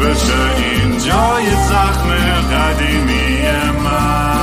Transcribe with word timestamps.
بشه 0.00 0.56
این 0.56 0.98
جای 0.98 1.50
زخم 1.50 2.08
قدیمی 2.52 3.42
من. 3.84 4.36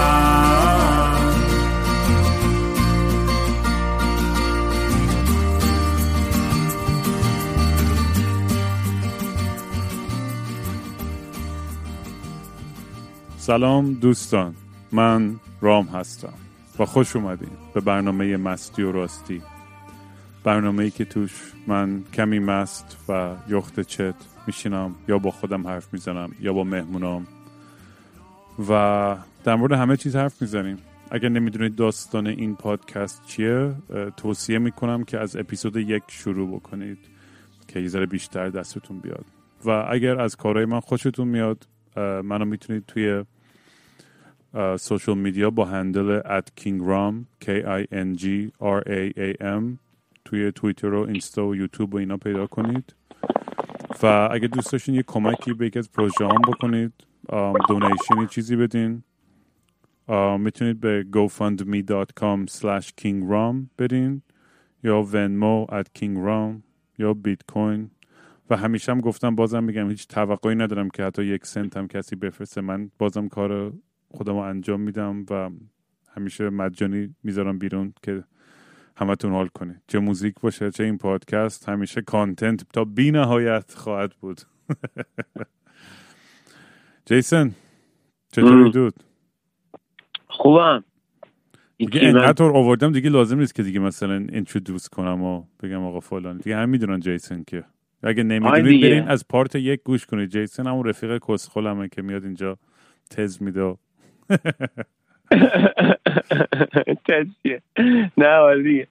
سلام 13.38 13.94
دوستان 13.94 14.56
من 14.92 15.36
رام 15.62 15.86
هستم 15.86 16.34
و 16.80 16.86
خوش 16.86 17.16
اومدین 17.16 17.50
به 17.73 17.82
برنامه 17.82 18.38
مستی 18.38 18.84
و 18.84 18.92
راستی. 18.92 19.42
برنامه 20.44 20.84
ای 20.84 20.92
که 20.92 21.06
توش 21.06 21.32
من 21.67 22.04
کمی 22.14 22.40
مست 22.40 22.98
و 23.10 23.36
یخت 23.50 23.80
چت 23.80 24.16
میشینم 24.47 24.95
یا 25.08 25.17
با 25.17 25.31
خودم 25.31 25.67
حرف 25.67 25.94
می‌زنم 25.94 26.31
یا 26.39 26.53
با 26.53 26.63
مهمونام. 26.63 27.27
و 28.69 29.17
در 29.44 29.55
مورد 29.55 29.72
همه 29.72 29.97
چیز 29.97 30.16
حرف 30.16 30.41
می‌زنیم. 30.41 30.77
اگر 31.11 31.30
نمی‌دونید 31.30 31.75
داستان 31.75 32.27
این 32.27 32.55
پادکست 32.55 33.25
چیه 33.25 33.73
توصیه 34.17 34.59
می‌کنم 34.59 35.03
که 35.03 35.19
از 35.19 35.36
اپیزود 35.36 35.77
یک 35.77 36.03
شروع 36.08 36.55
بکنید 36.55 36.97
که 37.67 37.80
یه 37.80 37.88
ذره 37.88 38.05
بیشتر 38.05 38.49
دستتون 38.49 38.99
بیاد. 38.99 39.25
و 39.66 39.86
اگر 39.89 40.21
از 40.21 40.36
کارهای 40.36 40.66
من 40.66 40.80
خوشتون 40.80 41.27
میاد 41.27 41.67
منو 42.23 42.45
می‌تونید 42.45 42.86
توی 42.86 43.23
سوشل 44.80 45.17
میدیا 45.17 45.49
با 45.49 45.66
هندل 45.66 46.21
at 46.21 46.61
kingram 46.61 47.45
k 47.45 47.47
i 47.80 47.83
n 47.91 48.19
g 48.21 48.25
r 48.61 48.81
a 48.88 49.33
m 49.41 49.64
توی 50.25 50.52
توییتر 50.52 50.94
و 50.94 51.08
اینستا 51.08 51.47
و 51.47 51.55
یوتیوب 51.55 51.94
و 51.94 51.97
اینا 51.97 52.17
پیدا 52.17 52.47
کنید. 52.47 52.94
و 54.03 54.30
اگه 54.31 54.47
دوست 54.47 54.72
داشتین 54.72 54.95
یه 54.95 55.03
کمکی 55.03 55.53
به 55.53 55.66
یکی 55.67 55.80
از 55.80 55.91
پروژه 55.91 56.25
هم 56.25 56.41
بکنید 56.47 56.94
دونیشنی 57.67 58.27
چیزی 58.30 58.55
بدین. 58.55 59.03
می‌تونید 60.39 60.80
به 60.80 61.05
gofundme.com 61.13 62.52
slash 62.52 62.88
kingram 63.02 63.55
برین 63.77 64.21
یا 64.83 65.03
ونمو 65.03 65.66
at 65.66 65.99
kingram 65.99 66.61
یا 66.97 67.14
بیت 67.14 67.41
کوین 67.47 67.91
و 68.49 68.58
همیشه 68.58 68.91
هم 68.91 69.02
گفتم 69.02 69.36
بازم 69.36 69.64
میگم 69.64 69.89
هیچ 69.89 70.08
توقعی 70.08 70.55
ندارم 70.55 70.89
که 70.89 71.03
حتی 71.03 71.23
یک 71.23 71.45
سنت 71.45 71.77
هم 71.77 71.88
کسی 71.88 72.16
بفرسته. 72.16 72.61
من 72.61 72.91
بازم 72.99 73.27
کار 73.27 73.73
خودم 74.09 74.36
انجام 74.36 74.81
میدم 74.81 75.25
و 75.30 75.49
همیشه 76.15 76.49
مجانی 76.49 77.15
می‌ذارم 77.23 77.59
بیرون 77.59 77.93
که 78.02 78.23
همتون 78.95 79.31
حال 79.31 79.48
کنید. 79.48 79.81
چه 79.87 79.99
موزیک 79.99 80.36
باشه 80.42 80.71
چه 80.71 80.83
این 80.83 80.98
پادکست 80.98 81.70
همیشه 81.70 82.02
کانتنت 82.02 82.65
تا 82.73 82.86
بی 82.86 83.11
نهایت 83.11 83.73
خواهد 83.76 84.14
بود. 84.20 84.42
جیسن 87.05 87.52
چطوری 88.32 88.71
دود؟ 88.71 88.93
خوبم. 90.27 90.83
دیگه 91.77 91.99
اینقدر 91.99 92.43
آوردم 92.43 92.92
دیگه 92.92 93.09
لازم 93.09 93.39
نیست 93.39 93.55
که 93.55 93.64
دیگه 93.64 93.80
مثلا 93.80 94.15
اینترودوس 94.15 94.89
کنم 94.89 95.23
و 95.23 95.43
بگم 95.64 95.83
آقا 95.83 95.99
فلان. 95.99 96.37
دیگه 96.37 96.58
هم 96.58 96.70
می‌دونن 96.70 96.99
جیسن 96.99 97.43
که 97.43 97.64
اگه 98.03 98.23
نمی‌دونید 98.23 98.82
برین 98.82 99.08
از 99.08 99.27
پارت 99.27 99.55
یک 99.55 99.83
گوش 99.83 100.05
کنید. 100.05 100.30
جیسن 100.30 100.67
همون 100.67 100.86
رفیق 100.86 101.17
کسخلمه 101.17 101.89
که 101.89 102.02
میاد 102.02 102.23
اینجا 102.23 102.58
تز 103.09 103.42
میده 103.42 103.76
تزیه 107.08 107.61
نه 108.17 108.39
ولی 108.39 108.88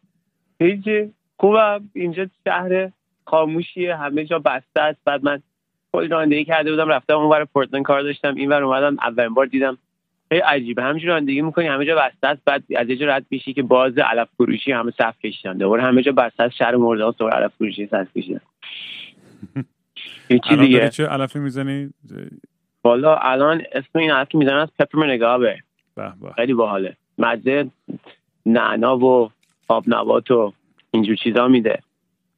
هیچی 0.60 1.12
خوبم. 1.36 1.90
اینجا 1.94 2.26
شهر 2.44 2.90
خاموشیه. 3.26 3.96
همه 3.96 4.24
جا 4.24 4.38
بسته 4.38 4.80
است. 4.80 4.98
بعد 5.04 5.24
من 5.24 5.42
کلی 5.92 6.08
رانندگی 6.08 6.44
کرده 6.44 6.70
بودم 6.70 6.88
رفتم 6.88 7.16
اون 7.16 7.28
ور 7.28 7.44
پورتلند 7.44 7.82
کار 7.82 8.02
داشتم. 8.02 8.34
این 8.34 8.48
ور 8.48 8.62
اومدم 8.62 8.96
اولین 9.02 9.34
بار 9.34 9.46
دیدم. 9.46 9.78
خیلی 10.28 10.40
عجیبه. 10.40 10.82
همینجور 10.82 11.10
رانندگی 11.10 11.42
می‌کنی 11.42 11.66
همه 11.66 11.84
جا 11.84 11.96
بسته 11.96 12.26
است. 12.26 12.42
بعد 12.44 12.62
از 12.76 12.88
یه 12.88 12.96
جا 12.96 13.06
رد 13.06 13.26
میشی 13.30 13.52
که 13.52 13.62
باز 13.62 13.98
علف 13.98 14.28
فروشی 14.36 14.72
همه 14.72 14.92
صف 14.98 15.18
کشیدن. 15.18 15.58
دوباره 15.58 15.82
همه 15.82 16.02
جا 16.02 16.12
بسته 16.12 16.42
است. 16.42 16.54
شهر 16.54 16.76
مرده 16.76 17.04
ها 17.04 17.10
دوباره 17.10 17.36
علف 17.36 17.52
فروشی 17.58 17.86
صف 17.86 18.16
کشیدن. 18.16 18.40
هیچی 20.28 20.56
دیگه؟ 20.56 20.88
چه 20.88 21.06
علفی 21.06 21.38
می‌زنی؟ 21.38 21.90
والا 22.84 23.16
الان 23.16 23.62
اسم 23.72 23.98
این 23.98 24.10
علف 24.10 24.28
که 24.28 24.38
می‌زنن 24.38 24.56
از 24.56 24.68
پپر 24.78 25.06
نگابه 25.06 25.58
خیلی 26.36 26.54
باحاله. 26.54 26.96
مزه 27.18 27.70
نعنا 28.46 28.98
و 28.98 29.30
آب 29.68 29.84
نبات 29.86 30.30
و 30.30 30.52
اینجور 30.90 31.16
چیزا 31.16 31.48
میده. 31.48 31.82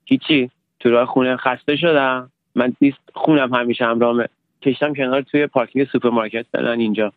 هیچی. 0.04 0.50
تو 0.80 0.90
راه 0.90 1.06
خونه 1.06 1.36
خسته 1.36 1.76
شدم. 1.76 2.30
من 2.54 2.72
نیست 2.80 2.98
خونم 3.14 3.54
همیشه 3.54 3.84
همراهمه 3.84 4.28
کشتم 4.62 4.94
کنار 4.94 5.22
توی 5.22 5.46
پارکینگ 5.46 5.88
سوپرمارکت. 5.88 6.46
دادن 6.52 6.80
اینجا. 6.80 7.12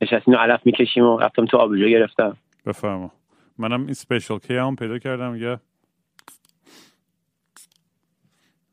نشستیم 0.00 0.34
علف 0.34 0.60
می‌کشیم 0.64 1.04
و 1.04 1.18
رفتم 1.18 1.46
تو 1.46 1.56
آبجو 1.56 1.88
گرفتم. 1.88 2.36
بفرما 2.66 3.12
منم 3.58 3.84
این 3.84 3.92
سپیشل 3.92 4.38
کی 4.38 4.56
هم 4.56 4.76
پیدا 4.76 4.98
کردم. 4.98 5.36
یه. 5.36 5.58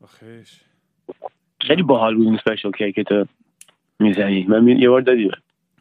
آخیش. 0.04 0.60
خیلی 1.62 1.84
باحال 1.84 2.16
بود 2.16 2.28
این 2.28 2.38
Special 2.38 2.72
K 2.72 2.92
که 2.92 3.04
تو 3.04 3.26
می‌زنی. 4.00 4.44
من 4.44 4.68
یه 4.68 4.90
بار 4.90 5.02
دادی 5.02 5.32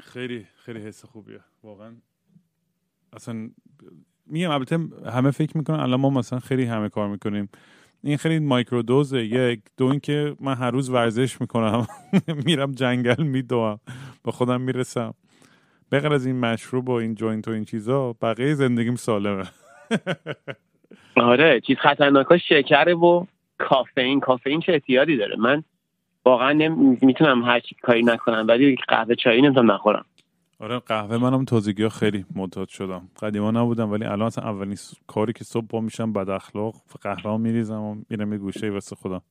خیلی. 0.00 0.46
خیلی 0.68 0.80
حس 0.80 1.04
خوبیه 1.04 1.40
واقعا. 1.62 1.92
اصلا 3.12 3.50
میگم 4.26 4.50
البته 4.50 4.78
همه 5.06 5.30
فکر 5.30 5.56
می‌کنن 5.56 5.80
الان 5.80 6.00
ما 6.00 6.10
مثلا 6.10 6.38
خیلی 6.38 6.64
همه 6.64 6.88
کار 6.88 7.08
می‌کنیم. 7.08 7.48
این 8.02 8.16
خیلی 8.16 8.38
microdose 8.38 8.82
ه 8.82 9.24
یک 9.24 9.60
دو 9.76 9.86
اینکه 9.86 10.36
من 10.40 10.54
هر 10.54 10.70
روز 10.70 10.90
ورزش 10.90 11.40
می‌کنم 11.40 11.86
میرم 12.46 12.72
جنگل 12.72 13.22
میدوم 13.22 13.80
با 14.24 14.32
خودم 14.32 14.60
می‌رسم. 14.60 15.14
بغیر 15.92 16.12
از 16.12 16.26
این 16.26 16.40
مشروب 16.40 16.88
و 16.88 16.92
این 16.92 17.14
joint 17.14 17.48
و 17.48 17.50
این 17.50 17.64
چیزا 17.64 18.12
بقیه 18.12 18.54
زندگیم 18.54 18.96
سالمه. 18.96 19.44
آره 21.16 21.60
چیز 21.60 21.76
خطرناکا 21.76 22.38
شکره 22.38 22.94
و 22.94 23.26
کافئین. 23.58 24.20
کافئین 24.20 24.60
چه 24.60 24.72
احتیاطی 24.72 25.16
داره؟ 25.16 25.36
من 25.36 25.64
واقعا 26.24 26.68
می‌تونم 27.02 27.44
هر 27.44 27.60
چی 27.60 27.74
کاری 27.82 28.02
نکنم 28.02 28.44
ولی 28.48 28.76
قهوه 28.88 29.14
چایی 29.14 29.42
نمی‌تونم 29.42 29.72
نخورم. 29.72 30.04
آره 30.60 30.78
قهوه 30.78 31.16
منم 31.16 31.44
تازگی 31.44 31.82
ها 31.82 31.88
خیلی 31.88 32.24
معتاد 32.34 32.68
شدم. 32.68 33.08
قدیما 33.22 33.50
نبودم 33.50 33.90
ولی 33.90 34.04
الان 34.04 34.26
اصلا 34.26 34.44
اولین 34.44 34.76
کاری 35.06 35.32
که 35.32 35.44
صبح 35.44 35.66
با 35.66 35.80
میشم 35.80 36.12
بد 36.12 36.30
اخلاق 36.30 36.74
قهوه 37.00 37.36
میریزم 37.40 37.80
و 37.80 37.96
میرم 38.10 38.32
یه 38.32 38.38
گوشه 38.38 38.70
واسه 38.70 38.96
خودم. 38.96 39.22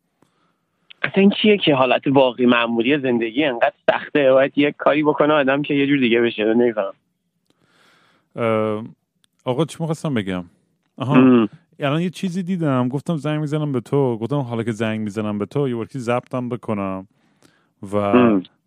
اصلا 1.01 1.21
این 1.21 1.31
چیه 1.41 1.57
که 1.57 1.75
حالت 1.75 2.01
واقعی 2.07 2.45
معمولی 2.45 2.99
زندگی 2.99 3.43
انقدر 3.43 3.73
سخته؟ 3.91 4.31
باید 4.31 4.57
یه 4.57 4.71
کاری 4.71 5.03
بکنه 5.03 5.33
آدم 5.33 5.61
که 5.61 5.73
یه 5.73 5.87
جور 5.87 5.99
دیگه 5.99 6.21
بشه 6.21 6.53
نمیفهم 6.53 6.93
آقا 9.45 9.65
چی 9.65 9.77
می‌خواستم 9.79 10.13
بگم؟ 10.13 10.45
آها 10.97 11.47
الان 11.79 12.01
یه 12.01 12.09
چیزی 12.09 12.43
دیدم. 12.43 12.87
گفتم 12.87 13.15
زنگ 13.15 13.39
می‌زنم 13.39 13.71
به 13.71 13.79
تو. 13.79 14.17
گفتم 14.17 14.35
حالا 14.35 14.63
که 14.63 14.71
زنگ 14.71 14.99
می‌زنم 14.99 15.37
به 15.37 15.45
تو 15.45 15.69
یه 15.69 15.75
وقتی 15.75 15.99
زبطم 15.99 16.49
بکنم 16.49 17.07
و 17.93 18.13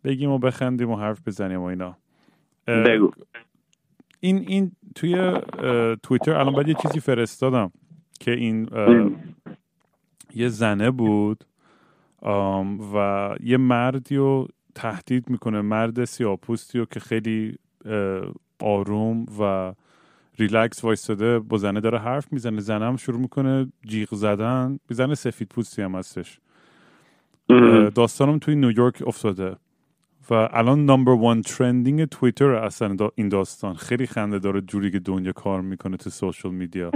بگیم 0.05 0.31
و 0.31 0.39
بخندیم 0.39 0.91
و 0.91 0.97
حرف 0.97 1.21
بزنیم 1.27 1.61
و 1.61 1.65
اینا. 1.65 1.97
بگو. 2.67 3.11
این 4.21 4.39
این 4.49 4.73
توی 4.95 5.33
توییتر 6.03 6.33
الان 6.33 6.53
باید 6.55 6.69
یه 6.69 6.75
چیزی 6.83 7.01
فرستادم 7.01 7.73
که 8.21 8.31
این 8.31 8.69
یه 10.35 10.49
زنه 10.49 10.91
بود 10.91 11.45
و 12.95 13.35
یه 13.41 13.57
مردی 13.57 14.17
رو 14.17 14.49
تهدید 14.75 15.31
می‌کنه 15.31 15.61
مرد 15.61 16.05
سیاپوستی 16.05 16.79
رو 16.79 16.85
که 16.85 17.01
خیلی 17.01 17.59
آروم 18.59 19.27
و 19.41 19.75
ریلکس 20.39 20.85
وایستاده 20.85 21.39
با 21.39 21.59
زنه 21.59 21.81
داره 21.81 21.99
حرف 21.99 22.33
می‌زنه 22.33 22.61
زنه 22.61 22.85
هم 22.85 22.97
شروع 22.97 23.21
می‌کنه 23.21 23.73
جیغ 23.87 24.15
زدن 24.15 24.79
زن 24.91 25.15
سفید 25.15 25.49
پوستی 25.49 25.83
هم 25.83 25.95
هستش. 25.95 26.41
داستانم 27.95 28.39
توی 28.39 28.55
نیویورک 28.55 29.03
افتاده. 29.07 29.57
و 30.31 30.49
الان 30.53 30.85
number 30.87 31.13
one 31.13 31.43
trending 31.43 32.05
توییتر 32.05 32.51
اصلا 32.51 32.97
این 33.15 33.29
داستان. 33.29 33.75
خیلی 33.75 34.07
خنده 34.07 34.39
داره 34.39 34.61
جوری 34.61 34.91
که 34.91 34.99
دنیا 34.99 35.33
کار 35.33 35.61
می‌کنه 35.61 35.97
تو 35.97 36.11
social 36.11 36.51
media 36.51 36.91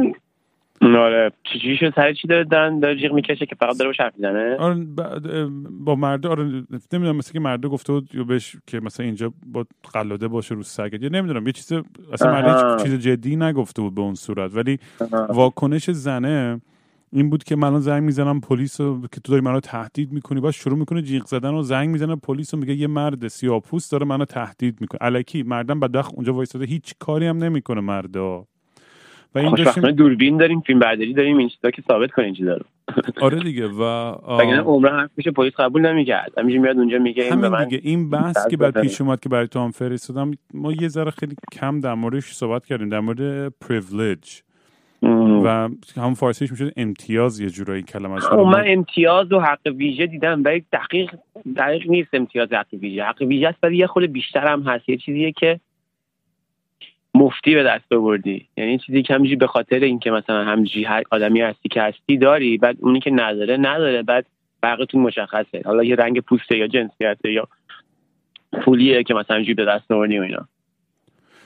آره. 0.83 1.33
چی 1.45 1.77
شد؟ 1.77 1.93
سر 1.97 2.13
چی 2.13 2.29
داره 2.29 2.45
دارن 2.45 2.81
داره 2.81 2.97
جیغ 2.97 3.13
می‌کشه 3.13 3.47
که 3.47 3.55
فقط 3.55 3.79
داره 3.79 3.91
با 3.91 4.05
حرف 4.05 4.15
می‌زنه؟ 4.17 4.57
آره 4.57 4.85
با 5.71 5.95
مرده 5.95 6.29
آره 6.29 6.45
نمی‌دونم 6.93 7.17
مثل 7.17 7.33
که 7.33 7.41
مرده 7.41 7.69
گفته 7.69 7.93
بود 7.93 8.09
یا 8.15 8.25
بهش 8.25 8.57
که 8.67 8.81
مثلا 8.81 9.07
اینجا 9.07 9.33
با 9.47 9.67
قلاده 9.93 10.29
باشه 10.29 10.55
رو 10.55 10.63
سگت 10.63 11.03
یا 11.03 11.09
نمی‌دونم 11.09 11.47
یه 11.47 11.53
چیز 11.53 11.73
اصلا 12.13 12.33
مرده 12.33 12.83
چیز 12.83 12.95
جدی 12.95 13.37
نگفته 13.37 13.83
بود 13.83 13.95
به 13.95 14.01
اون 14.01 14.15
صورت. 14.15 14.57
ولی 14.57 14.79
واکنش 15.29 15.91
زنه 15.91 16.61
این 17.14 17.31
بود 17.31 17.44
که 17.44 17.56
من 17.56 17.81
زنگ 17.81 18.02
می‌زنم 18.02 18.40
پلیس 18.40 18.76
که 18.76 19.20
تو 19.25 19.32
داری 19.32 19.40
منو 19.40 19.61
تهدید 19.61 20.12
می‌کنی 20.12 20.40
باز 20.40 20.55
شروع 20.55 20.78
می‌کنه 20.78 21.02
جیغ 21.02 21.26
زدن 21.26 21.55
و 21.55 21.62
زنگ 21.62 21.88
می‌زنه 21.88 22.16
پلیس 22.16 22.55
رو 22.55 22.61
میگه 22.61 22.75
یه 22.75 22.87
مرد 22.87 23.28
سیاپوس 23.28 23.90
داره 23.90 24.06
منو 24.06 24.25
تهدید 24.25 24.81
می‌کنه. 24.81 24.99
الکی 25.02 25.43
مردم 25.43 25.81
بدخ 25.81 26.11
اونجا 26.14 26.34
وایساده 26.34 26.64
هیچ 26.64 26.94
کاری 26.99 27.26
هم 27.26 27.44
نمی‌کنه 27.44 27.81
مردا. 27.81 28.46
و 29.34 29.38
این 29.38 29.55
داشتیم 29.55 29.90
دوربین 29.90 30.37
داریم 30.37 30.61
فیلم 30.61 30.78
برداری 30.78 31.14
داریم 31.14 31.37
این 31.37 31.49
چیزا 31.49 31.70
که 31.70 31.82
ثابت 31.88 32.11
کنه 32.11 32.25
این 32.25 32.34
چیزا 32.34 32.55
رو. 32.55 32.64
آره 33.26 33.40
دیگه 33.40 33.69
و 33.69 33.82
اگه 33.82 34.61
عمره 34.61 34.93
حرف 34.93 35.11
میشه 35.16 35.31
پلیس 35.31 35.52
قبول 35.58 35.87
نمی‌کرد. 35.87 36.32
همینجوری 36.38 36.62
میاد 36.62 36.76
اونجا 36.76 36.99
میگه 36.99 37.34
من 37.34 37.64
دیگه. 37.64 37.81
این 37.82 38.11
بحث 38.11 38.49
که 38.49 38.56
بعد 38.56 38.81
پیش 38.81 39.00
اومد 39.00 39.20
که 39.20 39.28
برای 39.28 39.49
تو 39.49 39.61
هم 39.61 39.70
فرستادم 39.70 40.31
ما 40.55 40.72
یه 40.72 40.88
ذره 40.88 41.11
خیلی 41.11 41.34
کم 41.52 41.81
در 41.81 41.94
موردش 41.94 42.32
صحبت 42.32 42.66
کردیم 42.66 42.88
در 42.88 43.00
مورد 43.00 43.49
پریویلیج 43.49 44.40
و 45.44 45.69
هم 45.96 46.14
فارسیش 46.14 46.50
میشه 46.50 46.73
امتیاز 46.76 47.41
یه 47.41 47.50
جورایی 47.50 47.82
کلمه 47.82 48.20
خب 48.20 48.37
من 48.37 48.64
امتیاز 48.67 49.32
و 49.32 49.41
حق 49.41 49.67
ویژه 49.67 50.06
دیدم 50.06 50.43
ولی 50.44 50.64
دقیق 50.73 51.14
دقیق 51.56 51.91
نیست 51.91 52.08
امتیاز 52.12 52.52
حق 52.52 52.67
ویژه. 52.73 53.05
حق 53.05 53.23
ویژه 53.23 53.49
است 53.49 53.58
ولی 53.62 53.76
یه 53.76 53.87
خود 53.87 54.05
بیشتر 54.05 54.46
هم 54.46 54.62
هست. 54.62 54.88
یه 54.88 54.96
چیزیه 54.96 55.32
که 55.32 55.61
مفتی 57.14 57.55
به 57.55 57.62
دست 57.62 57.88
بردی 57.88 58.49
یعنی 58.56 58.79
چیزی 58.79 59.02
که 59.02 59.14
همینجوری 59.14 59.37
به 59.37 59.46
خاطر 59.46 59.79
اینکه 59.79 60.11
مثلا 60.11 60.44
همینجوری 60.44 60.85
هر 60.85 61.02
آدمی 61.11 61.41
هستی 61.41 61.69
که 61.69 61.82
هستی 61.82 62.17
داری 62.17 62.58
بعد 62.58 62.76
اونی 62.81 63.00
که 63.00 63.11
نداره 63.11 63.56
نداره. 63.56 64.02
بعد 64.02 64.26
فرقتون 64.61 65.00
مشخصه. 65.00 65.62
حالا 65.64 65.85
یه 65.85 65.94
رنگ 65.94 66.20
پوسته 66.20 66.56
یا 66.56 66.67
جنسیته 66.67 67.32
یا 67.32 67.49
پولیه 68.52 69.02
که 69.02 69.14
مثلا 69.14 69.35
همینجوری 69.37 69.55
به 69.55 69.64
دست 69.64 69.90
آوردی 69.90 70.19
و 70.19 70.23
اینا. 70.23 70.49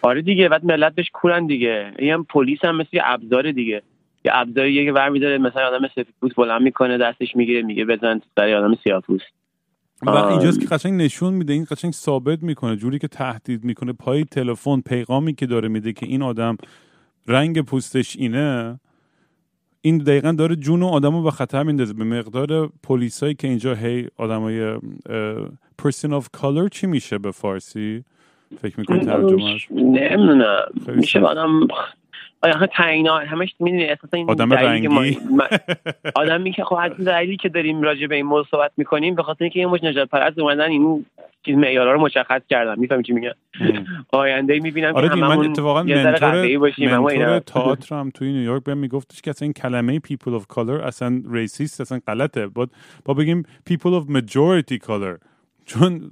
آره 0.02 0.22
دیگه 0.22 0.48
بعد 0.48 0.64
ملت 0.64 0.94
بهش 0.94 1.10
کورن 1.12 1.46
دیگه. 1.46 1.92
این 1.98 2.12
هم 2.12 2.24
پلیس 2.24 2.64
هم 2.64 2.76
مثل 2.76 3.00
ابزار 3.04 3.52
دیگه. 3.52 3.82
یه 4.24 4.32
ابزاریه 4.34 4.84
که 4.84 4.92
ور 4.92 5.08
میداره 5.08 5.38
مثلا 5.38 5.66
آدم 5.66 5.88
سفید 5.88 6.14
پوست 6.20 6.36
بلند 6.36 6.62
می‌کنه 6.62 6.98
دستش 6.98 7.36
می‌گیره 7.36 7.62
میگه 7.62 7.84
بزن 7.84 8.20
سر 8.36 8.54
آدم 8.54 8.78
سیاه‌پوست 8.84 9.24
و 10.02 10.10
اینجاست 10.10 10.60
که 10.60 10.66
قشنگ 10.66 11.02
نشون 11.02 11.34
میده 11.34 11.52
این 11.52 11.66
قشنگ 11.70 11.92
ثابت 11.92 12.42
می‌کنه 12.42 12.76
جوری 12.76 12.98
که 12.98 13.08
تهدید 13.08 13.64
می‌کنه. 13.64 13.92
پای 13.92 14.24
تلفن 14.24 14.80
پیغامی 14.80 15.34
که 15.34 15.46
داره 15.46 15.68
میده 15.68 15.92
که 15.92 16.06
این 16.06 16.22
آدم 16.22 16.56
رنگ 17.26 17.60
پوستش 17.60 18.16
اینه 18.16 18.80
این 19.80 19.98
دقیقا 19.98 20.32
داره 20.32 20.56
جون 20.56 20.82
و 20.82 20.86
آدم 20.86 21.16
رو 21.16 21.22
به 21.22 21.30
خطر 21.30 21.62
میندازه. 21.62 21.94
به 21.94 22.04
مقدار 22.04 22.70
پلیسایی 22.82 23.34
که 23.34 23.48
اینجا 23.48 23.74
هی 23.74 24.08
آدمای 24.16 24.76
person 25.82 26.10
of 26.10 26.24
color 26.36 26.68
چی 26.72 26.86
میشه 26.86 27.18
به 27.18 27.30
فارسی؟ 27.30 28.04
فکر 28.62 28.80
می‌کنی 28.80 29.00
ترجمهش 29.00 29.68
نمی‌دونم. 29.70 30.58
میشه 30.86 31.20
آدم 31.20 31.68
آیا 32.42 32.66
تعیینا 32.66 33.18
همش 33.18 33.54
می‌دونی 33.60 33.84
اساسا 33.84 34.16
این 34.16 34.30
آدم 34.30 34.52
رنگی. 34.52 35.18
آدمی 36.14 36.52
که 36.52 36.64
خب 36.64 36.74
از 36.74 36.92
دلیلی 37.04 37.36
که 37.36 37.48
داریم 37.48 37.82
راجع 37.82 38.06
به 38.06 38.14
این 38.14 38.26
موضوع 38.26 38.46
صحبت 38.50 38.72
می‌کنیم 38.76 39.14
به 39.14 39.22
خاطر 39.22 39.44
اینکه 39.44 39.60
این 39.60 39.68
مش 39.68 39.84
نجات 39.84 40.08
پرست 40.08 40.38
اومدن 40.38 40.70
این 40.70 41.06
چیز 41.46 41.56
معیارا 41.56 41.92
رو 41.92 42.00
مشخص 42.00 42.42
کردن. 42.50 42.78
می‌فهمی 42.78 43.02
چی 43.02 43.12
میگم؟ 43.12 43.30
آینده 44.10 44.60
می‌بینم 44.60 44.94
آره 44.94 45.08
که 45.08 45.14
من 45.14 45.38
اتفاقا 45.38 45.82
منتور 45.82 46.98
منتور 46.98 47.38
تئاتر 47.38 47.94
هم 47.94 48.10
توی 48.10 48.32
نیویورک 48.32 48.64
بهم 48.64 48.78
میگفتش 48.78 49.22
که 49.22 49.30
اصلا 49.30 49.46
این 49.46 49.52
کلمه 49.52 49.98
people 49.98 50.40
of 50.40 50.54
color 50.54 50.84
اصلا 50.84 51.22
racist 51.30 51.80
اصلا 51.80 52.00
غلطه. 52.06 52.46
با 52.46 52.66
با 53.04 53.14
بگیم 53.14 53.42
people 53.70 54.02
of 54.02 54.10
majority 54.16 54.78
color. 54.86 55.18
چون 55.66 56.10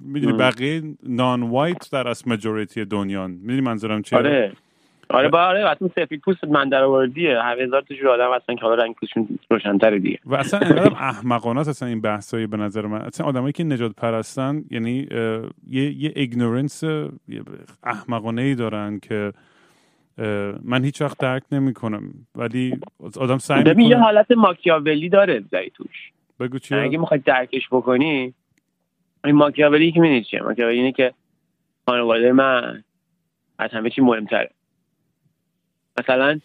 می‌دونی 0.00 0.38
بقیه 0.38 0.82
non-white 1.02 1.90
در 1.92 2.08
از 2.08 2.28
majority 2.28 2.84
دنیا. 2.84 3.26
می‌دونی 3.26 3.60
منظورم 3.60 4.02
چیه؟ 4.02 4.18
آره. 4.18 4.52
آره 5.10 5.28
با 5.28 5.42
آره 5.42 5.70
اصلا 5.70 5.88
سفید 5.88 6.20
پوست 6.20 6.44
من 6.44 6.68
در 6.68 6.82
آوردیه 6.82 7.38
هزار 7.42 7.82
تا 7.82 7.94
جور 7.94 8.08
آدم 8.08 8.34
هستن 8.36 8.54
که 8.54 8.60
حالا 8.60 8.84
رنگ 8.84 8.94
پوستشون 8.94 9.38
روشن‌تره 9.50 9.98
دیگه. 9.98 10.18
و 10.26 10.34
اصلا 10.34 10.60
اینقدر 10.60 10.92
احمقانه 10.92 11.60
است 11.60 11.68
اصلا 11.68 11.88
این 11.88 12.00
بحثایی 12.00 12.46
به 12.46 12.56
نظر 12.56 12.86
من. 12.86 13.00
اصلا 13.00 13.26
آدمایی 13.26 13.52
که 13.52 13.64
نژاد 13.64 13.92
پرستن 13.96 14.64
یعنی 14.70 15.08
یه 15.70 16.02
یه 16.02 16.12
ignorance 16.16 16.84
احمقانه 17.84 18.42
ای 18.42 18.54
دارن 18.54 18.98
که 18.98 19.32
من 20.62 20.84
هیچ 20.84 21.02
وقت 21.02 21.18
درک 21.18 21.42
نمی‌کنم. 21.52 22.02
ولی 22.34 22.78
آدم 23.20 23.38
سعی 23.38 23.62
می‌کنه 23.62 23.84
یه 23.84 23.98
حالت 23.98 24.30
ماکیاولی 24.30 25.08
داره 25.08 25.44
زای 25.50 25.70
توش. 25.70 26.12
بگو 26.40 26.58
چیه 26.58 26.78
اگه 26.78 26.98
می‌خوای 26.98 27.20
درکش 27.20 27.68
بکنی 27.70 28.34
این 29.24 29.34
ماکیاولی 29.34 29.92
که 29.92 30.00
می‌دونی 30.00 30.24
چیه؟ 30.24 30.42
ماکیاولی 30.42 30.76
اینه 30.76 30.92
که 30.92 31.14
خانواده 31.86 32.32
من 32.32 32.84
از 33.58 33.70
همه 33.70 33.90
چی 33.90 34.00
مهمتره. 34.00 34.50
مثلا 35.98 36.40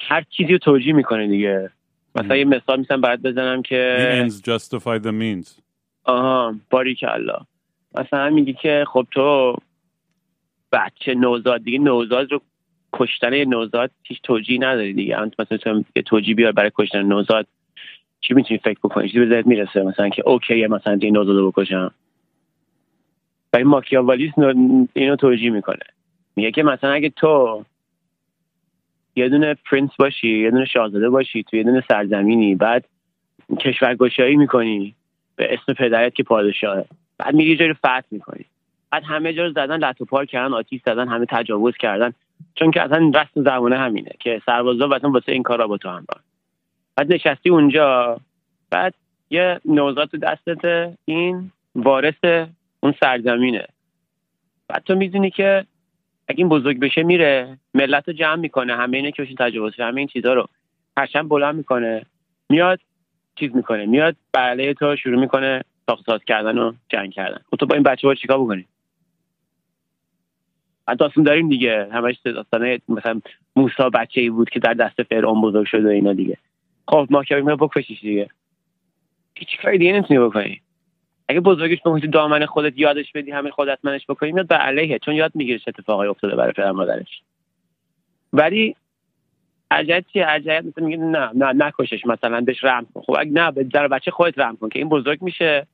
هر 0.00 0.22
چیزی 0.30 0.52
رو 0.52 0.58
توجیه 0.58 0.92
می‌کنه 0.92 1.26
دیگه. 1.28 1.70
مثلا 2.14 2.36
یه 2.36 2.44
مثال 2.44 2.78
میسن 2.78 3.00
باید 3.00 3.22
بزنم 3.22 3.62
که 3.62 3.96
The 3.98 4.30
ends 4.30 4.34
justify 4.34 5.02
the 5.06 5.12
means. 5.12 5.60
آها 6.04 6.54
الله 7.02 7.38
مثلا 7.94 8.30
میگی 8.30 8.52
که 8.52 8.84
خب 8.88 9.06
تو 9.10 9.56
بچه 10.72 11.14
نوزاد 11.14 11.62
دیگه 11.62 11.78
نوزاد 11.78 12.32
رو 12.32 12.40
کشتن 12.92 13.44
نوزاد 13.44 13.90
هیچ 14.02 14.22
توجیه 14.22 14.58
نداری 14.60 14.92
دیگه. 14.92 15.16
مثلا 15.38 15.58
تو 15.58 16.02
توجیه 16.06 16.34
بیار 16.34 16.52
برای 16.52 16.70
کشتن 16.74 17.02
نوزاد 17.02 17.46
چی 18.20 18.34
می‌تونی 18.34 18.58
فکر 18.58 18.78
بکنی؟ 18.84 19.08
چیزی 19.08 19.26
به 19.26 19.42
می‌رسه 19.46 19.82
مثلا 19.82 20.08
که 20.08 20.28
اوکی 20.28 20.66
مثلا 20.66 20.98
این 21.02 21.16
نوزاد 21.16 21.36
رو 21.36 21.50
بکشم. 21.50 21.94
ولی 23.52 23.64
ماکیاوالیس 23.64 24.32
اینو 24.94 25.16
توجیه 25.16 25.50
می‌کنه. 25.50 25.84
میگه 26.36 26.50
که 26.50 26.62
مثلا 26.62 26.92
اگه 26.92 27.10
تو 27.10 27.64
یه 29.16 29.28
دونه 29.28 29.54
پرنس 29.54 29.90
باشی 29.98 30.38
یه 30.42 30.50
دونه 30.50 30.64
شاهزاده 30.64 31.10
باشی 31.10 31.42
تو 31.42 31.56
یه 31.56 31.62
دونه 31.62 31.84
سرزمینی. 31.88 32.54
بعد 32.54 32.84
کشورگشایی 33.60 34.36
می‌کنی 34.36 34.94
به 35.36 35.54
اسم 35.54 35.72
پدرت 35.72 36.14
که 36.14 36.22
پادشاهه. 36.22 36.84
بعد 37.18 37.34
میری 37.34 37.50
یه 37.50 37.56
جایی 37.56 37.72
فتح 37.72 38.02
می‌کنی. 38.10 38.44
بعد 38.90 39.04
همه 39.04 39.32
جا 39.32 39.42
رو 39.44 39.50
زدن 39.50 39.76
لطو 39.76 40.04
پار 40.04 40.26
کردن 40.26 40.54
آتیش 40.54 40.80
زدن 40.86 41.08
همه 41.08 41.26
تجاوز 41.28 41.76
کردن. 41.76 42.12
چون 42.54 42.70
که 42.70 42.82
اصلا 42.82 43.12
رسم 43.14 43.42
زمانه 43.42 43.78
همینه 43.78 44.10
که 44.20 44.42
سربازا 44.46 44.86
مثلا 44.86 45.10
واسه 45.10 45.32
این 45.32 45.42
کارا 45.42 45.66
با 45.66 45.76
تو 45.76 45.88
همراه. 45.88 46.20
بعد 46.96 47.12
نشستی 47.12 47.50
اونجا. 47.50 48.20
بعد 48.70 48.94
یه 49.30 49.60
نوزاد 49.64 50.08
تو 50.08 50.16
دستت 50.18 50.92
این 51.04 51.50
وارث 51.74 52.48
اون 52.80 52.94
سرزمینه. 53.00 53.66
بعد 54.68 54.82
تو 54.84 54.94
می‌دونی 54.94 55.30
که 55.30 55.64
اگه 56.28 56.38
این 56.38 56.48
بزرگ 56.48 56.80
بشه 56.80 57.02
میره 57.02 57.58
ملت 57.74 58.08
رو 58.08 58.14
جمع 58.14 58.40
می‌کنه 58.40 58.76
همه 58.76 58.96
اینه 58.96 59.12
که 59.12 59.22
بشین 59.22 59.36
تجاوز 59.36 59.72
همه 59.78 59.98
این 60.00 60.08
چیزها 60.08 60.32
رو. 60.32 60.46
پرچم 60.96 61.28
بلند 61.28 61.54
می‌کنه 61.54 62.06
میاد 62.50 62.80
چیز 63.36 63.56
می‌کنه 63.56 63.86
میاد 63.86 64.16
بله 64.32 64.74
تو 64.74 64.96
شروع 64.96 65.20
می‌کنه 65.20 65.64
ساخت 66.06 66.24
کردن 66.24 66.58
و 66.58 66.72
جنگ 66.88 67.12
کردن. 67.12 67.40
خب 67.50 67.56
تو 67.56 67.66
با 67.66 67.74
این 67.74 67.82
بچه 67.82 68.08
ها 68.08 68.14
چیکار 68.14 68.38
بکنی؟ 68.38 68.66
داستان 70.98 71.24
داریم 71.24 71.48
دیگه. 71.48 71.88
همش 71.92 72.16
داستانه 72.24 72.80
مثلا 72.88 73.20
موسا 73.56 73.90
بچه 73.90 74.20
ای 74.20 74.30
بود 74.30 74.50
که 74.50 74.60
در 74.60 74.74
دست 74.74 75.02
فرعون 75.02 75.40
بزرگ 75.40 75.66
شده 75.66 75.88
و 75.88 75.90
اینا 75.90 76.12
دیگه. 76.12 76.38
خب 76.88 77.06
ما 77.10 77.24
که 77.24 77.36
بکشیش 77.36 78.00
دیگه. 78.00 78.28
هیچ 79.34 79.60
کاری 79.62 79.78
دیگه 79.78 79.92
نمی‌تونی 79.92 80.20
بکنی. 80.20 80.60
اگه 81.28 81.40
بکنی 81.82 82.00
تو 82.00 82.06
دامن 82.06 82.46
خودت 82.46 82.72
یادش 82.76 83.12
بدی 83.12 83.30
همین 83.30 83.52
خودت 83.52 83.78
منش 83.82 84.06
بکنی 84.08 84.32
میاد 84.32 84.48
به 84.48 84.54
علیه 84.54 84.98
چون 84.98 85.14
یاد 85.14 85.32
می‌گیره 85.34 85.58
چه 85.58 85.64
اتفاقی 85.68 86.06
افتاده 86.06 86.36
برای 86.36 86.52
پدر 86.52 86.70
مادرش. 86.70 87.22
ولی 88.32 88.76
ارجعیت 89.70 90.04
چیه؟ 90.12 90.26
ارجعیت 90.28 90.64
مثلا 90.64 90.84
میگه 90.84 90.96
نه 90.96 91.30
نه 91.34 91.52
نکشش 91.52 92.06
مثلا 92.06 92.40
بهش 92.40 92.64
رحم 92.64 92.86
کن. 92.94 93.00
خب 93.00 93.16
اگه 93.18 93.30
نه 93.30 93.50
در 93.50 93.88
بچه 93.88 94.10
خودت 94.10 94.38
رحم 94.38 94.56
کن 94.56 94.68
که 94.68 94.78
این 94.78 94.88
بزرگ 94.88 95.22
میشه 95.22 95.66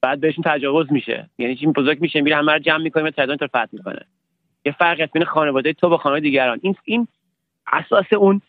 بعد 0.00 0.20
بهشون 0.20 0.44
تجاوز 0.46 0.92
میشه. 0.92 1.30
یعنی 1.38 1.58
این 1.60 1.72
بزرگ 1.72 2.00
میشه 2.00 2.20
میره 2.20 2.36
همه 2.36 2.52
رو 2.52 2.58
جمع 2.58 2.82
می‌کنه 2.82 3.04
و 3.04 3.10
تعداد 3.10 3.38
تو 3.38 3.46
می‌کنه. 3.72 4.00
یه 4.64 4.72
فرق 4.72 5.12
بین 5.12 5.24
خانواده 5.24 5.72
تو 5.72 5.88
با 5.88 5.96
خانواده 5.96 6.22
دیگران. 6.22 6.58
این 6.62 6.76
این 6.84 7.08
اساس 7.72 8.12
اون 8.12 8.40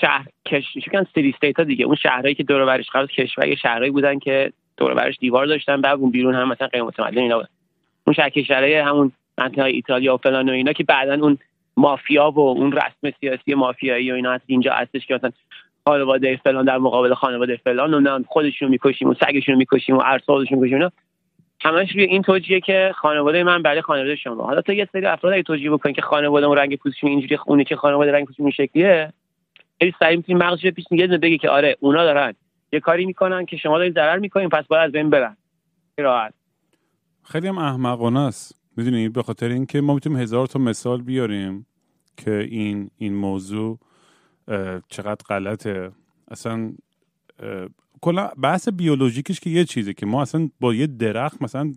شهر 0.00 0.26
کش 0.46 0.64
سری 1.14 1.32
دیگه. 1.64 1.84
اون 1.84 1.94
شهرهایی 1.94 2.34
که 2.34 2.42
دور 2.42 2.62
و 2.62 2.66
برش 2.66 2.90
کشور 3.10 3.54
شهرهایی 3.54 3.90
بودن 3.90 4.18
که 4.18 4.52
دور 4.76 4.94
برش 4.94 5.18
دیوار 5.18 5.46
داشتن 5.46 5.80
بعد 5.80 5.98
اون 5.98 6.10
بیرون 6.10 6.34
هم 6.34 6.48
مثلا 6.48 6.68
غیر 6.68 6.82
متمدن 6.82 7.18
اینا 7.18 7.42
اون 8.06 8.14
شهر 8.14 8.64
همون 8.64 9.12
منطقه 9.38 9.64
ایتالیا 9.64 10.14
و 10.14 10.16
فلان 10.16 10.48
و 10.48 10.52
اینا 10.52 10.72
که 10.72 10.84
بعدا 10.84 11.14
اون 11.14 11.38
مافیا 11.76 12.30
و 12.30 12.40
اون 12.40 12.72
رسم 12.72 13.16
سیاسی 13.20 13.54
مافیایی 13.54 14.12
و 14.12 14.14
اینا 14.14 14.32
هست 14.32 14.44
اینجا 14.46 14.72
هستش 14.72 15.06
که 15.06 15.14
مثلا 15.14 15.30
خانواده 15.84 16.36
فلان 16.36 16.64
در 16.64 16.78
مقابل 16.78 17.14
خانواده 17.14 17.56
فلان 17.56 17.94
و 17.94 18.00
نه 18.00 18.24
خودشون 18.28 18.68
می‌کشیم 18.68 19.08
و 19.08 19.14
سگشون 19.14 19.54
می‌کشیم 19.54 19.96
و 19.96 20.02
ارسالشون 20.04 20.58
می‌کشیم 20.58 20.76
اینا. 20.76 20.92
همش 21.64 21.92
روی 21.92 22.04
این 22.04 22.22
توجیه 22.22 22.60
که 22.60 22.92
خانواده 22.94 23.44
من 23.44 23.62
برای 23.62 23.82
خانواده 23.82 24.16
شما. 24.16 24.44
حالا 24.44 24.60
تو 24.60 24.72
یه 24.72 24.88
سری 24.92 25.06
افراد 25.06 25.32
اگه 25.32 25.42
توجیه 25.42 25.70
بکنی 25.70 25.92
که 25.92 26.02
خانواده 26.02 26.46
اون 26.46 26.56
رنگ 26.56 26.76
پوستشون 26.76 27.10
اینجوری 27.10 27.38
اونی 27.46 27.64
که 27.64 27.76
خانواده 27.76 28.12
رنگ 28.12 28.26
پوستشون 28.26 28.46
این 28.46 28.52
شکلیه 28.52 29.12
خیلی 29.78 29.94
سعی 29.98 30.16
می‌کنی 30.16 30.34
مغزش 30.34 30.66
پیش 30.66 30.84
میگه 30.90 31.06
بگی 31.06 31.38
که 31.38 31.48
آره 31.50 31.76
اونا 31.80 32.04
دارن. 32.04 32.34
یه 32.72 32.80
کاری 32.80 33.06
می‌کنن 33.06 33.46
که 33.46 33.56
شما 33.56 33.78
دارید 33.78 33.94
ضرر 33.94 34.18
می‌کنین 34.18 34.48
پس 34.48 34.66
باید 34.66 34.86
از 34.86 34.92
بین 34.92 35.10
برن. 35.10 35.36
راحت. 35.98 36.34
خیلی 37.22 37.48
هم 37.48 37.58
احمقانه 37.58 38.20
است. 38.20 38.60
می‌دونی 38.76 39.08
به 39.08 39.22
خاطر 39.22 39.48
اینکه 39.48 39.80
ما 39.80 39.94
می‌تونیم 39.94 40.18
هزار 40.18 40.46
تا 40.46 40.58
مثال 40.58 41.02
بیاریم 41.02 41.66
که 42.16 42.38
این 42.50 42.90
این 42.98 43.14
موضوع 43.14 43.78
چقدر 44.88 45.24
غلطه. 45.28 45.90
اصلا 46.28 46.72
کلا 48.00 48.30
بحث 48.42 48.68
بیولوژیکش 48.68 49.40
که 49.40 49.50
یه 49.50 49.64
چیزه 49.64 49.92
که 49.92 50.06
ما 50.06 50.22
اصلا 50.22 50.48
با 50.60 50.74
یه 50.74 50.86
درخت 50.86 51.42
مثلا 51.42 51.72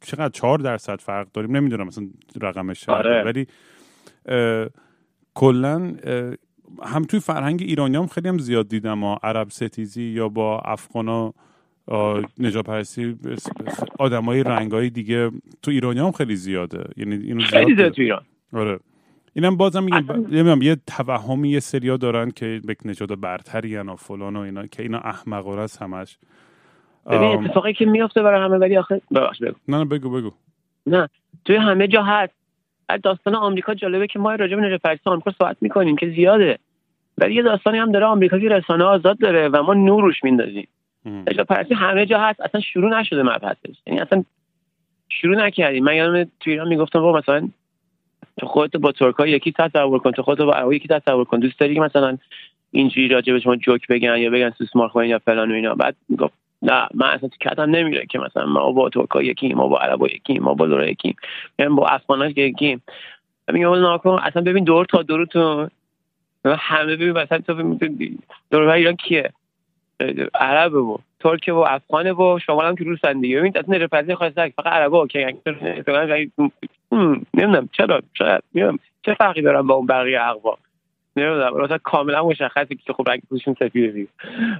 چقدر 0.00 0.28
چهار 0.28 0.58
درصد 0.58 1.00
فرق 1.00 1.32
داریم؟ 1.32 1.56
نمی‌دونم 1.56 1.86
مثلا 1.86 2.08
رقمش 2.42 2.88
آره. 2.88 3.22
ولی 3.22 3.46
کلا 5.34 5.94
هم 6.82 7.04
توی 7.04 7.20
فرهنگ 7.20 7.62
ایرانی 7.62 7.96
هم 7.96 8.06
خیلی 8.06 8.28
هم 8.28 8.38
زیاد 8.38 8.68
دیدم 8.68 9.04
ها 9.04 9.20
عرب 9.22 9.50
ستیزی 9.50 10.02
یا 10.02 10.28
با 10.28 10.60
افغانا 10.60 11.34
نجا 12.38 12.62
پرستی 12.62 13.16
آدمای 13.98 14.42
رنگای 14.42 14.90
دیگه 14.90 15.30
تو 15.62 15.70
ایرانی 15.70 16.00
هم 16.00 16.12
خیلی 16.12 16.36
زیاده. 16.36 16.84
یعنی 16.96 17.14
اینو 17.14 17.40
خیلی 17.40 17.76
زیاد 17.76 17.92
تو 17.92 18.02
ایران. 18.02 18.22
آره. 18.52 18.80
اینم 19.32 19.56
بازم 19.56 19.84
میگم 19.84 20.62
یه 20.62 20.76
توهمی 20.86 21.48
یه 21.48 21.60
سریا 21.60 21.96
دارن 21.96 22.30
که 22.30 22.60
به 22.64 22.76
نجات 22.84 23.12
برتری 23.12 23.76
و 23.76 23.96
فلان 23.96 24.36
و 24.36 24.40
اینا 24.40 24.66
که 24.66 24.82
اینا 24.82 24.98
احمقانه 24.98 25.60
است 25.60 25.82
همش. 25.82 26.18
ببین 27.06 27.44
اتفاقی 27.44 27.72
که 27.72 27.86
میافته 27.86 28.22
برای 28.22 28.44
همه 28.44 28.56
ولی 28.56 28.76
آخه 28.76 29.00
ببخش 29.14 29.42
بگو. 29.42 29.54
نه 29.68 29.78
نه 29.78 29.84
بگو 29.84 30.10
بگو. 30.10 30.30
نه 30.86 31.08
توی 31.44 31.56
همه 31.56 31.88
جا 31.88 32.02
هست. 32.02 32.37
داستان 32.96 33.34
آمریکا 33.34 33.74
جالبه 33.74 34.06
که 34.06 34.18
ما 34.18 34.34
راجع 34.34 34.56
به 34.56 34.62
نجات 34.62 34.82
پرستی 34.82 35.10
آمریکا 35.10 35.30
صحبت 35.30 35.56
می‌کنیم 35.60 35.96
که 35.96 36.10
زیاده. 36.10 36.58
ولی 37.18 37.34
یه 37.34 37.42
داستانی 37.42 37.78
هم 37.78 37.92
داره 37.92 38.06
آمریکا 38.06 38.38
که 38.38 38.48
رسانه 38.48 38.84
آزاد 38.84 39.18
داره 39.18 39.48
و 39.48 39.62
ما 39.62 39.74
نور 39.74 40.02
روش 40.02 40.24
میندازیم. 40.24 40.68
نجات 41.06 41.46
پرستی 41.46 41.74
همه 41.74 42.06
جا 42.06 42.18
هست 42.20 42.40
اصلا 42.40 42.60
شروع 42.60 43.00
نشده 43.00 43.22
مبحثش. 43.22 43.76
یعنی 43.86 44.00
اصلا 44.00 44.24
شروع 45.08 45.36
نکردیم. 45.36 45.84
من 45.84 45.96
یادم 45.96 46.30
تو 46.40 46.50
ایران 46.50 46.68
می‌گفتم 46.68 47.00
مثلا 47.00 47.48
تو 48.40 48.46
خودت 48.46 48.76
با 48.76 48.92
ترکا 48.92 49.26
یکی 49.26 49.52
تصور 49.52 49.98
کن 49.98 50.10
تو 50.10 50.22
خودت 50.22 50.40
با 50.40 50.52
عربی 50.52 50.76
یکی 50.76 50.88
تصور 50.88 51.24
کن. 51.24 51.38
دوست 51.38 51.60
داری 51.60 51.80
مثلا 51.80 52.18
اینجوری 52.70 53.08
راجع 53.08 53.32
به 53.32 53.40
شما 53.40 53.56
جوک 53.56 53.86
بگن 53.86 54.16
یا 54.16 54.30
بگن 54.30 54.50
سوسمار 54.50 54.88
خوین 54.88 55.10
یا 55.10 55.18
فلان 55.18 55.50
و 55.50 55.54
اینا. 55.54 55.74
بعد 55.74 55.96
می‌گفت 56.08 56.34
نه 56.62 56.88
من 56.94 57.06
اصلا 57.06 57.28
کتم 57.40 57.62
نمیره 57.62 58.06
که 58.06 58.18
مثلا 58.18 58.46
ما 58.46 58.72
با 58.72 58.88
ترکا 58.88 59.22
یکی 59.22 59.54
ما 59.54 59.68
با 59.68 59.78
عربا 59.78 60.06
یکی 60.06 60.38
ما 60.38 60.54
با 60.54 60.64
لورا 60.64 60.88
یکی 60.88 61.16
یعنی 61.58 61.74
با 61.74 61.86
افغانا 61.86 62.26
یکی 62.26 62.80
میگم 63.52 63.74
ناکن 63.74 64.18
اصلا 64.22 64.42
ببین 64.42 64.64
دور 64.64 64.84
تا 64.84 65.02
دور 65.02 65.24
تو 65.24 65.68
همه 66.44 66.96
ببین 66.96 67.10
مثلا 67.10 67.38
تو 67.38 67.78
دور 68.50 68.68
ایران 68.68 68.96
کیه 68.96 69.32
عرب 70.34 70.74
و 70.74 70.98
ترک 71.20 71.50
و 71.52 71.58
افغان 71.58 72.10
و 72.10 72.38
شمال 72.38 72.66
هم 72.66 72.76
که 72.76 72.84
رو 72.84 73.12
دیگه 73.20 73.38
ببین 73.38 73.58
اصلا 73.58 73.78
نرپذیر 73.78 74.14
خواسته 74.14 74.52
فقط 74.56 74.66
عربا 74.66 75.06
که 75.06 75.36
نمی‌دونم 76.92 77.68
چرا 77.72 78.02
شاید 78.14 78.42
چه 79.02 79.14
فرقی 79.14 79.42
دارم 79.42 79.66
با 79.66 79.74
اون 79.74 79.86
بقیه 79.86 80.22
اقوا 80.22 80.58
نمی‌دونم. 81.18 81.64
مثلا 81.64 81.78
کاملا 81.78 82.24
مشخصه 82.24 82.74
که 82.74 82.92
خب 82.92 83.04
رنگ 83.08 83.20
پوستشون 83.28 83.54
سفیده 83.58 83.92
دیگه 83.92 84.08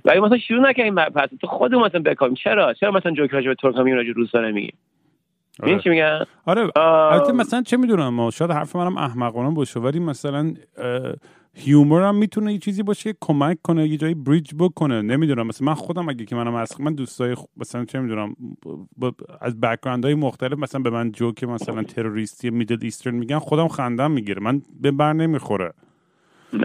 ولی 0.04 0.20
مثلا 0.20 0.38
شروع 0.38 0.68
نکنیم 0.68 0.94
پس 0.94 1.28
تو 1.40 1.46
خودمون 1.46 1.86
مثلا 1.86 2.00
بکنیم 2.00 2.34
چرا؟ 2.34 2.74
چرا 2.74 2.90
مثلا 2.90 3.12
جوک 3.12 3.30
راجع 3.30 3.48
به 3.48 3.54
ترک 3.54 3.76
هم 3.76 3.92
راجع 3.92 4.12
روسا 4.12 4.40
نمیگیم 4.40 4.74
آره. 5.62 5.78
چی 5.78 5.88
میگن؟ 5.88 6.24
آره. 6.46 6.70
البته 6.76 7.32
مثلا 7.32 7.62
چه 7.62 7.76
می‌دونم 7.76 8.30
شاید 8.30 8.50
حرف 8.50 8.76
منم 8.76 8.96
احمقانه 8.96 9.54
باشه 9.54 9.80
ولی 9.80 9.98
مثلا 9.98 10.54
humor 11.54 12.02
هم 12.02 12.14
می‌تونه 12.14 12.52
یه 12.52 12.58
چیزی 12.58 12.82
باشه 12.82 13.14
کمک 13.20 13.58
کنه 13.62 13.88
یه 13.88 13.96
جایی 13.96 14.14
bridge 14.14 14.50
بکنه. 14.58 15.02
نمی‌دونم. 15.02 15.46
مثلا 15.46 15.66
من 15.66 15.74
خودم 15.74 16.08
اگه 16.08 16.24
که 16.24 16.36
منم 16.36 16.54
از 16.54 16.80
من 16.80 16.94
دوستای 16.94 17.36
مثلا 17.56 17.84
چه 17.84 18.00
می‌دونم 18.00 18.36
از 19.40 19.60
background 19.60 20.04
های 20.04 20.14
مختلف 20.14 20.58
مثلا 20.58 20.80
به 20.80 20.90
من 20.90 21.12
جوک 21.12 21.44
مثلا 21.44 21.82
تروریستی 21.82 22.50
Middle 22.50 22.78
Eastern 22.82 23.14
میگن 23.14 23.38
خودم 23.38 23.68
خندم 23.68 24.10
می‌گیره 24.10 24.42
من 24.42 24.62
به 24.80 24.90
بر 24.90 25.12
نمی‌خوره. 25.12 25.72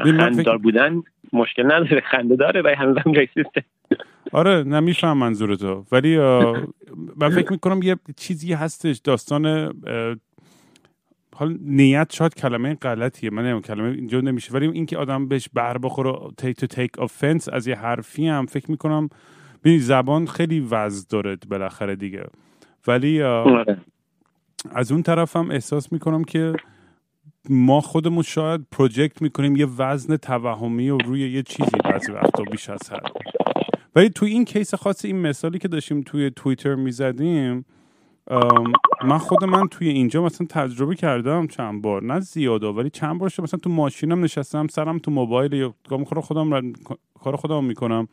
خنده 0.04 0.42
دار 0.42 0.58
بودن 0.58 1.04
مشکل 1.34 1.66
نداره 1.66 2.04
خنده 2.12 2.36
داره 2.36 2.62
ولی 2.62 2.76
هنوزم 2.76 3.12
racist 3.12 3.56
ه 3.56 3.64
آره 4.32 4.64
نمیفهم 4.64 5.18
منظور 5.18 5.56
تو 5.56 5.86
ولی 5.92 6.18
من 7.18 7.30
فکر 7.30 7.52
می‌کنم 7.58 7.82
یه 7.82 7.96
چیزی 8.18 8.54
هستش 8.54 8.98
داستان 8.98 9.74
حال 11.36 11.58
نیت 11.62 12.14
شاید 12.14 12.36
کلمه 12.36 12.76
غلطیه 12.76 13.30
من 13.30 13.46
نمیم 13.46 13.62
کلمه 13.62 13.90
اینجا 13.90 14.22
نمیشه. 14.22 14.54
ولی 14.54 14.68
اینکه 14.68 14.98
آدم 14.98 15.28
بهش 15.28 15.50
بر 15.54 15.78
بخوره 15.78 16.14
تیک 16.38 16.58
تو 16.58 16.68
تیک 16.68 16.92
offense 16.92 17.54
از 17.54 17.68
یه 17.68 17.76
حرفی 17.76 18.28
هم 18.28 18.46
فکر 18.46 18.72
می‌کنم 18.72 19.10
ببین 19.64 19.80
زبان 19.80 20.26
خیلی 20.26 20.68
وز 20.72 21.08
داره 21.08 21.38
بالاخره 21.50 21.96
دیگه. 21.96 22.26
ولی 22.88 23.24
آره. 23.24 23.78
از 24.72 24.92
اون 24.92 25.04
طرف 25.04 25.36
هم 25.36 25.52
احساس 25.52 25.94
می‌کنم 25.94 26.24
که 26.24 26.54
ما 27.50 27.82
خودمون 27.82 28.24
شاید 28.24 28.62
پروژکت 28.72 29.22
می‌کنیم 29.22 29.56
یه 29.56 29.66
وزن 29.78 30.18
توهمی 30.18 30.90
و 30.90 30.98
روی 30.98 31.32
یه 31.32 31.44
چیزی 31.44 31.78
بعضی 31.84 32.12
وقتا 32.12 32.44
بیش 32.44 32.70
از 32.70 32.92
حد. 32.92 33.12
ولی 33.96 34.10
توی 34.10 34.32
این 34.32 34.46
case 34.46 34.74
خاص 34.74 35.06
این 35.06 35.22
مثالی 35.22 35.60
که 35.60 35.68
داشتیم 35.68 36.02
توی 36.02 36.32
توییتر 36.36 36.76
می‌زدیم 36.76 37.66
من 39.06 39.18
خود 39.18 39.44
من 39.44 39.68
توی 39.68 39.90
اینجا 39.90 40.24
مثلا 40.24 40.48
تجربه 40.50 40.96
کردم 40.96 41.48
چند 41.48 41.82
بار. 41.82 42.04
نه 42.04 42.20
زیاده 42.20 42.68
ولی 42.68 42.90
چند 42.90 43.20
بار 43.20 43.32
مثلا 43.40 43.60
تو 43.64 43.70
ماشینم 43.70 44.24
نشستم 44.24 44.68
سرم 44.68 44.98
تو 44.98 45.12
موبایل 45.12 45.54
یا 45.54 45.74
کار 45.90 46.22
خودم 46.22 46.74
کار 47.20 47.36
خودم 47.36 47.64
می‌کنم. 47.64 48.08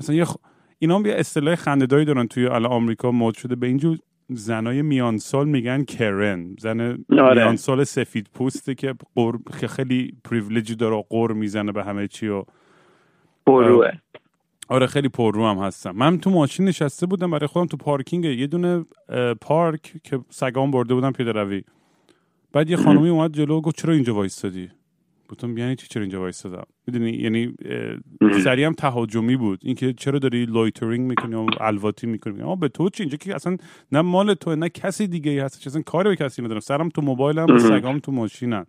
مثلا 0.00 0.16
یه 0.16 0.24
خ... 0.24 0.36
اینا 0.78 0.98
هم 0.98 1.06
یه 1.06 1.14
اصطلاح 1.14 1.54
خنده‌داری 1.54 2.04
دارن 2.04 2.26
توی 2.26 2.46
الان 2.46 2.72
آمریکا 2.72 3.10
مد 3.10 3.34
شده. 3.34 3.54
به 3.54 3.66
اینجور 3.66 3.98
زنای 4.28 4.82
میانسال 4.82 5.48
میگن 5.48 5.84
Karen. 5.84 6.56
زن 6.58 7.04
آره. 7.18 7.44
میانسال 7.44 7.84
سفید 7.84 8.28
پوسته 8.34 8.74
که 8.74 8.94
غر... 9.14 9.36
خیلی 9.52 10.14
privilege 10.24 10.76
داره 10.76 11.04
غر 11.10 11.32
می‌زنه 11.32 11.72
به 11.72 11.84
همه 11.84 12.08
چی 12.08 12.28
و 12.28 12.44
آره. 14.68 14.86
خیلی 14.86 15.08
پررو 15.08 15.46
هم 15.46 15.58
هستم 15.58 15.90
من 15.90 16.18
تو 16.18 16.30
ماشین 16.30 16.66
نشسته 16.66 17.06
بودم 17.06 17.30
برای 17.30 17.46
خودم 17.46 17.66
تو 17.66 17.76
پارکینگ 17.76 18.24
یه 18.24 18.46
دونه 18.46 18.84
پارک 19.40 19.92
که 20.04 20.20
سگام 20.30 20.70
برده 20.70 20.94
بودم 20.94 21.12
پیاده 21.12 21.32
روی 21.32 21.62
بعد 22.52 22.70
یه 22.70 22.76
خانمی 22.76 23.08
اومد 23.08 23.32
جلو 23.32 23.60
گفت 23.60 23.76
چرا 23.76 23.94
اینجا 23.94 24.14
وایستادی؟ 24.14 24.70
گفتم 25.28 25.58
یعنی 25.58 25.76
چی 25.76 25.86
چرا 25.90 26.02
اینجا 26.02 26.20
وایستادم؟ 26.20 26.66
می‌دونی؟ 26.86 27.10
یعنی 27.10 27.54
سریع 28.44 28.66
هم 28.66 28.72
تهاجمی 28.72 29.36
بود. 29.36 29.60
اینکه 29.62 29.92
چرا 29.92 30.18
داری 30.18 30.46
loitering 30.46 31.08
می‌کنی 31.08 31.34
و 31.34 31.46
الواتی 31.60 32.06
می‌کنی؟ 32.06 32.42
اما 32.42 32.56
به 32.56 32.68
تو 32.68 32.88
چی؟ 32.88 33.02
اینجا 33.02 33.16
که 33.16 33.34
اصلا 33.34 33.56
نه 33.92 34.00
مال 34.00 34.34
تو 34.34 34.56
نه 34.56 34.68
کسی 34.68 35.06
دیگه 35.06 35.30
ای 35.30 35.38
هست 35.38 35.66
اصلا 35.66 35.82
کاری 35.82 36.08
به 36.08 36.16
کسی 36.16 36.42
ندارم. 36.42 36.60
سرم 36.60 36.88
تو 36.88 37.02
موبایلم 37.02 37.58
سگام 37.58 37.98
تو 37.98 38.12
ماشینم. 38.12 38.66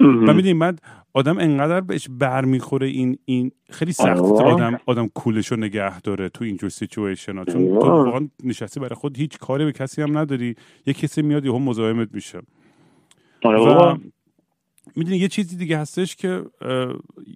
و 0.00 0.34
می‌دونی 0.34 0.52
من 0.52 0.76
آدم 1.12 1.38
انقدر 1.38 1.80
بهش 1.80 2.08
برمیخوره 2.10 2.86
این 2.86 3.18
این 3.24 3.52
خیلی 3.70 3.92
سخت 3.92 4.20
آدم 4.20 4.78
آدم 4.86 5.08
cool 5.08 5.33
ش 5.33 5.46
رو 5.46 5.56
نگه 5.56 6.00
داره 6.00 6.28
تو 6.28 6.44
اینجور 6.44 6.70
سیچویشن 6.70 7.38
ها 7.38 7.44
چون 7.44 7.68
تو 7.68 7.86
واقعا 7.86 8.28
نشستی 8.44 8.80
برای 8.80 8.94
خود 8.94 9.18
هیچ 9.18 9.38
کاری 9.38 9.64
به 9.64 9.72
کسی 9.72 10.02
هم 10.02 10.18
نداری. 10.18 10.54
یه 10.86 10.94
کسی 10.94 11.22
میاد 11.22 11.44
یهو 11.44 11.58
مزاحمت 11.58 12.08
میشه. 12.14 12.40
آره 13.44 14.00
می‌دونی 14.96 15.16
یه 15.16 15.28
چیزی 15.28 15.56
دیگه 15.56 15.78
هستش 15.78 16.16
که 16.16 16.42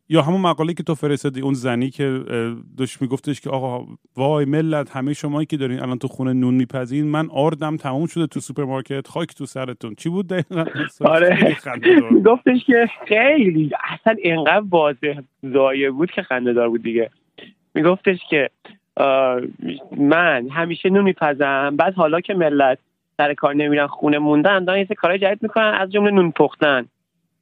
یا 0.08 0.22
همون 0.22 0.40
مقاله 0.40 0.75
که 0.75 0.82
تو 0.82 0.94
فرستادی 0.94 1.40
اون 1.40 1.54
زنی 1.54 1.90
که 1.90 2.20
داشت 2.78 3.02
میگفتش 3.02 3.40
که 3.40 3.50
آقا 3.50 3.86
وای 4.16 4.44
ملت 4.44 4.96
همه 4.96 5.12
شمایی 5.12 5.46
که 5.46 5.56
دارین 5.56 5.80
الان 5.80 5.98
تو 5.98 6.08
خونه 6.08 6.32
نون 6.32 6.54
میپزین 6.54 7.06
من 7.06 7.28
آردم 7.30 7.76
تموم 7.76 8.06
شده 8.06 8.26
تو 8.26 8.40
سوپرمارکت 8.40 9.08
خاک 9.08 9.34
تو 9.34 9.46
سرتون. 9.46 9.94
چی 9.94 10.08
بود 10.08 10.28
دقیقا؟ 10.28 10.64
آره. 11.14 11.56
گفتش 12.25 12.64
که 12.66 12.88
خیلی 13.08 13.70
اصلا 13.84 14.14
اینقدر 14.22 14.64
واضح 14.70 15.20
ضایع 15.42 15.90
بود 15.90 16.10
که 16.10 16.22
خنده 16.22 16.52
دار 16.52 16.68
بود 16.68 16.82
دیگه. 16.82 17.10
میگفتش 17.75 18.18
که 18.30 18.50
من 19.96 20.48
همیشه 20.48 20.90
نون 20.90 21.04
میپزم 21.04 21.76
بعد 21.76 21.94
حالا 21.94 22.20
که 22.20 22.34
ملت 22.34 22.78
سر 23.16 23.34
کار 23.34 23.54
نمیرن 23.54 23.86
خونه 23.86 24.18
موندن 24.18 24.64
دارن 24.64 24.78
یه 24.78 24.86
کارهای 24.86 25.18
جدید 25.18 25.42
می‌کنن 25.42 25.75
از 25.80 25.92
جمله 25.92 26.10
نون 26.10 26.30
پختن. 26.30 26.86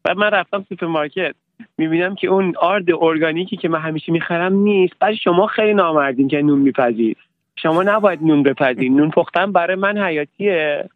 بعد 0.05 0.17
من 0.17 0.31
رفتم 0.31 0.67
سوپرمارکت. 0.69 1.35
می‌بینم 1.79 2.15
که 2.15 2.29
اون 2.29 2.55
آرد 2.57 2.85
ارگانیکی 3.01 3.57
که 3.57 3.69
من 3.69 3.79
همیشه 3.79 4.13
می‌خرم 4.13 4.55
نیست. 4.55 4.95
بعد 5.01 5.15
شما 5.15 5.47
خیلی 5.47 5.75
نامردین 5.75 6.29
که 6.29 6.43
نون 6.43 6.59
میپزین 6.59 7.17
شما 7.57 7.83
نباید 7.83 8.23
نون 8.23 8.43
بپزین 8.43 8.91
نون 8.91 9.11
پختن 9.11 9.53
برای 9.53 9.77
من 9.77 9.99
حیاتیه 9.99 10.89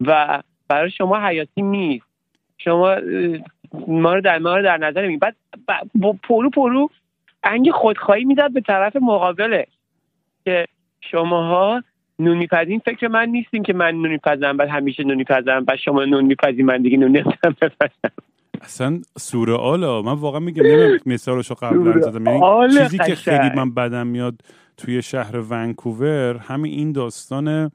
و 0.00 0.42
برای 0.68 0.90
شما 0.90 1.26
حیاتی 1.26 1.62
نیست. 1.62 2.06
شما 2.58 2.96
ما 3.88 4.14
رو 4.14 4.20
در 4.20 4.38
ما 4.38 4.56
رو 4.56 4.62
در 4.62 4.76
نظر 4.76 5.06
می 5.06 5.16
بعد 5.16 5.36
پررو 6.22 6.50
پررو 6.50 6.88
انگ 7.44 7.70
خودخواهی 7.70 8.24
می‌داد 8.24 8.52
به 8.52 8.60
طرف 8.60 8.96
مقابله 8.96 9.66
که 10.44 10.66
شماها 11.00 11.82
نون 12.18 12.36
میپزین. 12.36 12.78
فکر 12.78 13.08
من 13.08 13.28
نیستین 13.28 13.62
که 13.62 13.72
من 13.72 13.90
نون 13.90 14.08
میپزم 14.08 14.56
بعد 14.56 14.68
همیشه 14.68 15.04
نون 15.04 15.16
میپزم 15.16 15.64
بعد 15.64 15.78
شما 15.78 16.04
نون 16.04 16.24
میپزی 16.24 16.62
من 16.62 16.82
دیگه 16.82 16.96
نون 16.96 17.10
نمی‌تونم 17.10 17.56
بپزم 17.60 18.10
اصلا 18.62 19.00
سورئاله 19.18 20.02
من 20.02 20.12
واقعا 20.12 20.40
میگم 20.40 20.66
نمی‌دونم 20.66 20.98
مثالشو 21.14 21.54
قبلا 21.54 22.00
زدم. 22.00 22.26
یعنی 22.26 22.72
چیزی 22.82 22.98
که 22.98 23.14
خیلی 23.14 23.50
من 23.56 23.74
بدم 23.74 24.06
میاد 24.06 24.40
توی 24.76 25.02
شهر 25.02 25.36
ونکوور 25.36 26.36
همین 26.36 26.72
این 26.72 26.92
داستان 26.92 27.70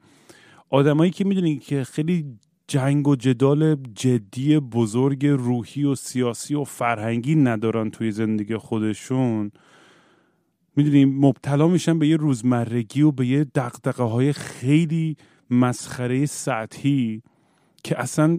آدمایی 0.70 1.10
که 1.10 1.24
می‌دونی 1.24 1.58
که 1.58 1.84
خیلی 1.84 2.24
جنگ 2.68 3.08
و 3.08 3.16
جدال 3.16 3.76
جدی 3.94 4.58
بزرگ 4.58 5.26
روحی 5.26 5.84
و 5.84 5.94
سیاسی 5.94 6.54
و 6.54 6.64
فرهنگی 6.64 7.34
ندارن 7.34 7.90
توی 7.90 8.10
زندگی 8.10 8.56
خودشون. 8.56 9.52
می‌دونی 10.76 11.04
مبتلا 11.04 11.68
میشن 11.68 11.98
به 11.98 12.08
یه 12.08 12.16
روزمرگی 12.16 13.02
و 13.02 13.10
به 13.10 13.26
یه 13.26 13.44
دقدقه 13.44 14.02
های 14.02 14.32
خیلی 14.32 15.16
مسخره 15.50 16.26
سطحی 16.26 17.22
که 17.84 18.00
اصلا 18.00 18.38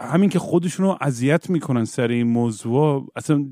همین 0.00 0.30
که 0.30 0.38
خودشون 0.38 0.86
رو 0.86 0.98
اذیت 1.00 1.50
می‌کنن 1.50 1.84
سر 1.84 2.08
این 2.08 2.26
موضوع 2.26 3.06
اصلا 3.16 3.46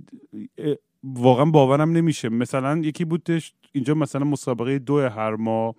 واقعا 1.05 1.45
باورم 1.45 1.93
نمیشه. 1.93 2.29
مثلا 2.29 2.79
یکی 2.79 3.05
بودش 3.05 3.55
اینجا 3.73 3.95
مثلا 3.95 4.25
مسابقه 4.25 4.79
دو 4.79 5.09
هر 5.09 5.35
ماه. 5.37 5.75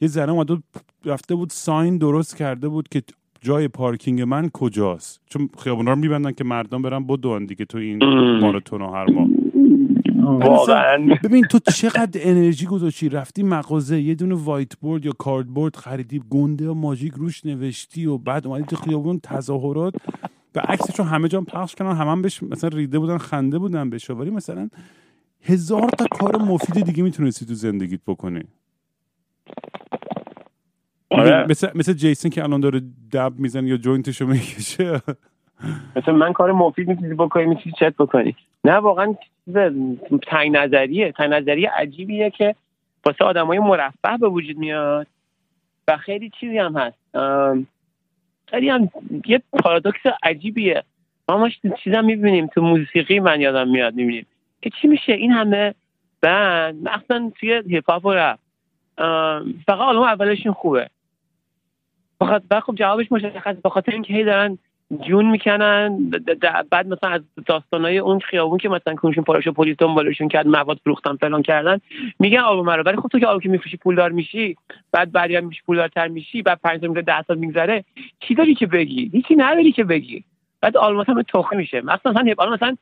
یه 0.00 0.08
زنه 0.08 0.32
اومده 0.32 0.58
رفته 1.04 1.34
بود 1.34 1.50
ساین 1.50 1.98
درست 1.98 2.36
کرده 2.36 2.68
بود 2.68 2.88
که 2.88 3.02
جای 3.40 3.68
پارکینگ 3.68 4.22
من 4.22 4.48
کجاست؟ 4.48 5.20
چون 5.26 5.48
خیابونا 5.58 5.90
رو 5.90 5.98
میبندن 5.98 6.32
که 6.32 6.44
مردم 6.44 6.82
برن 6.82 7.06
بدون 7.06 7.46
دیگه 7.46 7.64
تو 7.64 7.78
این 7.78 8.04
ماراتون 8.40 8.82
هر 8.82 9.10
ماه. 9.10 9.28
واقعا. 10.24 11.14
ببین 11.24 11.44
تو 11.44 11.58
چقدر 11.58 12.20
انرژی 12.22 12.66
گذاشتی؟ 12.66 13.08
رفتی 13.08 13.42
مغازه 13.42 14.00
یه 14.00 14.14
دونه 14.14 14.34
وایت 14.34 14.76
بورد 14.76 15.04
یا 15.04 15.12
کاردبورد 15.12 15.76
خریدی 15.76 16.22
گنده 16.30 16.68
و 16.68 16.74
ماژیک 16.74 17.12
روش 17.12 17.46
نوشتی 17.46 18.06
و 18.06 18.18
بعد 18.18 18.46
اومدی 18.46 18.64
تو 18.64 18.76
خیابون 18.76 19.20
تظاهرات. 19.22 19.94
و 20.54 20.60
عکسشو 20.60 21.02
همه 21.02 21.28
جا 21.28 21.40
پخش 21.40 21.74
کردن 21.74 21.96
همه 21.96 22.10
هم 22.10 22.22
بهش 22.22 22.42
مثلا 22.42 22.70
ریده 22.72 22.98
بودن 22.98 23.18
خنده 23.18 23.58
بودن 23.58 23.90
بهش. 23.90 24.10
ولی 24.10 24.30
مثلا 24.30 24.68
هزار 25.42 25.88
تا 25.88 26.06
کار 26.10 26.42
مفید 26.42 26.84
دیگه 26.84 27.02
می‌تونستی 27.02 27.46
تو 27.46 27.54
زندگیت 27.54 28.00
بکنی. 28.06 28.42
آره. 31.10 31.46
مثل 31.50 31.68
مثل 31.74 31.92
جیسن 31.92 32.28
که 32.28 32.42
الان 32.42 32.60
داره 32.60 32.82
دب 33.12 33.32
می‌زنه 33.38 33.68
یا 33.68 33.76
جوینتشو 33.76 34.26
می‌کشه. 34.26 35.02
مثلا 35.96 36.14
من 36.14 36.32
کار 36.32 36.52
مفید 36.52 36.88
می‌تونی 36.88 37.14
بکنی 37.14 37.44
می‌تونی 37.44 37.74
چت 37.80 37.94
بکنی. 37.98 38.36
نه 38.64 38.72
واقعا 38.72 39.14
تنگ 40.26 40.56
نظریه 40.56 41.12
تنگ 41.12 41.32
نظریه 41.32 41.70
عجیبیه 41.70 42.30
که 42.30 42.54
واسه 43.06 43.24
آدمای 43.24 43.58
مرفه 43.58 44.16
به 44.20 44.28
وجود 44.28 44.56
میاد 44.56 45.06
و 45.88 45.96
خیلی 45.96 46.30
چیزی 46.40 46.58
هم 46.58 46.76
هست. 46.76 46.98
خیلی 48.50 48.68
هم 48.68 48.90
یه 49.26 49.42
پارادوکس 49.52 50.00
عجیبیه. 50.22 50.82
ما 51.28 51.38
ما 51.38 51.48
چیزا 51.84 52.02
می‌بینیم 52.02 52.46
تو 52.46 52.62
موسیقی 52.62 53.20
من 53.20 53.40
یادم 53.40 53.68
میاد 53.68 53.94
می‌بینیم. 53.94 54.26
که 54.62 54.70
چی 54.70 54.88
میشه؟ 54.88 55.12
این 55.12 55.32
همه 55.32 55.74
بند 56.20 56.88
مخصوصا 56.88 57.32
توی 57.40 57.62
هیپ 57.68 57.90
هاپ 57.90 58.04
و 58.04 58.12
رپ 58.12 58.38
فقط 59.66 59.80
آلبوم 59.80 60.04
اولشون 60.06 60.52
خوبه. 60.52 60.90
فقط 62.20 62.42
خب 62.62 62.74
جوابش 62.74 63.12
مشخص 63.12 63.56
به 63.56 63.70
خاطر 63.70 63.92
اینکه 63.92 64.14
هی 64.14 64.24
دارن 64.24 64.58
جون 65.08 65.30
می‌کنن 65.30 66.10
بعد 66.70 66.86
مثلا 66.88 67.10
از 67.10 67.20
داستانای 67.46 67.98
اون 67.98 68.18
خیابون 68.18 68.58
که 68.58 68.68
مثلا 68.68 68.94
کنشون 68.94 69.24
پاراشو 69.24 69.52
پلیس 69.52 69.76
دنبالشون 69.78 70.28
کرد 70.28 70.46
مواد 70.46 70.80
فروختن 70.84 71.16
فلان 71.16 71.42
کردن 71.42 71.80
میگن 72.18 72.38
آلبوم 72.38 72.70
رو. 72.70 72.82
ولی 72.82 72.96
خب 72.96 73.08
تو 73.08 73.18
که 73.18 73.26
آلبوم 73.26 73.40
که 73.40 73.48
میفروشی 73.48 73.76
پولدار 73.76 74.10
میشی 74.12 74.56
بعد 74.92 75.12
بعدی 75.12 75.40
میشی 75.40 75.62
پولدارتر 75.66 76.08
میشی 76.08 76.42
بعد 76.42 76.60
5 76.62 76.80
سال 76.80 77.02
10 77.02 77.22
سال 77.22 77.38
میگذره 77.38 77.84
چی 78.20 78.34
داری 78.34 78.54
که 78.54 78.66
بگی؟ 78.66 79.10
هیچی 79.12 79.36
نداری 79.36 79.72
که 79.72 79.84
بگی. 79.84 80.24
بعد 80.60 80.76
آلبوم 80.76 81.04
هم 81.08 81.22
تخم 81.22 81.56
میشه. 81.56 81.80
مثلا 81.80 82.12
مثلا 82.12 82.50
مثلا 82.50 82.76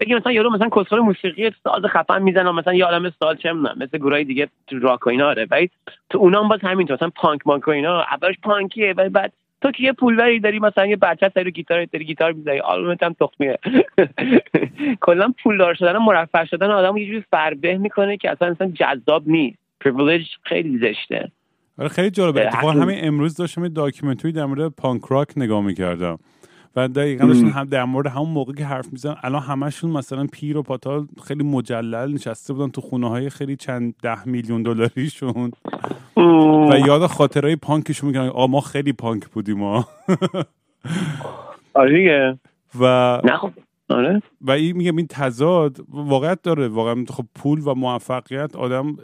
بگی 0.00 0.14
مثلا 0.14 0.32
یارو 0.32 0.50
مثلا 0.50 0.68
کسخل 0.68 0.98
موسیقی 0.98 1.50
ساز 1.64 1.84
خفن 1.84 2.22
می‌زنه 2.22 2.50
مثلا 2.50 2.74
یه 2.74 2.84
عالم 2.84 3.12
سال 3.20 3.36
چه 3.36 3.52
می‌دونم 3.52 3.78
مثل 3.78 3.98
گروهای 3.98 4.24
دیگه 4.24 4.48
تو 4.66 4.78
راک 4.78 5.06
و 5.06 5.10
اینا 5.10 5.26
آره. 5.26 5.46
ولی 5.50 5.70
تو 6.10 6.18
اونام 6.18 6.48
باز 6.48 6.60
همینطور 6.62 6.96
مثلا 6.96 7.10
پانک 7.16 7.40
مانک 7.46 7.68
و 7.68 7.70
اینا 7.70 8.00
اولش 8.00 8.34
پانکیه 8.42 8.94
ولی 8.96 9.08
بعد 9.08 9.32
تو 9.64 9.70
که 9.70 9.82
یه 9.82 9.92
پولوری 9.92 10.40
داری 10.40 10.58
مثلا 10.58 10.86
یه 10.86 10.96
بچه 10.96 11.30
سر 11.34 11.50
گیتار 11.50 11.84
داری 11.84 12.04
گیتار 12.04 12.32
می‌زنی 12.32 12.58
آلبومت 12.58 13.02
هم 13.02 13.12
تخمیه 13.20 13.58
کلا 15.06 15.32
پولدار 15.42 15.74
شدن 15.74 15.96
و 15.96 16.00
مرفه 16.00 16.44
شدن 16.44 16.70
آدم 16.70 16.96
یه 16.96 17.06
جوری 17.06 17.24
فربه 17.30 17.78
می‌کنه 17.78 18.16
که 18.16 18.30
اصلا 18.30 18.48
اصلا 18.48 18.70
جذاب 18.74 19.28
نیست. 19.28 19.58
پریویلیج 19.80 20.26
خیلی 20.42 20.78
زشته. 20.78 21.32
آره 21.78 21.88
خیلی 21.88 22.10
جالبه. 22.10 22.46
اتفاقا 22.46 22.72
همین 22.72 22.98
امروز 23.00 23.36
داشتم 23.36 23.62
یه 23.62 23.68
documentary 23.68 24.32
در 24.32 24.44
مورد 24.44 24.68
پانک 24.68 25.02
راک 25.10 25.28
نگاه 25.36 25.60
می‌کردم. 25.64 26.18
و 26.76 26.88
دقیقا 26.88 27.26
داشتن 27.26 27.48
هم 27.48 27.64
در 27.64 27.84
مورد 27.84 28.06
همون 28.06 28.28
موقع 28.28 28.52
که 28.52 28.64
حرف 28.64 28.92
میزن 28.92 29.14
الان 29.22 29.42
همشون 29.42 29.90
مثلا 29.90 30.26
پیر 30.32 30.56
و 30.56 30.62
پاتال 30.62 31.06
خیلی 31.24 31.44
مجلل 31.44 32.12
نشسته 32.12 32.52
بودن 32.52 32.70
تو 32.70 32.80
خونه 32.80 33.08
های 33.08 33.30
خیلی 33.30 33.56
چند 33.56 33.94
ده 34.02 34.28
میلیون 34.28 34.62
دلاریشون. 34.62 35.52
و 36.70 36.78
یاد 36.86 37.06
خاطره‌های 37.06 37.56
پانکشون 37.56 38.08
میگن 38.08 38.20
آ 38.20 38.46
ما 38.46 38.60
خیلی 38.60 38.92
پانک 38.92 39.26
بودیم 39.26 39.58
ما 39.58 39.88
آره 41.74 42.38
و 42.80 42.84
نه 43.24 43.36
خب. 43.36 43.50
آره. 43.94 44.22
و 44.40 44.50
این 44.50 44.76
میگم 44.76 44.96
این 44.96 45.06
تضاد 45.06 45.80
واقعیت 45.88 46.42
داره. 46.42 46.68
واقعا 46.68 47.04
خب 47.08 47.24
پول 47.34 47.60
و 47.64 47.74
موفقیت 47.74 48.56
آدم 48.56 48.96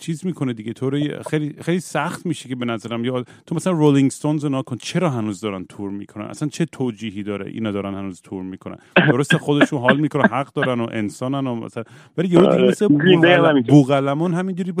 چیز 0.00 0.26
می‌کنه 0.26 0.52
دیگه. 0.52 0.72
تو 0.72 0.90
خیلی 1.30 1.54
خیلی 1.60 1.80
سخت 1.80 2.26
میشه 2.26 2.48
که 2.48 2.56
به 2.56 2.64
نظرم. 2.64 3.04
یا 3.04 3.24
تو 3.46 3.54
مثلا 3.54 3.72
Rolling 3.72 4.10
Stones 4.10 4.44
رو 4.44 4.62
کن 4.62 4.76
چرا 4.76 5.10
هنوز 5.10 5.40
دارن 5.40 5.64
تور 5.64 5.90
می‌کنن؟ 5.90 6.24
اصلا 6.24 6.48
چه 6.48 6.64
توجیهی 6.64 7.22
داره 7.22 7.50
اینا 7.50 7.72
دارن 7.72 7.94
هنوز 7.94 8.20
تور 8.22 8.42
می‌کنن؟ 8.42 8.78
درسته 8.96 9.38
خودشون 9.38 9.80
حال 9.80 10.00
می‌کنن 10.00 10.26
حق 10.26 10.52
دارن 10.52 10.80
و 10.80 10.86
انسانن 10.92 11.46
و 11.46 11.54
مثلا 11.54 11.84
ولی 12.18 12.28
یه 12.28 12.38
دیگه 12.38 12.50
آره. 12.52 12.68
مثل 12.68 12.88
بوقلمون 13.68 14.34
همینجوری 14.34 14.72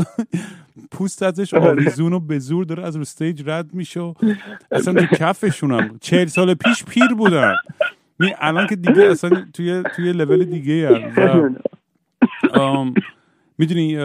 پوست 0.90 1.22
ازش 1.22 1.54
آره. 1.54 1.70
آویزون 1.70 2.12
و 2.12 2.20
به 2.20 2.38
زور 2.38 2.64
داره 2.64 2.86
از 2.86 2.96
رو 2.96 3.00
stage 3.00 3.42
رد 3.46 3.74
میشه 3.74 4.14
اصلا 4.72 4.94
تو 4.94 5.16
کفشون 5.16 5.72
هم 5.72 5.98
چهل 6.00 6.26
سال 6.26 6.54
پیش 6.54 6.84
پیر 6.84 7.08
بودن. 7.18 7.54
می 8.20 8.34
الان 8.38 8.66
که 8.66 8.76
دیگه 8.76 9.02
اصلا 9.02 9.46
توی 9.54 9.82
توی 9.96 10.12
لول 10.12 10.44
دیگه 10.44 11.10
می‌دونی 13.58 13.98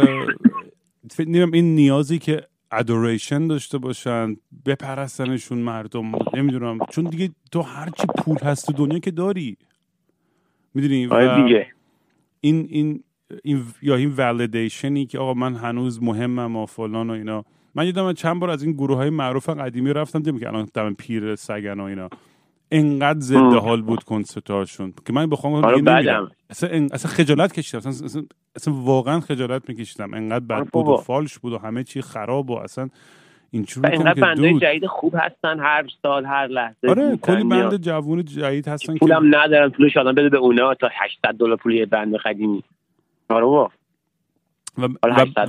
فکر 1.12 1.50
این 1.54 1.76
نیازی 1.76 2.20
که 2.20 2.44
ادوریشن 2.72 3.48
داشته 3.48 3.78
باشن 3.78 4.36
بپرستنشون 4.66 5.58
مردم 5.58 6.12
نمی‌دونم. 6.34 6.78
چون 6.92 7.04
دیگه 7.04 7.30
تو 7.52 7.62
هرچی 7.62 8.08
پول 8.18 8.38
هست 8.38 8.68
تو 8.68 8.74
دنیا 8.74 9.00
که 9.00 9.12
داری. 9.12 9.58
می‌دونی؟ 10.74 11.08
آره 11.08 11.44
دیگه. 11.44 11.68
این 12.42 12.68
این 12.70 13.04
این 13.44 13.64
یا 13.82 13.96
این 13.96 14.14
ولیدیشنی 14.18 15.06
که 15.06 15.20
آقا 15.20 15.34
من 15.34 15.56
هنوز 15.56 16.04
مهمم 16.04 16.56
و 16.56 16.66
فلان 16.66 17.10
و 17.10 17.14
اینا. 17.14 17.46
من 17.76 17.86
یادم 17.86 18.14
چند 18.14 18.40
بار 18.40 18.50
از 18.50 18.64
این 18.64 18.72
گروه 18.72 18.98
های 18.98 19.10
معروف 19.10 19.50
قدیمی 19.50 19.94
رفتم 19.94 20.20
دیدم 20.20 20.40
که 20.40 20.48
الان 20.48 20.68
دم 20.74 20.94
پیر 20.94 21.36
سگن 21.36 21.80
و 21.80 21.84
اینا. 21.84 22.10
انقدر 22.72 23.20
زنده 23.20 23.58
حال 23.58 23.82
بود 23.82 24.04
کنسرتاشون 24.04 24.94
که 25.06 25.14
من 25.14 25.30
بخوام 25.30 25.54
آره 25.54 26.30
اصلا, 26.50 26.88
اصلا 26.92 27.12
خجالت 27.12 27.54
کشیدم. 27.54 27.78
اصلا, 27.78 28.06
اصلا, 28.06 28.24
اصلا 28.56 28.74
واقعا 28.74 29.20
خجالت 29.20 29.70
میکشیدم. 29.70 30.14
انقدر 30.14 30.46
بد 30.46 30.68
بود 30.74 30.88
و 30.88 30.98
فالش 30.98 31.40
بود 31.40 31.54
و 31.54 31.58
همه 31.58 31.84
چی 31.84 32.02
خراب 32.02 32.50
و 32.50 32.58
اصلا 32.58 32.90
اینجوری 33.52 33.92
اینقدر 33.92 34.22
band 34.22 34.54
جدید 34.54 34.86
خوب 34.86 35.16
هستن 35.18 35.60
هر 35.60 35.88
سال 36.02 36.26
هر 36.26 36.48
لحظه 36.48 36.90
آره 36.90 37.18
کلی 37.18 37.44
band 37.44 37.78
جوون 37.78 38.26
جدید 38.26 38.68
هستن 38.68 38.98
پولم 38.98 39.32
که... 39.32 39.38
ندارن 39.38 39.70
پولش 39.70 39.98
آدم 39.98 40.12
بده 40.12 40.30
به 40.30 40.38
اونا 40.38 40.74
تا 40.74 40.90
800 40.92 41.30
دلار 41.40 41.58
پول 41.58 41.74
یه 41.74 41.86
band 41.86 42.16
قدیمی. 42.16 42.64
آره 43.30 43.46
و 43.46 43.68
و, 44.78 44.88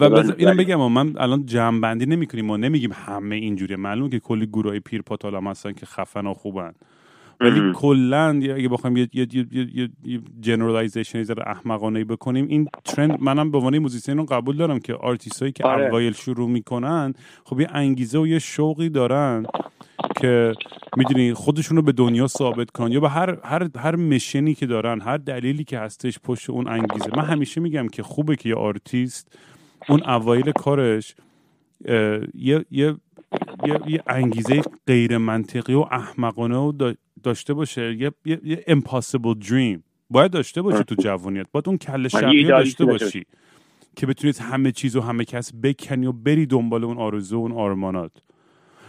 و, 0.00 0.04
و 0.04 0.32
اینو 0.36 0.54
بگم 0.54 0.92
من 0.92 1.14
الان 1.18 1.46
جمع 1.46 1.80
بندی 1.80 2.06
نمی 2.06 2.26
کنیم 2.26 2.46
ما 2.46 2.56
نمیگیم 2.56 2.92
همه 2.92 3.36
اینجوریه. 3.36 3.76
معلومه 3.76 4.10
که 4.10 4.18
کلی 4.18 4.46
گروه 4.46 4.78
پیر 4.78 5.02
پاتال 5.02 5.46
هستن 5.46 5.72
که 5.72 5.86
خفن 5.86 6.26
و 6.26 6.34
خوبن. 6.34 6.72
ولی 7.40 7.72
کلا 7.74 8.28
اگه 8.28 8.68
بخوایم 8.68 8.96
یه 8.96 9.08
یه 9.12 9.26
یه 9.32 9.88
یه 10.04 10.20
generalization 10.40 11.24
احمقانه 11.46 12.04
بکنیم 12.04 12.46
این 12.48 12.68
trend 12.84 13.18
منم 13.20 13.50
به 13.50 13.58
عنوان 13.58 13.78
musician 13.78 14.16
رو 14.16 14.24
قبول 14.24 14.56
دارم 14.56 14.78
که 14.78 14.94
آرتیست 14.94 15.40
هایی 15.40 15.52
که 15.52 15.64
آره. 15.64 15.86
اوایل 15.86 16.12
شروع 16.12 16.48
می‌کنن 16.48 17.14
خب 17.44 17.60
یه 17.60 17.68
انگیزه 17.70 18.18
و 18.18 18.26
یه 18.26 18.38
شوقی 18.38 18.88
دارن 18.88 19.46
که 20.20 20.52
می‌دونی 20.96 21.34
خودشون 21.34 21.76
رو 21.76 21.82
به 21.82 21.92
دنیا 21.92 22.26
ثابت 22.26 22.70
کنن 22.70 22.92
یا 22.92 23.00
به 23.00 23.08
هر 23.08 23.38
هر 23.44 23.68
هر 23.76 23.96
mission 23.96 24.47
ی 24.47 24.54
که 24.54 24.66
دارن 24.66 25.00
هر 25.00 25.16
دلیلی 25.16 25.64
که 25.64 25.78
هستش 25.78 26.18
پشت 26.18 26.50
اون 26.50 26.68
انگیزه 26.68 27.10
من 27.16 27.24
همیشه 27.24 27.60
میگم 27.60 27.88
که 27.88 28.02
خوبه 28.02 28.36
که 28.36 28.48
یه 28.48 28.54
آرتیست 28.54 29.38
اون 29.88 30.02
اوایل 30.02 30.52
کارش 30.52 31.14
یه 32.34 32.64
یه 32.70 32.94
یه, 33.86 34.02
انگیزه 34.06 34.62
غیر 34.86 35.18
منطقی 35.18 35.74
و 35.74 35.84
احمقانه 35.90 36.56
و 36.56 36.72
داشته 37.26 37.54
باشه. 37.54 37.94
یه, 37.94 38.12
یه, 38.24 38.40
یه 38.44 38.64
impossible 38.68 39.34
dream. 39.48 39.78
باید 40.10 40.30
داشته 40.30 40.62
باشی 40.62 40.84
تو 40.84 40.94
جوانیت 40.94 41.46
باید 41.52 41.68
اون 41.68 41.78
کله 41.78 42.08
شقی 42.08 42.44
داشته 42.44 42.84
باشی 42.84 43.26
که 43.96 44.06
بتونید 44.06 44.38
همه 44.38 44.72
چیز 44.72 44.96
و 44.96 45.00
همه 45.00 45.24
کس 45.24 45.52
بکنی 45.62 46.06
و 46.06 46.12
بری 46.12 46.46
دنبال 46.46 46.84
اون 46.84 46.98
آرزو 46.98 47.38
و 47.38 47.40
اون 47.40 47.52
آرمانات. 47.52 48.12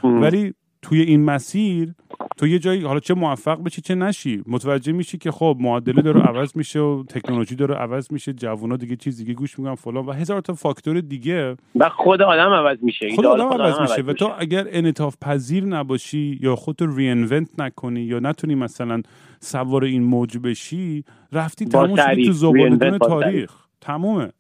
ولی 0.04 0.54
توی 0.82 1.02
این 1.02 1.26
مسیر 1.26 1.94
تو 2.38 2.48
یه 2.48 2.60
جایی 2.60 2.82
حالا 2.82 3.00
چه 3.00 3.14
موفق 3.14 3.64
بشی 3.64 3.82
چه 3.82 3.96
نشی 3.96 4.44
متوجه 4.48 4.92
میشی 4.92 5.18
که 5.18 5.32
خب 5.32 5.58
معادله 5.60 6.02
داره 6.02 6.22
عوض 6.22 6.58
میشه 6.58 6.80
و 6.80 7.04
تکنولوژی 7.10 7.56
داره 7.56 7.76
عوض 7.76 8.12
میشه 8.12 8.34
جوونا 8.34 8.78
دیگه 8.78 8.96
چیز 8.96 9.18
دیگه 9.18 9.34
گوش 9.34 9.60
می‌کنن 9.60 9.76
فلان 9.76 10.06
و 10.06 10.12
هزار 10.12 10.42
تا 10.42 10.54
فاکتور 10.54 11.02
دیگه. 11.02 11.56
و 11.76 11.90
خود 11.90 12.22
آدم 12.22 12.54
عوض 12.54 12.78
میشه. 12.82 13.10
خود 13.16 13.26
آدم 13.26 13.62
عوض 13.62 13.80
میشه 13.80 14.02
و 14.02 14.14
تو 14.14 14.34
اگر 14.38 14.68
انعطاف 14.70 15.16
پذیر 15.22 15.66
نباشی 15.66 16.40
یا 16.42 16.56
خودتو 16.56 16.96
رینونت 16.96 17.60
نکنی 17.60 18.02
یا 18.02 18.20
نتونی 18.20 18.56
مثلا 18.56 19.02
سوار 19.40 19.84
این 19.84 20.04
موج 20.04 20.38
بشی 20.38 21.04
رفتی 21.32 21.66
تموم 21.66 21.96
شدی 21.96 22.26
تو 22.26 22.32
زبالدون 22.32 22.98
تاریخ. 22.98 23.52
تمومه. 23.82 24.32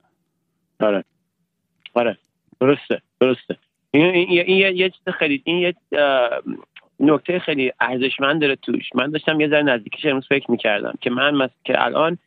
آره. 0.80 1.04
آره. 1.94 2.18
درسته. 2.60 3.02
درسته. 3.20 3.58
این, 3.92 4.32
یه 4.76 4.90
چیز 4.90 5.14
خیلی 5.14 5.42
این 5.46 5.58
یه 5.58 5.74
نکته 7.00 7.40
خیلی 7.40 7.72
ارزشمند 7.80 8.42
داره 8.42 8.56
توش. 8.56 8.90
من 8.96 9.12
داشتم 9.12 9.40
یه 9.40 9.48
ذره 9.48 9.64
نزدیکش 9.64 10.06
امروز 10.06 10.28
فکر 10.28 10.52
می‌کردم 10.52 10.94
که 11.02 11.10
من 11.10 11.36
مس... 11.36 11.50
که 11.66 11.86
الان 11.86 12.18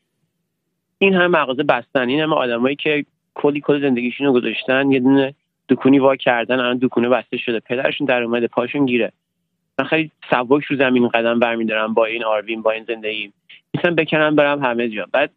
این 0.99 1.15
همه 1.15 1.27
مغازه 1.27 1.63
بستن 1.63 2.09
این 2.09 2.21
همه 2.21 2.35
آدمایی 2.35 2.77
که 2.77 3.05
کلی 3.35 3.61
کلی 3.61 3.81
زندگیشون 3.81 4.27
رو 4.27 4.33
گذاشتن 4.33 4.91
یه 4.91 5.01
دونه 5.01 5.35
دکونی 5.69 5.99
وا 5.99 6.17
کردن 6.17 6.61
الان 6.61 6.79
دکونه 6.79 7.09
بسته 7.09 7.37
شده. 7.37 7.61
پدرشون 7.61 8.07
در 8.07 8.23
اومده 8.23 8.47
پاشون 8.47 8.87
گیره. 8.87 9.13
من 9.79 9.85
خیلی 9.85 10.11
سبک 10.31 10.65
رو 10.65 10.77
زمین 10.77 11.09
قدم 11.09 11.39
برمیدارم 11.39 11.95
با 11.95 12.05
این 12.05 12.25
آروین 12.25 12.63
با 12.63 12.71
این 12.71 12.85
زندگی. 12.85 13.33
می‌تونم 13.75 13.95
بکنم 13.95 14.37
برم 14.37 14.65
همه 14.65 14.89
جا. 14.89 15.07
بعد 15.13 15.31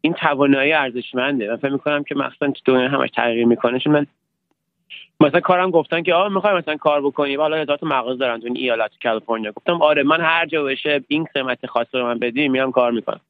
این 0.00 0.12
توانایی 0.12 0.72
ارزشمنده. 0.72 1.48
من 1.48 1.56
فکر 1.56 1.70
می‌کنم 1.70 2.04
که 2.04 2.14
مثلا 2.14 2.50
تو 2.50 2.60
دنیا 2.64 2.88
همش 2.88 3.10
تغییر 3.10 3.46
می‌کنه 3.46 3.78
چون 3.78 3.92
من 3.92 4.06
مثلا 5.20 5.40
کارم 5.40 5.70
گفتن 5.70 6.02
که 6.02 6.14
آ 6.14 6.28
می‌خوای 6.28 6.54
مثلا 6.54 6.76
کار 6.76 7.00
بکنی. 7.00 7.34
حالا 7.34 7.56
هزار 7.56 7.78
مغازه 7.82 8.18
دارن 8.18 8.40
تو 8.40 8.48
ایالت 8.54 8.90
کالیفرنیا. 9.02 9.52
گفتم 9.52 9.82
آره 9.82 10.02
من 10.02 10.20
هر 10.20 10.46
جا 10.46 10.64
بشه 10.64 11.04
این 11.08 11.24
قیمت 11.34 11.66
خاص 11.66 11.86
رو 11.92 12.04
من 12.04 12.18
بدی 12.18 12.48
میام 12.48 12.72
کار 12.72 12.92
می‌کنم. 12.92 13.20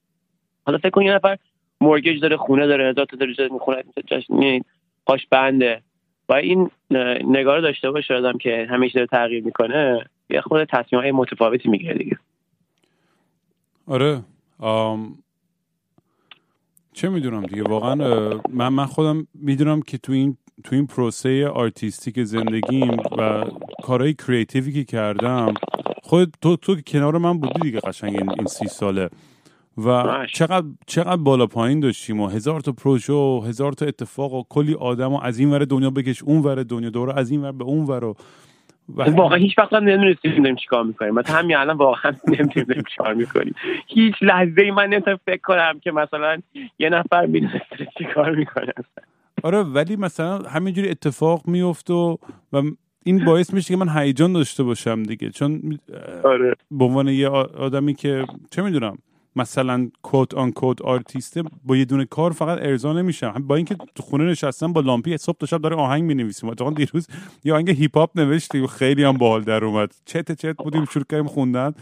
حالا 0.67 0.79
فکر 0.79 0.91
کن 0.91 1.03
یه 1.03 1.15
نفر 1.15 1.39
مورگیج 1.81 2.21
داره 2.21 2.37
خونه 2.37 2.67
داره 2.67 2.91
هزار 2.91 3.05
تا 3.05 3.17
داره 3.17 3.49
می‌خونه 3.53 3.85
پاش 5.07 5.27
بنده. 5.27 5.83
و 6.29 6.33
این 6.33 6.71
نگاه 7.25 7.61
داشته 7.61 7.91
باشه 7.91 8.15
آدم 8.15 8.39
که 8.39 8.67
همیشه 8.71 8.95
داره 8.95 9.07
تغییر 9.07 9.45
می‌کنه 9.45 10.07
یه 10.31 10.41
خود 10.41 10.65
تصمیم 10.65 11.03
های 11.03 11.13
متفاوتی 11.13 11.69
می‌گیره 11.69 11.95
دیگه. 11.95 12.19
آره. 13.87 14.21
آم... 14.59 15.15
چه 16.93 17.09
می‌دونم 17.09 17.43
دیگه 17.43 17.63
واقعا 17.63 17.95
من 18.51 18.69
من 18.69 18.87
خودم 18.87 19.27
می‌دونم 19.35 19.83
که 19.83 19.99
تو 19.99 20.13
این 20.13 20.37
تو 20.65 20.75
این 20.75 20.87
پروسه 20.87 21.49
artistic 21.49 22.23
زندگیم 22.23 22.97
و 23.19 23.45
کارهای 23.83 24.15
creative 24.15 24.66
ی 24.66 24.73
که 24.73 24.85
کردم 24.85 25.55
خود 26.03 26.35
تو 26.43 26.57
تو 26.57 26.77
کنار 26.87 27.19
من 27.19 27.39
بودی 27.39 27.61
دیگه 27.61 27.81
قشنگ 27.81 28.17
این, 28.17 28.31
این 28.31 28.47
سی 28.47 28.67
ساله. 28.67 29.09
و 29.85 30.05
چقدر 30.33 30.67
چقدر 30.87 31.17
بالا 31.17 31.47
پایین 31.47 31.81
داشتیم 31.81 32.21
و 32.21 32.29
هزار 32.29 32.61
تا 32.61 32.73
پروژه 32.73 33.13
و 33.13 33.43
هزار 33.47 33.73
تا 33.73 33.87
اتفاق 33.87 34.33
و 34.33 34.43
کلی 34.49 34.75
آدم 34.75 35.13
و 35.13 35.21
از 35.23 35.39
این 35.39 35.51
ور 35.51 35.65
دنیا 35.65 35.91
بکش 35.91 36.23
اون 36.23 36.43
ور 36.43 36.63
دنیا 36.63 36.91
دوره 36.91 37.19
از 37.19 37.31
این 37.31 37.43
ور 37.43 37.53
به 37.53 37.65
اون 37.65 37.87
ور 37.87 38.05
و 38.05 38.15
واقعا 38.89 39.39
هیچ 39.39 39.59
وقت 39.59 39.73
هم 39.73 39.85
نمی‌دونستیم 39.85 40.43
داریم 40.43 40.57
چیکار 40.57 40.85
می‌کنیم. 40.85 41.15
مثلا 41.15 41.37
همین 41.37 41.57
الان 41.57 41.77
واقعا 41.77 42.13
نمی‌دونیم 42.39 42.83
چیکار 42.91 43.15
می‌کنیم. 43.15 43.55
هیچ 43.87 44.15
لحظه 44.23 44.63
ای 44.63 44.71
من 44.71 44.87
نمی‌تونم 44.87 45.19
فکر 45.27 45.41
کنم 45.41 45.81
که 45.81 45.93
مثلا 45.93 46.39
یه 46.79 46.89
نفر 46.89 47.27
می‌دونه 47.27 47.63
چیکار 47.99 48.35
می‌کنه. 48.35 48.73
آره 49.45 49.63
ولی 49.63 49.97
مثلا 49.97 50.39
همینجوری 50.39 50.89
اتفاق 50.89 51.49
میفت 51.49 51.91
و 51.91 52.19
و 52.53 52.63
این 53.05 53.25
باعث 53.25 53.55
میشه 53.55 53.69
که 53.69 53.77
من 53.77 53.99
هیجان 53.99 54.33
داشته 54.33 54.63
باشم 54.63 55.03
دیگه. 55.03 55.31
چون 55.31 55.79
آره. 56.25 56.55
به 56.71 56.85
عنوان 56.85 57.09
یه 57.09 57.29
آدمی 57.29 57.95
که 57.95 58.27
چه 58.51 58.63
می‌دونم 58.63 58.99
مثلا 59.37 59.91
کوت 60.03 60.35
آن 60.35 60.53
کوت 60.53 60.83
آرتیسته 60.83 61.43
با 61.65 61.77
یه 61.77 61.85
دونه 61.85 62.05
کار 62.05 62.33
فقط 62.33 62.59
ارضا 62.63 62.93
نمیشم. 62.93 63.33
با 63.47 63.57
اینکه 63.57 63.77
تو 63.95 64.03
خونه 64.03 64.25
نشستم 64.25 64.73
با 64.73 64.81
لامپی 64.81 65.17
صبح 65.17 65.37
تا 65.39 65.47
شب 65.47 65.61
داره 65.61 65.77
آهنگ 65.77 66.03
می‌نویسیم 66.03 66.51
اتفاقا 66.51 66.71
دیروز 66.71 67.07
یه 67.45 67.55
آهنگ 67.55 67.71
هیپ 67.71 67.99
هاپ 67.99 68.19
نوشتی 68.19 68.59
و 68.59 68.67
خیلی 68.67 69.05
هم 69.05 69.17
باحال 69.17 69.43
در 69.43 69.65
اومد. 69.65 69.95
چت 70.05 70.33
چت 70.33 70.57
بودیم 70.57 70.85
شروع 70.85 71.05
کردیم 71.11 71.27
خوندن. 71.27 71.73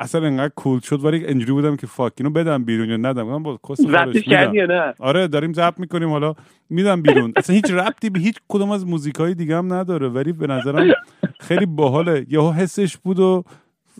اصلا 0.00 0.26
انقدر 0.26 0.52
کول 0.56 0.80
شد 0.80 1.04
ولی 1.04 1.26
اینجوری 1.26 1.52
بودم 1.52 1.76
که 1.76 1.86
فاک 1.86 2.12
اینو 2.18 2.30
بدم 2.30 2.64
بیرون 2.64 2.88
یا 2.90 2.96
ندم. 2.96 3.22
من 3.22 3.42
با 3.42 3.60
کس 3.68 3.80
نه؟ 3.80 4.94
آره 4.98 5.28
داریم 5.28 5.52
ضبط 5.52 5.80
می‌کنیم 5.80 6.08
حالا 6.08 6.34
میدم 6.70 7.02
بیرون. 7.02 7.32
اصلا 7.36 7.56
هیچ 7.56 7.70
ربطی 7.70 8.10
به 8.10 8.20
هیچ 8.20 8.36
کدوم 8.48 8.70
از 8.70 8.86
موزیکای 8.86 9.34
دیگه 9.34 9.56
هم 9.56 9.72
نداره 9.72 10.08
ولی 10.08 10.32
به 10.32 10.46
نظرم 10.46 10.94
خیلی 11.40 11.66
باحاله. 11.66 12.26
یهو 12.28 12.52
حسش 12.52 12.96
بود 12.96 13.18
و 13.18 13.44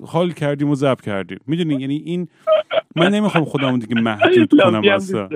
حال 0.07 0.31
کردیم 0.31 0.71
و 0.71 0.75
ضبط 0.75 1.01
کردیم. 1.01 1.39
می‌دونی؟ 1.47 1.75
یعنی 1.81 1.97
این 1.97 2.29
من 2.97 3.15
نمی‌خوام 3.15 3.45
خودم 3.45 3.79
دیگه 3.79 4.01
محدود 4.01 4.51
کنم 4.65 4.83
اصلا. 4.93 5.29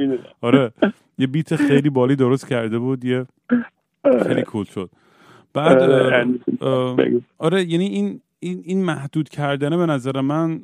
آره. 0.40 0.72
یه 1.18 1.26
بیت 1.26 1.56
خیلی 1.56 1.90
بالی 1.90 2.16
درست 2.16 2.48
کرده 2.48 2.78
بود 2.78 3.04
یه 3.04 3.26
خیلی 4.26 4.42
کول 4.42 4.64
شد. 4.64 4.90
بعد 5.54 5.82
آره 7.38 7.64
یعنی 7.64 7.86
این 7.86 8.20
این 8.42 8.62
این 8.64 8.84
محدود 8.84 9.28
کردنه 9.28 9.76
به 9.76 9.86
نظر 9.86 10.20
من 10.20 10.62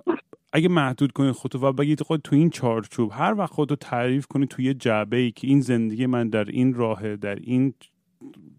اگه 0.52 0.68
محدود 0.68 1.12
کنید 1.12 1.32
خودتو 1.32 1.58
و 1.58 1.72
بگید 1.72 2.02
خود 2.02 2.20
تو 2.20 2.36
این 2.36 2.50
چارچوب 2.50 3.10
هر 3.12 3.34
وقت 3.38 3.52
خودتو 3.52 3.76
تعریف 3.76 4.26
کنی 4.26 4.46
توی 4.46 4.64
یه 4.64 4.74
جعبه 4.74 5.16
ای 5.16 5.30
که 5.30 5.46
این 5.46 5.60
زندگی 5.60 6.06
من 6.06 6.28
در 6.28 6.44
این 6.44 6.74
راهه 6.74 7.16
در 7.16 7.34
این 7.34 7.74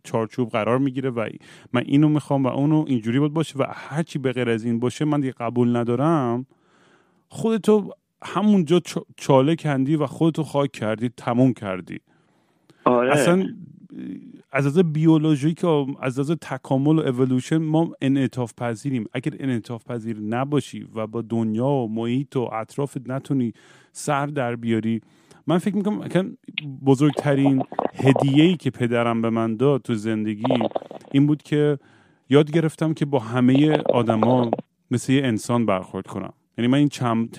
چارچوب 0.04 0.50
قرار 0.50 0.78
می‌گیره 0.78 1.10
و 1.10 1.30
من 1.74 1.84
اینو 1.86 2.10
می‌خوام 2.10 2.44
و 2.44 2.48
اونو 2.48 2.86
اینجوری 2.88 3.20
بود 3.20 3.34
باشه 3.34 3.60
و 3.60 3.66
هرچی 3.72 4.20
به 4.20 4.32
غیر 4.32 4.50
از 4.50 4.64
این 4.66 4.80
باشه 4.80 5.06
من 5.06 5.20
دیگه 5.20 5.34
قبول 5.34 5.76
ندارم 5.76 6.46
خودتو 7.30 7.94
همونجا 8.24 8.82
چاله 9.18 9.56
کندی 9.56 9.96
و 9.96 10.06
خودتو 10.06 10.44
خاک 10.44 10.72
کردی 10.72 11.10
تموم 11.10 11.54
کردی 11.54 12.00
آره. 12.86 13.12
اصلا 13.12 13.48
از 14.52 14.66
از 14.66 14.78
بیولوژیک 14.78 15.64
و 15.64 15.86
از 16.02 16.20
از 16.20 16.32
تکامل 16.32 17.00
و 17.00 17.00
اولوشن 17.00 17.58
ما 17.58 17.92
انعطاف 18.02 18.54
پذیریم. 18.58 19.06
اگر 19.14 19.32
انعطاف 19.40 19.84
پذیر 19.86 20.20
نباشی 20.20 20.88
و 20.96 21.08
با 21.08 21.22
دنیا 21.22 21.68
و 21.68 21.88
محیط 21.88 22.36
و 22.36 22.50
اطرافت 22.54 23.10
نتونی 23.10 23.54
سر 23.92 24.26
در 24.26 24.56
بیاری 24.56 25.02
من 25.48 25.58
فکر 25.58 25.76
می‌کنم 25.76 26.08
که 26.08 26.26
بزرگترین 26.86 27.64
هدیه 27.96 28.44
ای 28.44 28.58
که 28.58 28.70
پدرم 28.72 29.22
به 29.22 29.30
من 29.30 29.56
داد 29.56 29.82
تو 29.82 29.94
زندگی 29.94 30.54
این 31.12 31.28
بود 31.28 31.44
که 31.44 31.80
یاد 32.30 32.52
گرفتم 32.52 32.94
که 32.94 33.06
با 33.06 33.20
همه 33.20 33.78
آدما 33.78 34.52
مثل 34.92 35.14
یه 35.14 35.26
انسان 35.26 35.66
برخورد 35.66 36.08
کنم. 36.08 36.34
یعنی 36.60 36.68
من 36.68 36.78
این 36.78 36.90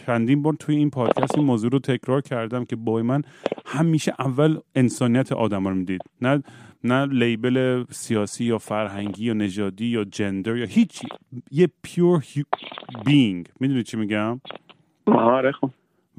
چندین 0.06 0.42
بار 0.42 0.54
توی 0.54 0.76
این 0.76 0.90
پادکست 0.90 1.38
این 1.38 1.46
موضوع 1.46 1.70
رو 1.70 1.78
تکرار 1.78 2.20
کردم 2.20 2.64
که 2.64 2.76
با 2.76 3.02
من 3.02 3.22
همیشه 3.66 4.12
اول 4.18 4.58
انسانیت 4.74 5.32
آدم 5.32 5.68
رو 5.68 5.74
می‌دید. 5.74 6.00
نه 6.22 6.42
نه 6.84 7.06
لیبل 7.06 7.84
سیاسی 7.90 8.44
یا 8.44 8.58
فرهنگی 8.58 9.24
یا 9.24 9.32
نژادی 9.32 9.86
یا 9.86 10.04
جندر 10.04 10.56
یا 10.56 10.66
هیچی. 10.66 11.08
یه 11.50 11.68
پیور 11.82 12.24
بینگ 13.04 13.48
می‌دونی 13.60 13.82
چی 13.82 13.96
میگم؟ 13.96 14.40
آره 15.06 15.52
خب. 15.52 15.70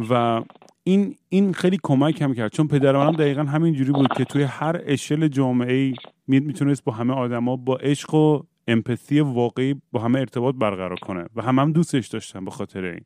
و 0.09 0.41
این 0.83 1.15
این 1.29 1.53
خیلی 1.53 1.79
کمک 1.83 2.21
هم 2.21 2.33
کرد. 2.33 2.51
چون 2.51 2.67
پدر 2.67 2.97
منم 2.97 3.11
دقیقا 3.11 3.43
همین 3.43 3.73
جوری 3.73 3.91
بود 3.91 4.13
که 4.13 4.25
توی 4.25 4.43
هر 4.43 4.81
اشل 4.85 5.27
جامعه 5.27 5.73
ای 5.73 5.93
می‌تونست 6.27 6.83
با 6.83 6.91
همه 6.91 7.13
آدما 7.13 7.55
با 7.55 7.75
عشق 7.75 8.13
و 8.13 8.43
امپاتی 8.71 9.19
واقعی 9.19 9.75
با 9.91 9.99
همه 9.99 10.19
ارتباط 10.19 10.55
برقرار 10.55 10.99
کنه 10.99 11.25
و 11.35 11.41
هم 11.41 11.59
هم 11.59 11.71
دوستش 11.71 12.07
داشتم 12.07 12.45
به 12.45 12.51
خاطر 12.51 12.85
این. 12.85 13.01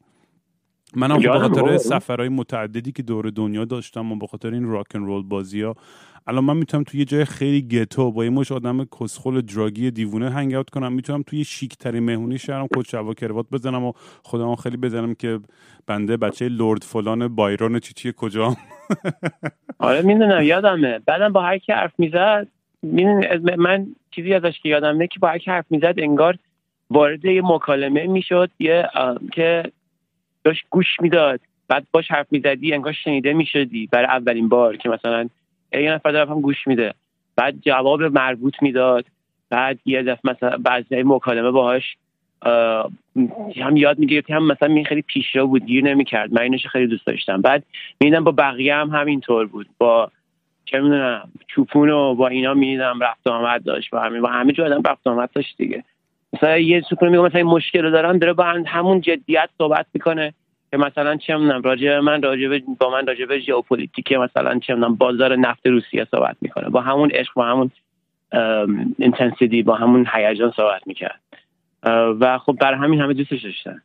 منم 0.95 1.19
به 1.19 1.39
خاطر 1.39 1.77
سفرهای 1.77 2.29
متعددی 2.29 2.91
که 2.91 3.03
دور 3.03 3.29
دنیا 3.29 3.65
داشتم 3.65 4.11
و 4.11 4.15
به 4.15 4.27
خاطر 4.27 4.53
این 4.53 4.65
راک 4.65 4.95
رول 4.95 5.23
بازی 5.23 5.61
ها 5.61 5.75
الان 6.27 6.43
من 6.43 6.57
می‌تونم 6.57 6.83
توی 6.83 6.99
یه 6.99 7.05
جای 7.05 7.25
خیلی 7.25 7.61
گتو 7.61 8.11
با 8.11 8.23
یه 8.23 8.29
مش 8.29 8.51
آدم 8.51 8.85
کسخل 8.85 9.41
دراگی 9.41 9.91
دیوونه 9.91 10.29
هنگ 10.29 10.53
اوت 10.53 10.69
کنم. 10.69 10.93
می‌تونم 10.93 11.23
توی 11.23 11.43
شیک 11.43 11.77
ترین 11.77 12.03
مهمونی 12.03 12.37
شهرم 12.37 12.67
کت 12.75 12.89
شوا 12.89 13.13
کروات 13.13 13.45
بزنم 13.51 13.83
و 13.83 13.91
خودم 14.23 14.55
خیلی 14.55 14.77
بزنم 14.77 15.13
که 15.15 15.39
بنده 15.87 16.17
بچه 16.17 16.49
لرد 16.49 16.83
فلان 16.83 17.27
بایرون 17.27 17.79
چیچی 17.79 18.13
کجا 18.17 18.55
آره 19.79 20.01
می‌دونم 20.01 20.43
یادمه. 20.43 20.99
بعدم 20.99 21.33
با 21.33 21.41
هر 21.41 21.57
کی 21.57 21.71
حرف 21.71 21.93
می‌زد 21.97 22.47
من 23.57 23.87
چیزی 24.11 24.33
ازش 24.33 24.59
که 24.59 24.69
یادم 24.69 25.05
که 25.05 25.19
با 25.19 25.27
هر 25.27 25.39
حرف 25.45 25.65
می‌زد 25.69 25.93
انگار 25.97 26.37
وارد 26.89 27.25
یه 27.25 27.41
مکالمه 27.45 28.07
می‌شد 28.07 28.49
یه 28.59 28.89
که 29.33 29.63
داشت 30.43 30.65
گوش 30.69 30.87
می‌داد. 31.01 31.39
بعد 31.67 31.87
باش 31.91 32.11
حرف 32.11 32.27
می‌زدی 32.31 32.73
انگار 32.73 32.93
شنیده 32.93 33.33
می‌شدی 33.33 33.89
برای 33.91 34.05
اولین 34.05 34.49
بار 34.49 34.77
که 34.77 34.89
مثلا 34.89 35.29
یه 35.73 35.91
نفر 35.91 36.11
داره 36.11 36.31
هم 36.31 36.41
گوش 36.41 36.67
میده. 36.67 36.93
بعد 37.35 37.55
جواب 37.61 38.03
مربوط 38.03 38.53
می‌داد. 38.61 39.05
بعد 39.49 39.79
یه 39.85 40.03
دفعه 40.03 40.31
مثلا 40.31 40.57
بعضی 40.57 41.03
مکالمه 41.03 41.51
باهاش 41.51 41.97
هم 43.55 43.77
یاد 43.77 43.99
می‌گرفتی 43.99 44.33
هم 44.33 44.47
مثلا 44.47 44.67
می 44.67 44.85
خیلی 44.85 45.01
پیشرو 45.01 45.47
بود 45.47 45.65
گیر 45.65 45.83
نمی‌کرد. 45.83 46.33
من 46.33 46.41
اینش 46.41 46.67
خیلی 46.67 46.87
دوست 46.87 47.05
داشتم. 47.05 47.41
بعد 47.41 47.63
می‌دیدم 47.99 48.23
با 48.23 48.31
بقیه 48.31 48.75
هم 48.75 48.89
همینطور 48.89 49.45
بود. 49.45 49.67
با 49.77 50.11
چه 50.65 50.79
می‌دونم 50.79 51.31
چوپون 51.47 51.89
و 51.89 52.15
با 52.15 52.27
اینا 52.27 52.53
می‌دیدم 52.53 52.99
رفت 52.99 53.27
آمد 53.27 53.63
داشت 53.63 53.89
با 53.89 53.99
همین 53.99 54.21
با 54.21 54.29
همه 54.29 54.53
جو 54.53 54.63
آدم 54.63 54.81
رفت 54.85 55.07
آمد 55.07 55.29
داشت 55.35 55.57
دیگه. 55.57 55.83
مثلا 56.33 56.57
یه 56.57 56.83
سکون 56.89 57.09
میگه 57.09 57.21
مثلا 57.23 57.43
مشکل 57.43 57.91
دارم 57.91 58.17
داره 58.17 58.33
با 58.33 58.43
همون 58.65 59.01
جدیت 59.01 59.49
صحبت 59.57 59.85
می‌کنه 59.93 60.33
که 60.71 60.77
مثلا 60.77 61.15
چه 61.15 61.37
می‌دونم 61.37 61.61
راجع 61.61 61.99
من 61.99 62.21
راجع 62.21 62.59
با 62.79 62.89
من 62.89 63.07
راجع 63.07 63.25
به 63.25 63.39
ژئوپلیتیک 63.39 64.11
مثلا 64.11 64.59
چه 64.59 64.75
می‌دونم 64.75 64.95
بازار 64.95 65.35
نفت 65.35 65.67
روسیه 65.67 66.07
صحبت 66.11 66.37
می‌کنه. 66.41 66.69
با 66.69 66.81
همون 66.81 67.11
عشق 67.11 67.33
با 67.33 67.45
همون 67.45 67.71
intensity 68.99 69.63
با 69.63 69.75
همون 69.75 70.07
هیجان 70.13 70.51
صحبت 70.55 70.87
می‌کرد. 70.87 71.19
و 72.19 72.37
خب 72.37 72.57
برای 72.61 72.79
همین 72.79 73.01
همه 73.01 73.13
دوستش 73.13 73.43
داشتن. 73.43 73.81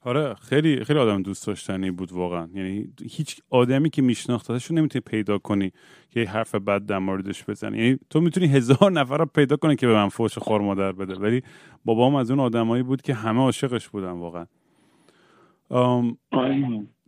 آره 0.00 0.34
خیلی 0.34 0.84
خیلی 0.84 0.98
آدم 0.98 1.22
دوست 1.22 1.46
داشتنی 1.46 1.90
بود 1.90 2.12
واقعا. 2.12 2.48
یعنی 2.54 2.88
هیچ 3.10 3.40
آدمی 3.50 3.90
که 3.90 4.02
میشناختش 4.02 4.70
نمی‌تونی 4.70 5.02
پیدا 5.06 5.38
کنی 5.38 5.72
که 6.10 6.24
حرف 6.24 6.54
بد 6.54 6.86
در 6.86 6.98
موردش 6.98 7.44
بزنی. 7.44 7.78
یعنی 7.78 7.98
تو 8.10 8.20
می‌تونی 8.20 8.46
هزار 8.46 8.92
نفر 8.92 9.16
رو 9.16 9.26
پیدا 9.26 9.56
کنی 9.56 9.76
که 9.76 9.86
به 9.86 9.92
من 9.92 10.08
فوش 10.08 10.38
خور 10.38 10.60
مادر 10.60 10.92
بده. 10.92 11.14
ولی 11.14 11.42
بابام 11.84 12.14
از 12.14 12.30
اون 12.30 12.40
آدمایی 12.40 12.82
بود 12.82 13.02
که 13.02 13.14
همه 13.14 13.40
عاشقش 13.40 13.88
بودن 13.88 14.10
واقعا. 14.10 14.46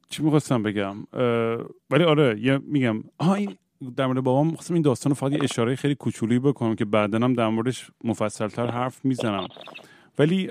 چی 0.08 0.22
می‌خواستم 0.22 0.62
بگم؟ 0.62 0.96
ولی 1.90 2.04
آره 2.04 2.40
یه 2.40 2.58
میگم. 2.58 3.02
آها 3.18 3.34
این 3.34 3.56
در 3.96 4.06
مورد 4.06 4.20
بابام 4.20 4.50
خواستم 4.50 4.74
این 4.74 4.82
داستان 4.82 5.14
فقط 5.14 5.32
یه 5.32 5.38
اشاره 5.42 5.76
خیلی 5.76 5.94
کوچولی 5.94 6.38
بکنم 6.38 6.74
که 6.74 6.84
بعدا 6.84 7.18
هم 7.18 7.34
در 7.34 7.48
موردش 7.48 7.90
مفصلتر 8.04 8.66
حرف 8.66 9.04
می‌زنم. 9.04 9.48
ولی 10.20 10.46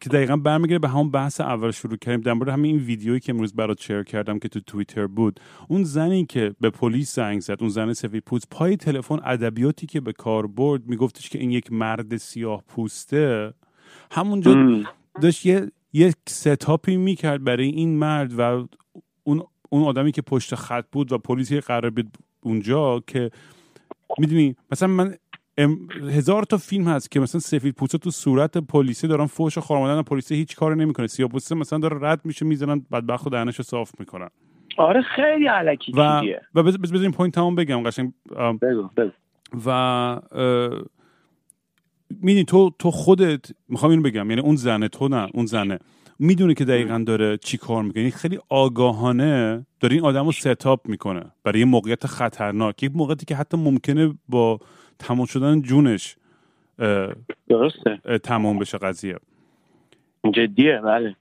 که 0.00 0.10
دقیقا 0.10 0.36
برمیگره 0.36 0.78
به 0.78 0.88
همون 0.88 1.10
بحث 1.10 1.40
اول 1.40 1.70
شروع 1.70 1.96
کردیم 1.96 2.20
در 2.20 2.32
مورد 2.32 2.48
همین 2.48 2.74
این 2.74 2.84
ویدیویی 2.84 3.20
که 3.20 3.32
امروز 3.32 3.54
برات 3.54 3.80
شیر 3.80 4.02
کردم 4.02 4.38
که 4.38 4.48
تو 4.48 4.60
توییتر 4.60 5.06
بود. 5.06 5.40
اون 5.68 5.84
زنی 5.84 6.26
که 6.26 6.54
به 6.60 6.70
پلیس 6.70 7.14
زنگ 7.14 7.40
زد 7.40 7.56
اون 7.60 7.68
زن 7.68 7.92
سفید 7.92 8.22
پوست 8.24 8.48
پای 8.50 8.76
تلفن 8.76 9.18
ادبیاتی 9.24 9.86
که 9.86 10.00
به 10.00 10.12
کار 10.12 10.46
برد 10.46 10.86
میگفتش 10.86 11.28
که 11.28 11.38
این 11.38 11.50
یک 11.50 11.72
مرد 11.72 12.16
سیاه 12.16 12.62
پوسته. 12.68 13.54
همونجا 14.10 14.82
داشت 15.22 15.46
یه 15.46 15.70
یک 15.92 16.14
ستاپی 16.28 16.96
می‌کرد 16.96 17.44
برای 17.44 17.68
این 17.68 17.98
مرد 17.98 18.38
و 18.38 18.68
اون 19.24 19.42
اون 19.68 19.82
آدمی 19.82 20.12
که 20.12 20.22
پشت 20.22 20.54
خط 20.54 20.84
بود 20.92 21.12
و 21.12 21.18
پلیسی 21.18 21.60
قرار 21.60 21.90
بود 21.90 22.18
اونجا 22.40 23.02
که 23.06 23.30
می‌دونی 24.18 24.56
مثلا 24.72 24.88
من 24.88 25.14
هزار 26.10 26.42
تا 26.42 26.56
فیلم 26.56 26.88
هست 26.88 27.10
که 27.10 27.20
مثلا 27.20 27.40
سفید 27.40 27.74
پوسته 27.74 27.98
تو 27.98 28.10
صورت 28.10 28.58
پلیسی 28.58 29.08
دارن 29.08 29.26
فوش 29.26 29.58
خارمادن 29.58 30.02
پلیسی 30.02 30.34
هیچ 30.34 30.56
کاری 30.56 30.78
نمی‌کنه. 30.80 31.06
سیاه 31.06 31.28
پوسته 31.28 31.54
مثلا 31.54 31.78
داره 31.78 31.98
رد 32.00 32.20
میشه 32.24 32.46
می‌زنن 32.46 32.86
بدبخت 32.92 33.26
و 33.26 33.30
دهنشو 33.30 33.62
صاف 33.62 33.90
می‌کنن. 33.98 34.28
آره 34.76 35.02
خیلی 35.02 35.46
الکی 35.46 35.92
و 35.92 36.22
و 36.54 36.62
بذار 36.62 37.02
این 37.02 37.12
point 37.12 37.34
تمام 37.34 37.54
بگم 37.54 37.82
قشنگ. 37.82 38.12
بگو 38.62 38.88
بگو. 38.96 39.10
و 39.66 40.20
می‌دونی 42.10 42.44
تو 42.44 42.70
تو 42.78 42.90
خودت 42.90 43.50
می‌خوام 43.68 43.90
اینو 43.90 44.02
بگم. 44.02 44.30
یعنی 44.30 44.42
اون 44.42 44.56
زنه 44.56 44.88
تو 44.88 45.08
نه 45.08 45.28
اون 45.34 45.46
زنه. 45.46 45.78
می‌دونه 46.18 46.54
که 46.54 46.64
دقیقا 46.64 47.04
داره 47.06 47.36
چی 47.36 47.56
کار 47.56 47.82
می‌کنه. 47.82 48.02
یعنی 48.02 48.10
خیلی 48.10 48.38
آگاهانه 48.48 49.66
داره 49.80 49.94
این 49.94 50.04
آدم 50.04 50.26
رو 50.26 50.32
set 50.32 50.66
up 50.66 50.88
می‌کنه. 50.88 51.22
برای 51.44 51.58
یه 51.58 51.64
موقعیت 51.64 52.06
خطرناک. 52.06 52.82
یک 52.82 52.92
موقعیتی 52.94 53.26
که 53.26 53.36
حتی 53.36 53.56
ممکنه 53.56 54.14
با 54.28 54.60
تمام 54.98 55.26
شدن 55.26 55.62
جونش 55.62 56.16
درسته. 57.48 58.18
تمام 58.22 58.58
بشه 58.58 58.78
قضیه. 58.78 59.16
جدیه 60.34 60.80
بله. 60.84 61.16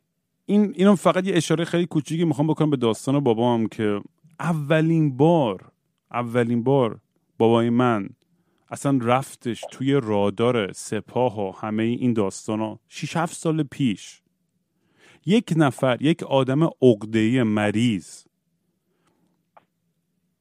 این 0.46 0.74
اینم 0.76 0.96
فقط 0.96 1.28
یه 1.28 1.36
اشاره 1.36 1.66
خیلی 1.66 1.86
کوچیکی 1.86 2.26
می‌خوام 2.26 2.48
بکنم 2.48 2.70
به 2.70 2.78
داستان 2.78 3.20
بابام 3.20 3.68
که 3.68 4.02
اولین 4.40 5.18
بار 5.18 5.72
اولین 6.12 6.64
بار 6.64 7.00
بابای 7.38 7.70
من 7.70 8.10
اصلا 8.70 9.00
رفتش 9.02 9.64
توی 9.72 9.94
رادار 9.94 10.72
سپاه 10.72 11.40
و 11.40 11.52
همه 11.52 11.84
این 11.84 12.14
داستان 12.14 12.60
ها 12.60 12.80
6 12.88 13.18
7 13.18 13.34
سال 13.34 13.64
پیش. 13.64 14.22
یک 15.26 15.54
نفر 15.58 15.98
یک 16.02 16.24
آدم 16.24 16.70
عقده‌ای 16.82 17.44
مریض 17.44 18.24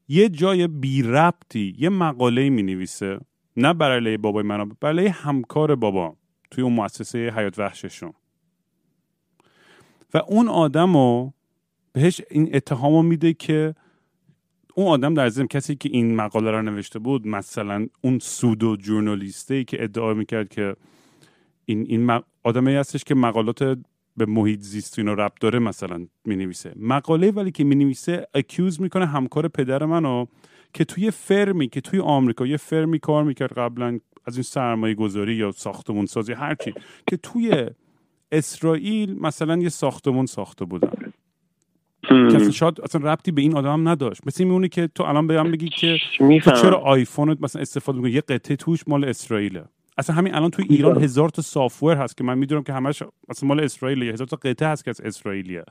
یه 0.09 0.29
جای 0.29 0.67
بی 0.67 1.03
ربطی 1.03 1.75
یه 1.79 1.89
مقاله 1.89 2.51
می 2.51 2.63
نویسه 2.63 3.21
نه 3.57 3.75
برای 3.75 4.17
بابای 4.17 4.43
من 4.43 4.69
برای 4.81 5.07
همکار 5.07 5.75
بابا 5.75 6.17
توی 6.51 6.65
اون 6.65 6.73
مؤسسه 6.73 7.33
حیات 7.37 7.59
وحششون. 7.59 8.13
و 10.15 10.19
اون 10.29 10.49
آدم 10.49 10.97
رو 10.97 11.33
بهش 11.93 12.21
این 12.31 12.51
اتهام 12.57 13.07
میده 13.07 13.33
که 13.35 13.75
اون 14.75 14.87
آدم 14.87 15.15
در 15.15 15.29
ضمن 15.29 15.47
کسی 15.47 15.77
که 15.77 15.89
این 15.93 16.17
مقاله 16.17 16.51
رو 16.51 16.63
نوشته 16.63 16.99
بود 16.99 17.27
مثلا 17.27 17.87
اون 18.01 18.19
سودو 18.19 18.77
جورنالیسته 18.77 19.65
که 19.65 19.85
ادعا 19.85 20.15
می‌کرد 20.15 20.49
که 20.49 20.77
این 21.65 21.87
این 21.89 22.21
آدمی 22.45 22.75
هستش 22.75 23.05
که 23.05 23.15
مقالات 23.15 23.79
به 24.17 24.27
محیط 24.27 24.61
زیست 24.61 24.99
اینو 24.99 25.15
رب 25.15 25.33
داره 25.41 25.59
مثلا 25.59 26.07
می 26.25 26.37
نویسه 26.37 26.73
مقاله 26.77 27.31
ولی 27.31 27.51
که 27.51 27.65
می 27.65 27.75
نویسه 27.75 28.27
اکیوز 28.35 28.81
می‌کنه 28.81 29.07
همکار 29.07 29.49
پدر 29.49 29.85
منو 29.85 30.27
که 30.75 30.85
توی 30.85 31.11
فرمی 31.11 31.69
که 31.69 31.81
توی 31.81 32.01
آمریکا 32.01 32.47
یه 32.47 32.57
فرمی 32.57 32.99
کار 32.99 33.25
می‌کرد 33.25 33.53
قبلا 33.53 33.99
از 34.25 34.37
این 34.37 34.43
سرمایه 34.43 34.95
گذاری 34.95 35.35
یا 35.35 35.53
ساختمون 35.53 36.07
سازی 36.07 36.33
هرچی 36.33 36.75
که 37.07 37.17
توی 37.17 37.67
اسرائیل 38.33 39.19
مثلا 39.21 39.57
یه 39.57 39.69
ساختمون 39.69 40.27
ساخته 40.27 40.65
بودن. 40.65 41.13
کسی 42.11 42.53
شاید 42.53 42.81
اصلا 42.81 43.13
ربطی 43.13 43.31
به 43.31 43.43
این 43.43 43.57
آدم 43.57 43.89
نداشت. 43.89 44.27
مثل 44.27 44.45
میمونه 44.45 44.69
که 44.69 44.87
تو 44.95 45.03
الان 45.03 45.27
به 45.27 45.43
بگی 45.43 45.69
که 45.69 45.99
تو 46.19 46.51
چرا 46.51 46.79
آیفونت 46.79 47.41
مثلا 47.41 47.63
استفاده 47.63 47.99
می‌کنی؟ 47.99 48.13
یه 48.13 48.21
قطعه 48.21 48.57
توش 48.57 48.81
مال 48.87 49.05
اسرائیله. 49.05 49.65
اصلا 49.99 50.17
همین 50.17 50.35
الان 50.35 50.51
توی 50.51 50.65
ایران 50.71 51.03
هزار 51.03 51.29
تا 51.29 51.43
سافتور 51.43 51.97
هست 51.97 52.17
که 52.17 52.25
من 52.25 52.39
می‌دونم 52.39 52.63
که 52.63 52.73
همش 52.73 53.03
اصلا 53.29 53.49
مال 53.49 53.61
اسرائیل 53.61 54.03
هزار 54.03 54.27
تا 54.27 54.37
قطعه 54.37 54.69
هست 54.69 54.85
که 54.85 54.91
از 54.91 55.01
اسرائیلیه. 55.01 55.65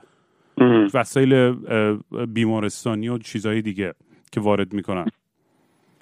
وسایل 0.94 1.56
بیمارستانی 2.28 3.08
و 3.08 3.18
چیزهای 3.18 3.62
دیگه 3.62 3.94
که 4.32 4.40
وارد 4.40 4.72
می‌کنن. 4.72 5.06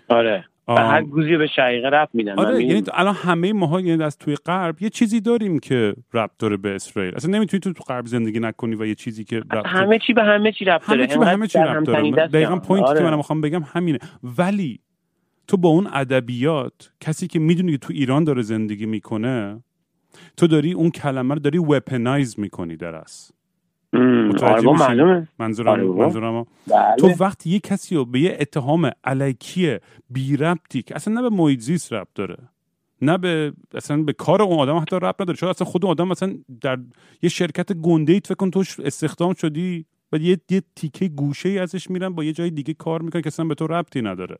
آره. 0.08 0.44
و 0.68 0.72
هر 0.72 1.02
گوزی 1.02 1.36
به 1.36 1.46
شقیقه 1.56 1.88
رب 1.88 2.08
میدن. 2.12 2.38
آره 2.38 2.64
یعنی 2.64 2.82
الان 2.92 3.14
همه 3.14 3.52
ماها 3.52 3.80
یعنی 3.80 4.02
از 4.02 4.18
توی 4.18 4.34
غرب 4.34 4.82
یه 4.82 4.90
چیزی 4.90 5.20
داریم 5.20 5.58
که 5.58 5.94
رب 6.14 6.30
داره 6.38 6.56
به 6.56 6.74
اسرائیل. 6.74 7.14
اصلا 7.14 7.30
نمی‌تونی 7.30 7.60
تو 7.60 7.72
تو 7.72 7.84
غرب 7.84 8.06
زندگی 8.06 8.40
نکنی 8.40 8.74
و 8.74 8.86
یه 8.86 8.94
چیزی 8.94 9.24
که 9.24 9.38
رب 9.38 9.66
همه 9.66 9.98
چی 9.98 10.12
به 10.12 10.22
همه 10.22 10.52
چی 10.52 10.64
رب 10.64 10.80
داره. 10.88 11.00
همه 11.00 11.06
چی 11.06 11.18
به 11.18 11.26
همه 11.26 11.46
چی 11.46 11.58
رب 11.58 11.84
داره. 11.84 12.10
دقیقا 12.10 12.56
پوینتی 12.56 12.88
آره. 12.88 12.98
که 12.98 13.04
من 13.04 13.16
می‌خوام 13.16 13.40
بگم 13.40 13.62
همینه. 13.62 13.98
ولی 14.38 14.80
تو 15.46 15.56
با 15.56 15.68
اون 15.68 15.88
ادبیات 15.92 16.92
کسی 17.00 17.26
که 17.26 17.38
می‌دونی 17.38 17.72
که 17.72 17.78
تو 17.78 17.92
ایران 17.92 18.24
داره 18.24 18.42
زندگی 18.42 18.86
می‌کنه 18.86 19.62
تو 20.36 20.46
داری 20.46 20.72
اون 20.72 20.90
کلمه 20.90 21.34
رو 21.34 21.40
داری 21.40 21.58
وپنایز 21.58 22.40
می‌کنی 22.40 22.76
درست 22.76 23.34
آره 24.42 24.62
منظورم 25.38 25.68
آره 25.68 25.84
منظورم 25.84 26.46
بله. 26.66 26.96
تو 26.98 27.24
وقتی 27.24 27.50
یه 27.50 27.60
کسی 27.60 27.96
رو 27.96 28.04
به 28.04 28.20
یه 28.20 28.36
اتهام 28.40 28.90
علیکی 29.04 29.76
بی 30.10 30.36
ربطی 30.36 30.82
که 30.82 30.96
اصلا 30.96 31.14
نه 31.14 31.22
به 31.22 31.36
محیط 31.36 31.60
زیست 31.60 31.92
ربط 31.92 32.08
داره 32.14 32.36
نه 33.02 33.18
به 33.18 33.52
اصلا 33.74 34.02
به 34.02 34.12
کار 34.12 34.42
اون 34.42 34.58
آدم 34.58 34.76
حتی 34.76 34.96
ربط 34.96 35.20
نداره 35.20 35.38
شاید 35.38 35.50
اصلا 35.50 35.66
خود 35.66 35.84
اون 35.84 35.90
آدم 35.90 36.08
مثلا 36.08 36.34
در 36.60 36.78
یه 37.22 37.30
شرکت 37.30 37.72
گنده 37.72 38.12
ای 38.12 38.20
فکر 38.24 38.34
کن 38.34 38.50
توش 38.50 38.80
استخدام 38.80 39.34
شدی 39.34 39.86
و 40.12 40.16
یه, 40.16 40.40
یه 40.50 40.62
تیکه 40.76 41.08
گوشه 41.08 41.48
ای 41.48 41.58
ازش 41.58 41.90
میرن 41.90 42.08
با 42.08 42.24
یه 42.24 42.32
جای 42.32 42.50
دیگه 42.50 42.74
کار 42.74 43.02
می‌کنن 43.02 43.22
که 43.22 43.26
اصلا 43.26 43.44
به 43.44 43.54
تو 43.54 43.66
ربطی 43.66 44.02
نداره. 44.02 44.38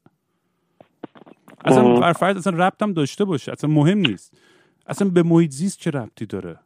اصلا 1.64 1.95
برفرض 1.95 2.37
اصلا 2.37 2.67
ربط 2.67 2.83
هم 2.83 2.93
داشته 2.93 3.25
باشه 3.25 3.53
اصلا 3.53 3.71
مهم 3.71 3.99
نیست. 3.99 4.38
اصلا 4.87 5.09
به 5.09 5.23
محیط 5.23 5.51
زیست 5.51 5.79
چه 5.79 5.90
ربطی 5.90 6.27
داره؟ 6.27 6.59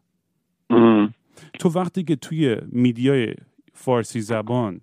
تو 1.59 1.69
وقتی 1.69 2.03
که 2.03 2.17
توی 2.17 2.57
میدیای 2.73 3.35
فارسی 3.75 4.21
زبان 4.21 4.81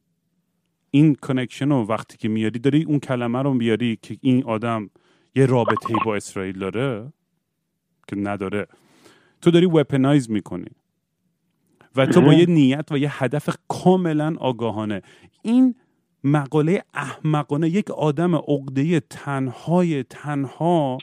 این 0.92 1.16
کنکشن 1.16 1.70
رو 1.70 1.86
وقتی 1.86 2.18
که 2.18 2.28
میاری 2.28 2.60
داری 2.60 2.84
اون 2.84 3.00
کلمه 3.00 3.42
رو 3.42 3.54
بیاری 3.54 4.00
که 4.02 4.18
این 4.22 4.44
آدم 4.44 4.90
یه 5.36 5.46
رابطه 5.46 5.94
با 6.06 6.16
اسرائیل 6.16 6.60
داره 6.60 7.14
که 8.08 8.16
نداره 8.16 8.68
تو 9.42 9.52
داری 9.52 9.66
وپنایز 9.66 10.30
می‌کنی. 10.30 10.72
و 11.96 12.06
تو 12.06 12.22
با 12.22 12.34
یه 12.34 12.46
نیت 12.46 12.92
و 12.92 12.98
یه 12.98 13.24
هدف 13.24 13.58
کاملا 13.68 14.36
آگاهانه. 14.40 15.02
این 15.42 15.76
مقاله 16.26 16.84
احمقانه 16.94 17.70
یک 17.70 17.92
آدم 17.92 18.36
عقده 18.36 19.00
تنهای 19.00 20.04
تنها 20.04 20.98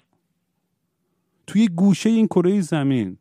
توی 1.46 1.68
گوشه 1.68 2.10
این 2.10 2.26
کره 2.26 2.60
زمین. 2.60 3.18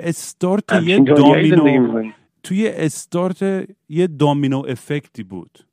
استارت 0.00 0.82
یه 0.82 0.98
دامینو 0.98 2.10
توی 2.42 2.68
استارت 2.68 3.68
یه 3.88 4.06
دامینو 4.06 4.62
افکتی 4.68 5.22
بود. 5.22 5.66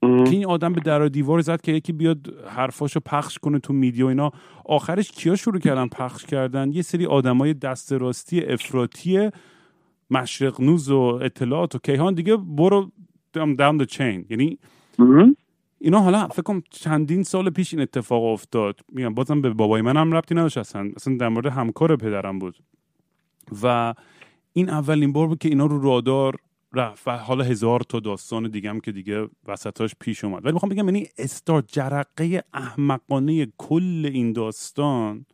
که 0.00 0.30
این 0.30 0.46
آدم 0.46 0.72
به 0.72 0.80
در 0.80 1.06
دیوار 1.06 1.40
زد 1.40 1.60
که 1.60 1.72
یکی 1.72 1.92
بیاد 1.92 2.34
حرفاشو 2.48 3.00
پخش 3.00 3.38
کنه 3.38 3.58
تو 3.58 3.72
میدیا 3.72 4.08
اینا. 4.08 4.32
آخرش 4.64 5.10
کیا 5.10 5.36
شروع 5.36 5.58
کردن 5.58 5.88
پخش 5.88 6.24
کردن؟ 6.24 6.72
یه 6.72 6.82
سری 6.82 7.06
آدمای 7.06 7.54
دست 7.54 7.92
راستی 7.92 8.40
افراطی 8.40 9.30
مشرق 10.10 10.60
نوز 10.60 10.90
و 10.90 11.00
اطلاعات 11.22 11.74
و 11.74 11.78
کیهان. 11.78 12.14
دیگه 12.14 12.36
برو 12.36 12.92
دام 13.32 13.84
چین 13.84 14.26
یعنی 14.30 14.58
اینا 15.78 16.00
حالا 16.00 16.28
فکر 16.28 16.42
کنم 16.42 16.62
چندین 16.70 17.22
سال 17.22 17.50
پیش 17.50 17.74
این 17.74 17.82
اتفاق 17.82 18.24
افتاد. 18.24 18.80
میگم 18.92 19.14
بازم 19.14 19.40
به 19.40 19.50
بابای 19.50 19.82
من 19.82 19.96
هم 19.96 20.12
ربطی 20.12 20.34
نداشت 20.34 20.58
اصلا. 20.58 20.90
اصلا 20.96 21.16
در 21.16 21.28
مورد 21.28 21.46
همکار 21.46 21.96
پدرم 21.96 22.38
بود. 22.38 22.56
و 23.62 23.94
این 24.52 24.70
اولین 24.70 25.12
بار 25.12 25.26
بود 25.26 25.38
که 25.38 25.48
اینا 25.48 25.66
رو 25.66 25.82
رادار 25.82 26.36
رفت 26.74 27.08
و 27.08 27.10
حالا 27.10 27.44
هزار 27.44 27.80
تا 27.80 28.00
داستان 28.00 28.50
دیگه 28.50 28.70
هم 28.70 28.80
که 28.80 28.92
دیگه 28.92 29.28
وسطاش 29.46 29.94
پیش 30.00 30.24
اومد. 30.24 30.44
ولی 30.44 30.52
می‌خوام 30.52 30.70
بگم 30.70 30.84
یعنی 30.84 31.06
استار 31.18 31.64
جرقه 31.66 32.42
احمقانه 32.54 33.46
کل 33.58 34.10
این 34.12 34.32
داستان 34.32 35.26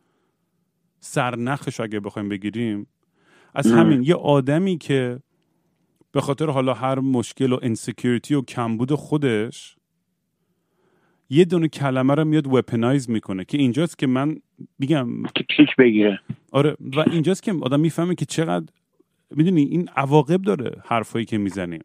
سرنخش 0.99 1.79
اگه 1.79 1.99
بخوایم 1.99 2.29
بگیریم 2.29 2.87
از 3.55 3.71
همین 3.71 4.03
یه 4.03 4.15
آدمی 4.15 4.77
که 4.77 5.19
به 6.15 6.21
خاطر 6.21 6.49
حالا 6.49 6.73
هر 6.73 6.99
مشکل 6.99 7.53
و 7.53 7.59
insecurity 7.61 8.35
و 8.35 8.41
کمبود 8.41 8.93
خودش 8.93 9.75
یه 11.29 11.45
دونه 11.45 11.67
کلمه 11.67 12.15
رو 12.15 12.25
میاد 12.25 12.47
weaponize 12.47 13.09
می‌کنه 13.09 13.45
که 13.45 13.57
اینجاست 13.57 13.99
که 13.99 14.07
من 14.07 14.37
میگم 14.79 15.23
که 15.23 15.43
پیک 15.49 15.75
بگیره. 15.77 16.19
آره 16.51 16.75
و 16.79 16.99
اینجاست 16.99 17.43
که 17.43 17.53
آدم 17.61 17.79
می‌فهمه 17.79 18.15
که 18.15 18.25
چقدر 18.25 18.65
می‌دونی 19.31 19.61
این 19.61 19.89
عواقب 19.95 20.41
داره 20.41 20.71
حرفایی 20.85 21.25
که 21.25 21.37
می‌زنیم. 21.37 21.81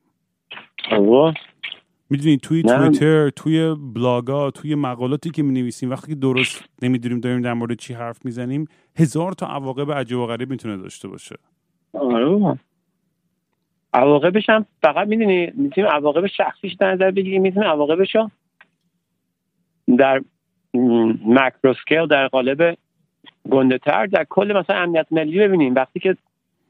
می‌دونی 2.10 2.36
توی 2.36 2.62
توییتر 2.62 3.30
توی 3.30 3.74
بلاگا 3.94 4.50
توی 4.50 4.74
مقالاتی 4.74 5.30
که 5.30 5.42
می 5.42 5.72
وقتی 5.82 6.08
که 6.08 6.14
درست 6.14 6.64
نمی‌دونیم 6.82 7.20
داریم 7.20 7.40
در 7.40 7.54
مورد 7.54 7.78
چی 7.78 7.94
حرف 7.94 8.24
می‌زنیم 8.24 8.64
هزار 8.96 9.32
تا 9.32 9.46
عواقب 9.46 9.92
عجیب 9.92 10.18
و 10.18 10.26
غریب 10.26 10.50
می‌تونه 10.50 10.76
داشته 10.76 11.08
باشه. 11.08 11.36
آره 11.92 12.58
عواقبش 13.94 14.48
هم 14.48 14.66
فقط 14.82 15.08
می‌دونی 15.08 15.52
می‌تونیم 15.54 15.90
عواقب 15.90 16.26
شخصیش 16.26 16.72
در 16.72 16.92
نظر 16.92 17.10
بگیریم 17.10 17.42
می‌تونیم 17.42 17.68
عواقبش 17.68 18.16
در 19.98 20.20
مکروسکیل 21.26 22.06
در 22.06 22.28
قالب 22.28 22.76
گنده 23.50 23.78
تر 23.78 24.06
در 24.06 24.26
کل 24.28 24.52
مثلا 24.56 24.76
امنیت 24.76 25.06
ملی 25.10 25.38
ببینیم. 25.38 25.74
وقتی 25.74 26.00
که 26.00 26.16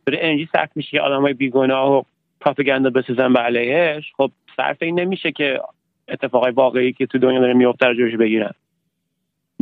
داره 0.06 0.18
انرژی 0.22 0.48
صرف 0.52 0.70
میشه 0.74 0.90
که 0.90 1.00
آدم 1.00 1.20
های 1.20 1.33
بیگناه 1.33 1.92
و 1.92 2.02
پروپاگاندا 2.40 2.90
بسازن 2.90 3.33
به 3.33 3.40
علیهش 3.40 4.12
خب 4.16 4.30
صرف 4.56 4.76
این 4.83 5.00
نمیشه 5.00 5.33
که 5.33 5.61
اتفاقای 6.09 6.52
واقعی 6.52 6.92
که 6.92 7.06
تو 7.06 7.18
دنیا 7.18 7.40
داره 7.40 7.52
میفته 7.52 7.87
رو 7.87 7.94
جوش 7.94 8.14
بگیرن. 8.16 8.52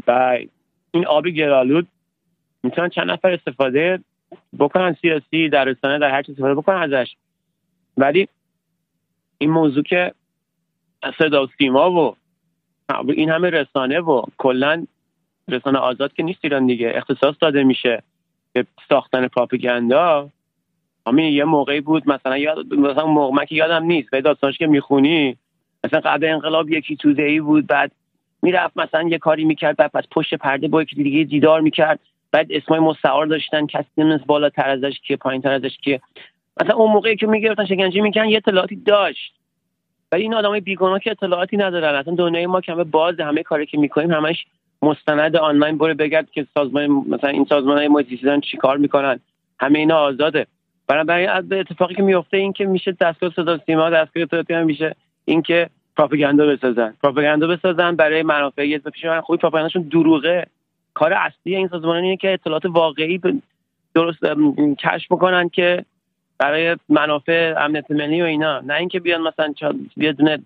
و 0.07 0.39
این 0.91 1.07
آب 1.07 1.29
گرالود 1.29 1.89
می‌تونن 2.63 2.89
چند 2.89 3.11
نفر 3.11 3.31
استفاده 3.31 3.99
بکنن 4.59 4.97
سیاسی 5.01 5.49
در 5.49 5.65
رسانه 5.65 5.99
در 5.99 6.11
هر 6.11 6.23
چیز 6.23 6.35
استفاده 6.35 6.55
بکنن 6.55 6.95
ازش. 6.95 7.17
ولی 7.99 8.29
این 9.39 9.51
موضوع 9.51 9.83
که 9.83 10.13
صدا 11.19 11.45
و 11.45 11.49
سیما 11.59 11.93
و 11.93 12.17
این 13.09 13.31
همه 13.31 13.51
رسانه 13.51 14.01
و 14.01 14.23
کلا 14.39 14.87
رسانه 15.49 15.79
آزاد 15.79 16.13
که 16.13 16.23
نیست 16.23 16.39
ایران 16.43 16.67
دیگه 16.67 16.93
اختصاص 16.95 17.35
داده 17.41 17.65
میشه 17.65 18.03
به 18.53 18.67
ساختن 18.89 19.29
پراپاگاندا 19.29 20.31
همین 21.07 21.33
یه 21.33 21.45
موقعی 21.45 21.81
بود 21.81 22.09
مثلا 22.09 22.39
یاد 22.39 22.75
مثلا 22.75 23.07
موقع 23.07 23.45
که 23.45 23.55
یادم 23.55 23.85
نیست 23.85 24.11
به 24.11 24.21
داستانش 24.21 24.59
که 24.59 24.67
می‌خونی 24.67 25.37
مثلا 25.85 26.01
قبل 26.01 26.27
انقلاب 26.27 26.71
یکی 26.71 26.97
توده 26.97 27.23
ای 27.23 27.41
بود 27.41 27.67
بعد 27.67 27.93
می‌رفت 28.43 28.77
مثلا 28.77 29.09
یه 29.09 29.19
کاری 29.19 29.45
می‌کرد 29.45 29.77
بعد 29.77 29.91
پس 29.91 30.05
پشت 30.11 30.35
پرده 30.35 30.69
با 30.69 30.83
یکی 30.83 30.97
دیگه 30.97 31.25
دیدار 31.25 31.61
می‌کرد 31.61 32.01
بعد 32.33 32.53
اسمای 32.53 32.81
مستعار 32.81 33.27
داشتن 33.27 33.67
کسی 33.67 33.89
نمی‌دونست 33.99 34.27
بالاتر 34.27 34.69
ازش 34.69 35.01
که 35.03 35.17
پایین 35.17 35.43
تر 35.43 35.53
ازش 35.53 35.77
که 35.83 36.01
مثلا 36.61 36.75
اون 36.77 36.93
موقعی 36.93 37.17
که 37.17 37.27
می‌گرفتن 37.27 37.65
شکنجه 37.65 38.01
می‌کنن 38.01 38.29
یه 38.29 38.37
اطلاعاتی 38.37 38.77
داشت. 38.77 39.35
ولی 40.13 40.23
این 40.23 40.35
آدمای 40.35 40.61
بیگناه 40.61 41.01
که 41.01 41.11
اطلاعاتی 41.11 41.57
ندارن. 41.57 41.95
اصلا 41.95 42.15
دنیای 42.15 42.47
ما 42.47 42.61
کمه 42.61 42.85
باز 42.85 43.21
همه 43.21 43.43
کاری 43.43 43.67
که 43.67 43.79
می‌کنیم 43.79 44.11
همش 44.11 44.47
مستند 44.83 45.37
آنلاین. 45.37 45.79
برو 45.79 45.95
بگرد 45.95 46.31
که 46.31 46.47
سازمان 46.55 46.87
مثلا 46.87 47.31
این 47.31 47.45
سازمان 47.49 47.79
های 47.79 48.05
چی 48.05 48.41
چیکار 48.51 48.77
می‌کنن. 48.77 49.21
همه 49.61 49.79
اینا 49.79 49.97
آزاده. 49.97 50.47
بنابراین 50.89 51.29
از 51.29 51.53
اتفاقی 51.53 51.95
که 51.95 52.03
میفته 52.03 52.37
این 52.37 52.53
که 52.53 52.67
میشه 52.67 52.97
دستگاه 53.01 53.31
صدا 53.37 53.59
سیما 53.67 53.91
دستگاه 53.91 54.23
اطلاعاتی 54.23 54.55
هم 54.55 54.67
میشه 54.67 54.95
این 55.25 55.43
که 55.43 55.71
پروپاگاندا 55.97 56.47
بسازن. 56.47 56.95
پروپاگاندا 57.03 57.47
بسازن 57.47 57.97
برای 57.97 58.23
منافع 58.23 58.69
یه 58.69 58.79
پیش 58.79 59.05
من 59.05 59.21
خوبی 59.21 59.39
پروپاگانداشون 59.39 59.83
دروغه. 59.83 60.47
کار 60.95 61.13
اصلی 61.13 61.57
این 61.57 61.69
سازمان 61.69 61.97
اینه 61.97 62.17
که 62.17 62.33
اطلاعات 62.33 62.67
واقعی 62.67 63.21
درست 63.95 64.19
کشف 64.79 65.13
بکنن 65.13 65.49
که 65.49 65.85
برای 66.39 66.77
منافع 66.89 67.55
امنیت 67.59 67.91
ملی 67.91 68.23
و 68.23 68.25
اینا. 68.25 68.61
نه 68.61 68.75
اینکه 68.75 69.01
بیان 69.01 69.21
مثلا 69.21 69.55
یه 69.97 70.13
دونه 70.13 70.39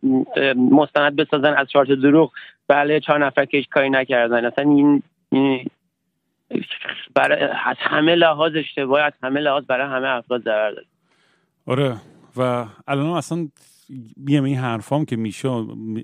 مستند 0.54 1.16
بسازن 1.16 1.54
از 1.54 1.68
چهار 1.68 1.84
دروغ. 1.84 2.32
بله 2.68 3.00
چهار 3.00 3.26
نفر 3.26 3.44
که 3.44 3.64
کاری 3.70 3.90
نکردن. 3.90 4.44
اصلا 4.44 4.64
این, 4.64 5.02
برای 7.14 7.42
از 7.42 7.76
همه 7.78 8.14
لحاظ 8.14 8.52
اشتباه 8.56 9.02
از 9.02 9.12
همه 9.22 9.40
لحاظ 9.40 9.64
برای 9.66 9.86
همه 9.86 10.08
افراد 10.08 10.42
ضرر 10.42 10.70
داره. 10.70 10.86
آره. 11.66 11.96
و 12.36 12.66
الان 12.88 13.06
اصلا 13.06 13.48
بیام 14.16 14.44
این 14.44 14.56
حرفام 14.56 15.04
که 15.04 15.16
میشه 15.16 15.48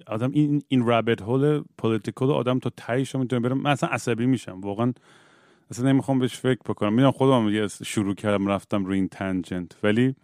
آدم 0.07 0.31
این 0.33 0.63
این 0.69 0.87
رابط 0.87 1.23
هول 1.23 1.63
پولیتیکال 1.79 2.31
آدم 2.31 2.59
تا 2.59 2.71
تایش 2.77 3.15
می‌تونه 3.15 3.49
برم 3.49 3.59
من 3.59 3.71
عصبی 3.71 4.27
میشم. 4.27 4.61
واقعا 4.61 4.93
اصلا 5.71 5.93
نمی‌خوام 5.93 6.19
بهش 6.19 6.35
فکر 6.35 6.61
بکنم. 6.69 6.93
می‌دونم 6.93 7.11
خودم 7.11 7.49
یه 7.49 7.67
شروع 7.69 8.15
کردم 8.15 8.47
رفتم 8.47 8.85
روی 8.85 8.99
این 8.99 9.09
تنجنت. 9.09 9.77
ولی 9.83 10.15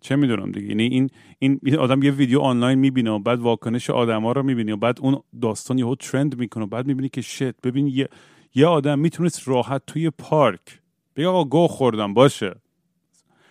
چه 0.00 0.16
می‌دونم 0.16 0.52
دیگه. 0.52 0.68
یعنی 0.68 0.82
این 0.82 1.10
این 1.38 1.76
آدم 1.78 2.02
یه 2.02 2.10
ویدیو 2.10 2.40
آنلاین 2.40 2.78
می‌بینه 2.78 3.10
و 3.10 3.18
بعد 3.18 3.38
واکنش 3.40 3.90
آدما 3.90 4.32
رو 4.32 4.42
می‌بینه 4.42 4.72
و 4.72 4.76
بعد 4.76 5.00
اون 5.00 5.22
داستان 5.42 5.78
یهو 5.78 5.94
ترند 5.94 6.38
می‌کنه 6.38 6.64
و 6.64 6.66
بعد 6.66 6.86
می‌بینی 6.86 7.08
که 7.08 7.20
شت. 7.20 7.60
ببین 7.60 7.86
یه 7.86 8.08
یه 8.54 8.66
آدم 8.66 8.98
می‌تونست 8.98 9.48
راحت 9.48 9.82
توی 9.86 10.10
پارک. 10.10 10.80
بگه 11.16 11.26
آقا 11.28 11.44
گو 11.44 11.66
خوردم 11.66 12.14
باشه. 12.14 12.54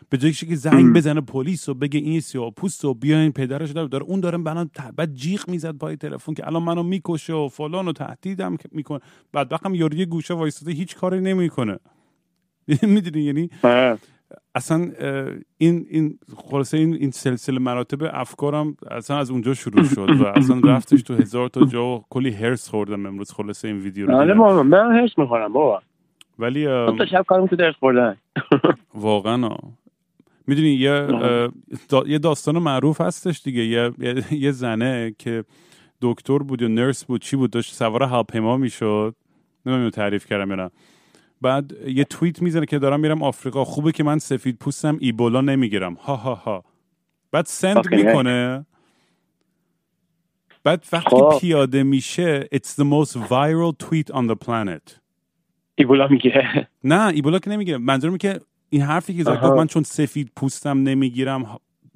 به 0.09 0.17
جایی 0.17 0.33
که 0.33 0.55
زنگ 0.55 0.95
بزنه 0.95 1.21
پلیس 1.21 1.69
و 1.69 1.73
بگه 1.73 1.99
این 1.99 2.19
سیاه 2.19 2.51
پوست 2.51 2.85
و 2.85 2.93
بیاین 2.93 3.31
پدرش 3.31 3.71
داره, 3.71 3.87
داره 3.87 4.03
اون 4.03 4.19
داره 4.19 4.37
بنا 4.37 4.67
بعد 4.95 5.13
جیغ 5.13 5.49
می‌زد 5.49 5.77
پای 5.77 5.95
تلفن 5.97 6.33
که 6.33 6.47
الان 6.47 6.63
منو 6.63 6.83
می‌کشه 6.83 7.33
و 7.33 7.47
فلان 7.47 7.87
و 7.87 7.91
تهدیدم 7.93 8.57
می‌کنه. 8.71 8.99
بعد 9.33 9.51
وقتم 9.51 9.75
یاری 9.75 10.05
گوشه 10.05 10.33
وایستاده 10.33 10.71
هیچ 10.71 10.95
کاری 10.95 11.21
نمی‌کنه. 11.21 11.79
می‌دونی 12.83 13.23
یعنی. 13.23 13.49
اصلا 14.55 14.91
این 15.57 15.85
این 15.89 16.19
خلاصه 16.35 16.77
این 16.77 16.93
این 16.93 17.11
سلسله 17.11 17.59
مراتب 17.59 17.97
افکارم 18.13 18.77
اصلا 18.91 19.17
از 19.17 19.31
اونجا 19.31 19.53
شروع 19.53 19.83
شد 19.83 20.09
و 20.21 20.25
اصلا 20.25 20.59
رفتش 20.59 21.01
تو 21.01 21.13
هزار 21.13 21.47
تا 21.47 21.65
جا 21.65 21.85
و 21.85 22.05
کلی 22.09 22.31
هرس 22.31 22.69
خوردم 22.69 23.05
امروز 23.05 23.31
خلاصه 23.31 23.67
این 23.67 23.77
ویدیو 23.77 24.07
رو 24.07 24.15
آره 24.15 24.33
من 24.63 24.91
هرس 24.91 25.11
می‌خورم 25.17 25.53
بابا. 25.53 25.81
ولی 26.39 26.65
تا 26.65 27.05
شب 27.11 27.25
کارم 27.27 27.47
تو 27.47 27.55
درس 27.55 27.75
خوردن. 27.75 28.17
واقعا 28.95 29.49
می‌دونی 30.47 30.69
یه 30.69 31.07
یه 32.07 32.19
داستان 32.19 32.59
معروف 32.59 33.01
هستش 33.01 33.41
دیگه. 33.43 33.65
یه, 33.65 33.91
یه 34.31 34.51
زنه 34.51 35.15
که 35.19 35.43
دکتر 36.01 36.37
بود 36.37 36.61
یا 36.61 36.67
نرس 36.67 37.05
بود 37.05 37.21
چی 37.21 37.35
بود 37.35 37.51
داشت 37.51 37.73
سوار 37.73 38.03
هواپیما 38.03 38.57
می‌شد. 38.57 39.15
نمی‌دونم 39.65 39.89
تعریف 39.89 40.25
کردم 40.25 40.51
یا 40.51 40.71
بعد 41.41 41.73
یه 41.87 42.03
توییت 42.03 42.41
می‌زنه 42.41 42.65
که 42.65 42.79
دارم 42.79 42.99
میرم 42.99 43.23
آفریقا. 43.23 43.65
خوبه 43.65 43.91
که 43.91 44.03
من 44.03 44.19
سفید 44.19 44.57
پوستم 44.57 44.97
ایبولا 45.01 45.41
نمی‌گیرم. 45.41 45.93
ها 45.93 46.15
ها 46.15 46.35
ها. 46.35 46.63
بعد 47.31 47.45
سند 47.45 47.95
می‌کنه. 47.95 48.65
بعد 50.63 50.85
وقتی 50.93 51.09
خب. 51.09 51.37
پیاده 51.41 51.83
میشه 51.83 52.47
it's 52.55 52.69
the 52.69 52.83
most 52.83 53.13
viral 53.13 53.85
tweet 53.85 54.15
on 54.15 54.29
the 54.29 54.35
planet. 54.45 54.99
ایبولا 55.75 56.07
می‌گیره. 56.07 56.67
نه 56.83 57.07
ایبولا 57.07 57.39
که 57.39 57.49
نمی‌گیره. 57.49 57.77
منظورم 57.77 58.17
که 58.17 58.39
این 58.75 58.83
حرفی 58.83 59.17
که 59.17 59.23
زد 59.23 59.45
من 59.45 59.67
چون 59.67 59.83
سفید 59.83 60.31
پوستم 60.35 60.83
نمی‌گیرم 60.83 61.45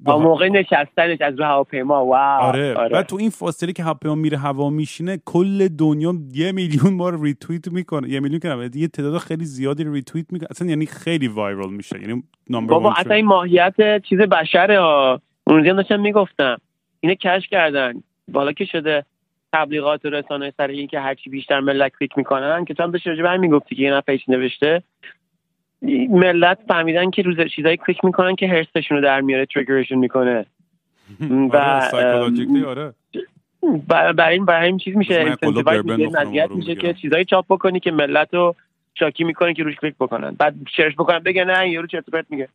با 0.00 0.18
موقع 0.18 0.48
نشستنش 0.48 1.20
از 1.20 1.38
رو 1.38 1.44
هواپیما. 1.44 2.06
wow. 2.06 2.14
آره. 2.14 2.74
آره. 2.74 2.88
بعد 2.88 3.06
تو 3.06 3.16
این 3.16 3.30
فاصله 3.30 3.72
که 3.72 3.82
هواپیما 3.82 4.14
میره 4.14 4.38
هوا 4.38 4.70
میشینه 4.70 5.18
کل 5.24 5.68
دنیا 5.68 6.14
یه 6.32 6.52
میلیون 6.52 6.96
بار 6.96 7.22
ریتوییت 7.22 7.72
می‌کنه. 7.72 8.08
یه 8.08 8.20
میلیون 8.20 8.40
کنه 8.40 8.70
یه 8.74 8.88
تعداد 8.88 9.18
خیلی 9.18 9.44
زیادی 9.44 9.84
ریتوییت 9.84 10.32
می‌کنه. 10.32 10.48
اصلا 10.50 10.68
یعنی 10.68 10.86
خیلی 10.86 11.28
viral 11.28 11.70
میشه. 11.70 12.00
یعنی 12.00 12.22
number 12.50 12.70
بابا 12.74 12.92
اصلا 12.92 13.14
این 13.14 13.26
ماهیت 13.26 14.02
چیز 14.08 14.18
بشره 14.18 14.80
ها. 14.80 15.20
اون 15.46 15.76
داشتم 15.76 16.00
می‌گفتم. 16.00 16.56
اینه 17.00 17.14
cash 17.14 17.48
کردن. 17.48 17.92
بالا 18.28 18.52
که 18.52 18.64
شده 18.64 19.04
تبلیغات 19.52 20.04
و 20.04 20.10
رسانه 20.10 20.52
سر 20.56 20.68
این 20.68 20.86
که 20.86 21.00
هرچی 21.00 21.30
بیشتر 21.30 21.60
ملت 21.60 21.92
کلیک 21.98 22.18
می‌کنن 22.18 22.64
که 22.64 22.74
تو 22.74 22.82
هم 22.82 22.90
داشتی 22.90 23.10
راجع 23.10 23.36
می‌گفتی 23.36 23.74
که 23.74 23.82
یه 23.82 23.92
نفر 23.92 24.18
نوشته. 24.28 24.82
ملت 26.10 26.58
فهمیدن 26.68 27.10
که 27.10 27.22
روز 27.22 27.36
چیزایی 27.40 27.76
کلیک 27.76 28.04
می‌کنن 28.04 28.36
که 28.36 28.48
حرصشون 28.48 28.96
رو 28.96 29.02
در 29.02 29.20
میاره 29.20 29.46
trigger 29.46 29.79
شون 29.79 29.98
می‌کنه 29.98 30.46
و 31.52 31.56
آره, 31.92 32.64
آره. 32.66 32.94
برای 34.16 34.34
این 34.34 34.44
برای 34.44 34.66
این 34.66 34.78
چیز 34.78 34.96
میشه 34.96 35.36
مزیت 36.14 36.50
میشه. 36.50 36.74
که 36.74 36.92
چیزایی 36.92 37.24
چاپ 37.24 37.44
بکنی 37.48 37.80
که 37.80 37.90
ملت 37.90 38.34
رو 38.34 38.54
شاکی 38.94 39.24
می‌کنه 39.24 39.54
که 39.54 39.62
روش 39.62 39.76
کلیک 39.76 39.94
بکنن 40.00 40.30
بعد 40.38 40.54
شرش 40.76 40.94
بکنن 40.94 41.18
بگه 41.18 41.44
نه 41.44 41.70
یارو 41.70 41.86
چرت 41.86 42.10
پرت 42.10 42.26
میگه 42.30 42.48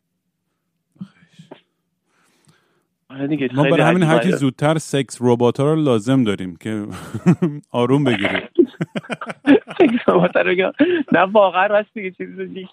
آره 3.04 3.04
دیگه 3.29 3.49
ما 3.55 3.63
برای 3.63 3.81
همین 3.81 4.03
هر 4.03 4.13
کی 4.13 4.19
عجیبه. 4.19 4.37
زودتر 4.37 4.77
sex 4.77 5.17
robot 5.21 5.59
ها 5.59 5.73
رو 5.73 5.75
لازم 5.81 6.23
داریم 6.23 6.55
که 6.55 6.85
آروم 7.71 8.03
بگیریم. 8.03 8.41
sex 9.79 10.09
robot 10.09 10.35
رو. 10.35 10.71
نه 11.11 11.19
واقعا 11.19 11.65
راست 11.65 11.93
دیگه 11.93 12.11
چیزی 12.11 12.67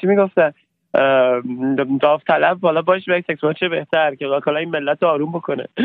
چی 0.00 0.06
می‌گفتن؟ 0.06 0.52
داوطلب 2.00 2.60
بالا 2.60 2.82
باش 2.82 3.04
به 3.04 3.24
سکس 3.28 3.40
چه 3.60 3.68
بهتر 3.68 4.14
که 4.14 4.26
کلا 4.44 4.58
این 4.58 4.70
ملت 4.70 5.02
رو 5.02 5.08
آروم 5.08 5.32
بکنه. 5.32 5.68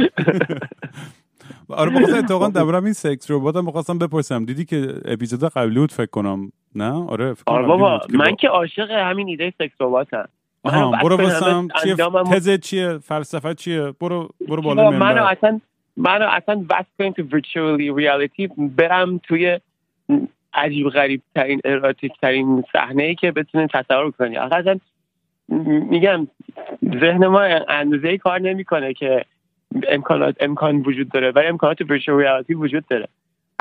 آره 1.70 1.92
بخواستم 1.92 2.18
اتفاقا 2.18 2.50
درباره 2.50 2.84
این 2.84 2.94
sex 2.94 3.32
robot 3.32 3.56
هم 3.56 3.66
بخواستم 3.66 3.98
بپرسم. 3.98 4.46
دیدی 4.46 4.66
که 4.66 4.94
اپیزود 5.06 5.50
قبلی 5.50 5.80
بود؟ 5.80 5.92
فکر 5.92 6.10
کنم. 6.10 6.52
نه؟ 6.76 6.92
آره 7.10 7.34
فکر 7.34 7.44
آره 7.48 7.68
بابا 7.68 8.02
من 8.10 8.36
که 8.36 8.48
عاشق 8.48 8.92
همین 8.92 9.28
ایده 9.28 9.54
sex 9.60 9.76
robot 9.80 10.15
م. 10.15 10.30
آها 10.64 10.92
برو 10.92 11.18
بس 11.18 11.42
واسم 11.42 11.68
چیه؟ 11.84 11.96
تزه 12.32 12.58
چیه؟ 12.58 12.98
فلسفه 12.98 13.54
چیه؟ 13.54 13.94
برو 14.00 14.30
برو 14.48 14.62
بالا 14.62 14.92
منو 14.92 15.24
اصلا 15.24 15.60
منو 15.98 16.26
اصلا 16.28 16.66
وصل 16.70 16.88
کنیم 17.00 17.14
تو 17.14 17.24
virtually 17.24 17.98
ریالیتی 17.98 18.50
برم 18.58 19.18
توی 19.18 19.60
عجیب 20.54 20.90
غریب 20.90 21.22
ترین 21.36 21.62
اروتیک 21.66 22.12
ترین 22.22 22.64
صحنه 22.74 23.04
ای 23.04 23.16
که 23.16 23.32
بتونین 23.32 23.68
تصور 23.68 24.12
کنی. 24.12 24.38
اصلا 24.38 24.80
میگم 25.90 26.28
ذهن 26.84 27.28
ما 27.28 27.42
اندازه 27.70 28.18
کار 28.18 28.40
نمی‌کنه 28.42 28.94
که 28.94 29.26
امکانات 29.88 30.36
امکان 30.40 30.78
وجود 30.78 31.10
داره 31.10 31.32
ولی 31.32 31.48
امکانات 31.48 31.84
virtual 31.84 32.10
ریالیتی 32.10 32.54
وجود 32.54 32.86
داره. 32.88 33.08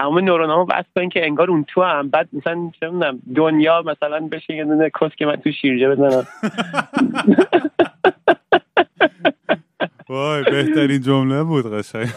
همه 0.01 0.21
نورونامو 0.21 0.67
وصل 0.71 0.89
کنین 0.97 1.09
که 1.09 1.27
انگار 1.27 1.51
اون 1.51 1.65
تو 1.69 1.83
هم. 1.83 2.09
بعد 2.09 2.29
مثلا 2.33 2.71
چه 2.81 2.87
می‌دونم 2.87 3.19
دنیا 3.37 3.83
مثلا 3.87 4.29
بشه 4.33 4.55
یه 4.55 4.65
دونه 4.65 4.91
کس 5.01 5.11
که 5.19 5.27
من 5.27 5.37
تو 5.37 5.53
شیرجه 5.53 5.89
بزنم. 5.89 6.27
وای 10.09 10.45
بهترین 10.45 11.01
جمله 11.01 11.43
بود 11.43 11.73
قشنگ. 11.73 12.09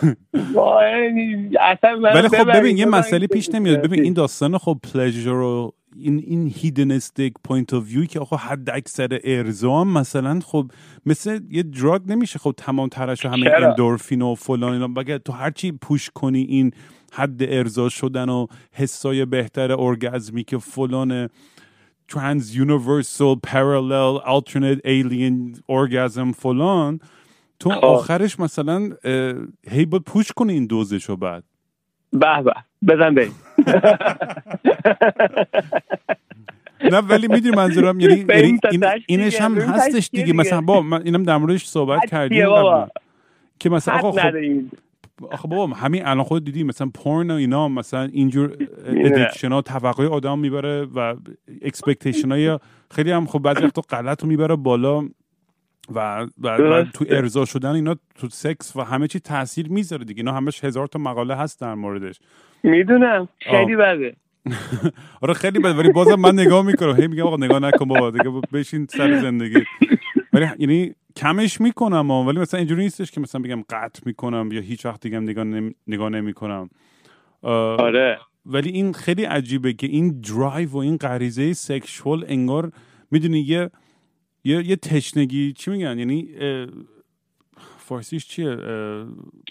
وای، 0.53 1.57
اصلا 1.59 1.95
منو 1.95 2.13
ولی 2.13 2.27
خب 2.27 2.57
ببین 2.57 2.77
یه. 2.77 2.85
مسئله 2.85 3.27
پیش 3.27 3.49
نمیاد. 3.49 3.81
ببین 3.81 4.03
این 4.03 4.13
داستان 4.13 4.57
خب 4.57 4.77
pleasure 4.93 5.29
و 5.29 5.71
این 5.95 6.23
این 6.27 6.53
hedonistic 6.55 7.33
point 7.43 7.73
of 7.73 7.83
view 7.83 8.05
که 8.05 8.19
آقا 8.19 8.37
حد 8.37 8.69
اکثر 8.69 9.19
ارضا 9.23 9.81
هم 9.81 9.87
مثلا 9.87 10.39
خب 10.39 10.71
مثل 11.05 11.39
یه 11.49 11.63
drug 11.63 12.11
نمیشه 12.11 12.39
خب 12.39 12.53
تمام 12.57 12.89
ترشح 12.89 13.25
همه؟ 13.25 13.49
اندورفین 13.49 14.21
و 14.21 14.35
فلان 14.35 14.73
اینا 14.73 14.87
بگه 14.87 15.17
تو 15.17 15.33
هرچی 15.33 15.71
push 15.71 16.09
کنی 16.09 16.41
این 16.41 16.71
حد 17.13 17.43
ارضا 17.43 17.89
شدن 17.89 18.29
و 18.29 18.47
حسای 18.71 19.25
بهتر 19.25 19.81
ارگزمی 19.81 20.43
که 20.43 20.57
فلان 20.57 21.29
trans 22.07 22.55
universal 22.55 23.35
parallel 23.35 24.19
alternate 24.19 24.79
alien 24.85 25.59
orgasm 25.71 26.33
فلان 26.35 26.99
تو 27.59 27.69
خب. 27.69 27.85
آخرش 27.85 28.39
مثلا 28.39 28.89
هی 29.67 29.85
باید 29.85 30.03
push 30.03 30.31
کنی 30.31 30.53
این 30.53 30.65
دوزشو 30.65 31.15
بعد 31.15 31.43
به 32.13 32.41
به. 32.43 32.53
بزن 32.87 33.15
بریم. 33.15 33.35
نه 36.91 36.97
ولی 36.97 37.27
می‌دونی 37.27 37.55
منظورم 37.55 37.99
یعنی 37.99 38.25
یعنی 38.29 38.59
این 38.71 38.83
اینش 39.07 39.41
هم 39.41 39.57
هستش 39.57 39.93
تش 39.93 40.09
دیگه. 40.09 40.33
مثلا 40.33 40.61
با 40.61 40.81
من 40.81 41.01
اینم 41.01 41.23
در 41.23 41.37
موردش 41.37 41.65
صحبت 41.65 42.05
کردیم. 42.05 42.47
که 43.59 43.69
مثلا 43.69 43.97
آقا 43.97 44.11
خب 44.11 44.35
آخه 45.31 45.47
بابا 45.47 45.67
همین 45.67 46.05
الان 46.05 46.23
خود 46.23 46.45
دیدی 46.45 46.63
مثلا 46.63 46.91
پورن 46.93 47.31
و 47.31 47.33
اینا 47.33 47.67
مثلا 47.67 48.09
اینجور. 48.13 48.57
addiction 48.85 49.51
ها 49.51 49.61
توقع 49.61 50.07
آدم 50.07 50.39
می‌بره 50.39 50.87
و 50.95 51.15
expectation 51.61 52.31
های 52.31 52.59
خیلی 52.91 53.11
هم 53.11 53.25
خب 53.25 53.39
بعضی 53.39 53.63
وقتا 53.63 53.81
غلط 53.81 54.23
رو 54.23 54.29
می‌بره 54.29 54.55
بالا. 54.55 55.09
و, 55.95 56.27
و. 56.41 56.83
تو 56.93 57.05
ارضا 57.09 57.45
شدن 57.45 57.71
اینا 57.71 57.95
تو 58.15 58.27
سکس 58.29 58.75
و 58.75 58.81
همه 58.81 59.07
چی 59.07 59.19
تاثیر 59.19 59.69
می‌ذاره 59.69 60.05
دیگه. 60.05 60.19
اینا 60.19 60.33
همش 60.33 60.63
هزار 60.63 60.87
تا 60.87 60.99
مقاله 60.99 61.35
هست 61.35 61.61
در 61.61 61.73
موردش. 61.75 62.19
می‌دونم. 62.63 63.27
خیلی 63.51 63.75
بده. 63.75 64.15
آره 65.21 65.33
خیلی 65.33 65.59
بد 65.59 65.79
ولی 65.79 65.91
بازم 65.91 66.15
من 66.15 66.33
نگاه 66.33 66.65
می‌کنم. 66.65 66.95
هی 66.95 67.07
میگم 67.07 67.23
آقا 67.23 67.37
نگاه 67.37 67.59
نکن 67.59 67.85
بابا 67.85 68.11
دیگه 68.11 68.29
بشین 68.53 68.87
سر 68.89 69.21
زندگی 69.21 69.63
ولی 70.33 70.47
یعنی 70.59 70.93
کمش 71.15 71.61
می‌کنم. 71.61 72.11
ولی 72.11 72.39
مثلا 72.39 72.57
اینجوری 72.57 72.83
نیستش 72.83 73.11
که 73.11 73.21
مثلا 73.21 73.41
بگم 73.41 73.63
قطع 73.69 74.01
می‌کنم 74.05 74.49
یا 74.51 74.61
هیچ 74.61 74.85
وقت 74.85 75.01
دیگه 75.01 75.19
نگاه, 75.19 75.43
نمی... 75.43 75.75
نگاه 75.87 76.09
نمی‌کنم. 76.09 76.69
آره. 77.41 78.19
ولی 78.45 78.69
این 78.69 78.93
خیلی 78.93 79.23
عجیبه 79.23 79.73
که 79.73 79.87
این 79.87 80.21
درایو 80.21 80.69
و 80.69 80.77
این 80.77 80.97
غریزه 80.97 81.53
سکشوال 81.53 82.25
انگار 82.27 82.71
می‌دونی 83.11 83.39
یه 83.39 83.69
یه, 84.43 84.67
یه 84.67 84.75
تشنگی 84.75 85.53
چی 85.53 85.71
میگن؟ 85.71 85.99
یعنی 85.99 86.29
فارسیش 87.77 88.27
چیه؟ 88.27 88.57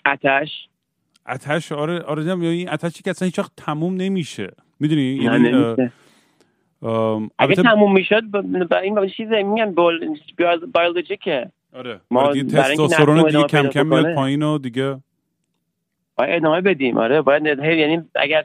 آتش. 0.07 0.69
آتش؟ 1.27 1.73
آره 1.73 2.01
آره 2.01 2.23
نمی‌دونم، 2.23 2.43
یعنی 2.43 2.57
این 2.57 2.69
آتشی 2.69 3.03
که 3.03 3.11
اصلا 3.11 3.27
هیچ 3.27 3.39
وقت 3.39 3.53
تموم 3.57 3.95
نمیشه. 3.95 4.49
می‌دونی؟ 4.81 5.19
نه 5.19 5.25
یعنی 5.25 5.91
اگه 7.39 7.55
تموم 7.55 7.93
می‌شد 7.93 8.23
این 8.83 9.09
چیز 9.09 9.29
میگن 9.29 9.75
بیولوژیکه. 10.75 11.51
آره. 11.73 12.01
ما 12.11 12.23
ما 12.23 12.33
دیگه 12.33 12.45
تستوسترون 12.45 13.27
دیگه 13.27 13.43
کم 13.43 13.69
کم 13.69 13.87
میاد. 13.87 14.15
پایین 14.15 14.43
و 14.43 14.59
دیگه 14.59 14.97
باید 16.17 16.31
ادامه 16.31 16.61
بدیم. 16.61 16.99
آره 16.99 17.23
باید 17.23 17.47
یعنی 17.63 18.03
اگر 18.15 18.45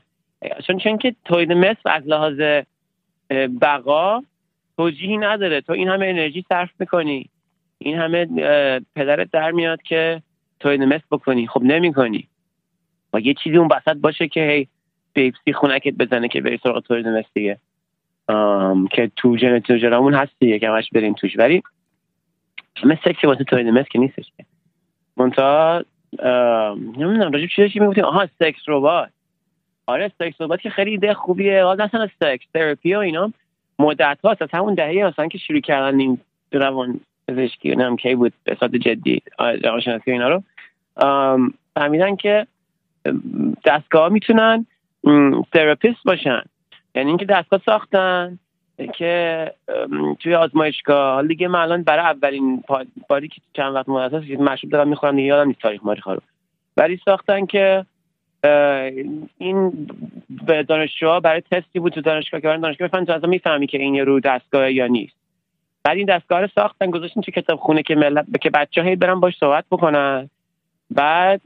چون 0.68 0.78
چون 0.78 0.98
که 0.98 1.16
تولید 1.26 1.52
مثل 1.52 1.90
از 1.90 2.04
لحاظ 2.06 2.64
بقا 3.62 4.24
توجیهی 4.84 5.18
نداره. 5.18 5.62
تو 5.62 5.74
این 5.74 5.90
همه 5.90 6.06
انرژی 6.06 6.46
صرف 6.50 6.70
می‌کنی. 6.80 7.30
این 7.78 7.98
همه 7.98 8.26
پدرت 8.96 9.32
در 9.32 9.52
میاد 9.52 9.82
که 9.82 10.22
تولید 10.60 10.82
مثل 10.82 11.04
بکنی. 11.12 11.48
خب 11.48 11.62
نمی‌کنی. 11.64 12.28
و 13.14 13.20
یه 13.20 13.34
چیزی 13.34 13.58
اون 13.58 13.70
وسط 13.72 13.98
باشه 13.98 14.28
که 14.28 14.42
هی 14.42 14.68
بیپسی 15.14 15.54
خونکت 15.54 15.94
بزنه 15.94 16.28
که 16.28 16.42
بری 16.42 16.60
سراغ 16.64 16.84
دیگه. 17.34 17.58
آم، 18.28 18.88
که 18.88 19.12
تو 19.16 19.38
ژنتیکمون 19.38 20.14
هست 20.14 20.32
دیگه 20.40 20.60
که 20.60 20.70
همش 20.70 20.90
بریم 20.94 21.14
توش. 21.14 21.38
ولی 21.38 21.64
همه 22.78 23.00
سکسی 23.06 23.28
واسه 23.28 23.44
تولید 23.44 23.68
مثل 23.68 23.88
که 23.92 24.00
نیستش 24.00 24.26
که. 24.38 24.46
منتها 25.18 25.84
نمی‌دونم 26.78 27.32
راجب 27.32 27.48
چی 27.56 27.62
داشتی 27.62 27.80
می‌گفتیم؟ 27.80 28.06
آها 28.06 28.28
sex 28.40 28.62
robot. 28.68 29.10
آره 29.86 30.12
sex 30.20 30.42
robot 30.42 30.62
که 30.62 30.70
خیلی 30.70 30.92
ایده 30.92 31.14
خوبیه. 31.14 31.64
حالا 31.64 31.84
اصلا 31.84 32.08
sex. 32.20 32.46
therapy 32.54 32.96
و 32.96 33.00
اینا. 33.00 33.34
مدت 33.80 34.18
هاست 34.24 34.42
از 34.42 34.50
همون 34.54 34.74
دهه 34.74 35.08
مثلا 35.08 35.28
که 35.28 35.38
شروع 35.38 35.60
کردن 35.60 36.00
این 36.00 36.20
روان 36.52 37.00
پزشکی 37.28 37.76
نم 37.76 37.96
کی 37.96 38.16
بود 38.16 38.34
به 38.44 38.80
جدی 38.80 39.22
روانشناسی 39.64 40.12
اینا 40.12 40.30
رو 40.30 40.44
فهمیدن 41.76 42.16
که 42.16 42.48
دستگاه 43.66 44.10
می‌تونن 44.10 44.66
تراپیست 45.54 46.04
باشن. 46.06 46.42
یعنی 46.96 47.10
اینکه 47.10 47.26
دستگاه 47.26 47.62
ساختن 47.66 48.40
که 48.94 49.52
توی 50.20 50.36
آزمایشگاه. 50.36 51.14
حالا 51.14 51.28
دیگه 51.28 51.48
من 51.48 51.60
الان 51.60 51.84
برای 51.84 52.06
اولین 52.06 52.64
باری 53.10 53.28
که 53.28 53.42
چند 53.54 53.76
وقت 53.76 53.90
مدت 53.90 54.14
هست 54.14 54.42
مشروب 54.42 54.72
دارم 54.72 54.88
می‌خورم 54.88 55.16
دیگه 55.16 55.28
یادم 55.28 55.48
نیست 55.48 55.60
تاریخ 55.60 55.82
ماریخ 55.84 56.08
رو. 56.08 56.22
ولی 56.78 57.00
ساختن 57.06 57.46
که 57.46 57.86
این 59.38 59.88
به 60.48 60.64
دانشجوها 60.64 61.20
برای 61.20 61.42
تستی 61.52 61.80
بود 61.80 61.94
تو 61.94 62.02
دانشگاه 62.02 62.42
که 62.42 62.48
برای 62.48 62.62
دانشگاه 62.62 62.88
بفهمن 62.88 63.06
تو 63.06 63.28
می‌فهمی 63.28 63.68
که 63.68 63.78
این 63.78 64.06
رو 64.06 64.20
دستگاه 64.20 64.72
یا 64.72 64.88
نیست. 64.88 65.16
بعد 65.84 65.98
این 65.98 66.06
دستگاه 66.06 66.42
رو 66.42 66.48
ساختن 66.56 66.92
گذاشتن 66.92 67.22
تو 67.22 67.32
کتاب 67.32 67.60
خونه 67.60 67.84
که 67.84 67.96
ملت 67.96 68.26
که 68.42 68.50
بچه 68.50 68.84
هی 68.84 68.96
برن 68.96 69.20
باش 69.20 69.38
صحبت 69.40 69.66
بکنن. 69.72 70.30
بعد 70.92 71.42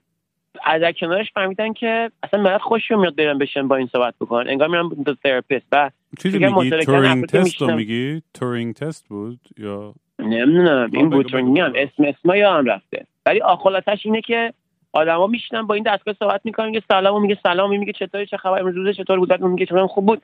از 0.63 0.81
در 0.81 0.91
کنارش 0.91 1.31
فهمیدن 1.33 1.73
که 1.73 2.11
اصلا 2.23 2.41
ملت 2.41 2.61
خوششون 2.61 2.99
میاد 2.99 3.15
برن 3.15 3.37
بشن 3.37 3.67
با 3.67 3.75
این 3.75 3.87
صحبت 3.87 4.13
بکنن. 4.21 4.49
انگار 4.49 4.67
میرن 4.67 4.89
به 4.89 5.15
تراپیست 5.23 5.67
و 5.71 5.91
چیزی 6.21 6.39
میگی؟ 6.39 6.69
تورینگ 6.69 7.25
تست 7.25 7.61
رو. 7.61 7.75
میگی؟ 7.75 8.21
تورینگ 8.33 8.73
تست 8.73 9.07
بود 9.07 9.39
یا 9.57 9.93
نمی‌دونم. 10.19 10.89
این 10.93 11.09
بود. 11.09 11.35
میگم 11.35 11.69
بگو. 11.69 11.77
اسم 11.77 12.03
اسما 12.03 12.35
یادم 12.35 12.65
رفته. 12.65 13.05
ولی 13.25 13.41
آ- 13.41 13.55
خلاصش 13.55 14.01
اینه 14.05 14.21
که 14.21 14.53
آدما 14.93 15.27
میشنن 15.27 15.61
با 15.61 15.75
این 15.75 15.83
دستگاه 15.83 16.15
صحبت 16.19 16.41
می‌کنن 16.43 16.65
میگه 16.65 16.83
سلام 16.87 17.15
و 17.15 17.19
میگه 17.19 17.37
سلام 17.43 17.79
میگه 17.79 17.93
چطوری 17.93 18.25
چه 18.25 18.37
خبر؟ 18.37 18.59
امروز 18.59 18.75
روزت 18.75 18.97
چطور 18.97 19.19
بود؟ 19.19 19.41
میگه 19.41 19.65
چطور 19.65 19.87
خوب 19.87 20.05
بود. 20.05 20.21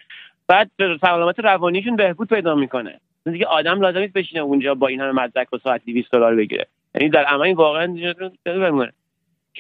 بعد 0.48 0.72
به 0.78 0.98
سلامت 1.02 1.40
روانیشون 1.40 1.96
بهبود 1.96 2.28
پیدا 2.28 2.56
می‌کنه. 2.56 3.00
دیگه 3.26 3.46
آدم 3.46 3.82
لازم 3.82 4.00
نیست 4.00 4.14
بشینه 4.14 4.42
اونجا 4.42 4.76
با 4.76 4.88
این 4.88 5.02
همه 5.02 5.12
مدرک 5.12 5.54
و 5.54 5.58
ساعت 5.58 5.82
200 5.86 6.12
دلار 6.12 6.36
بگیره. 6.36 6.68
یعنی 6.96 7.10
در 7.10 7.24
عمل 7.24 7.54
واقعا 7.54 8.14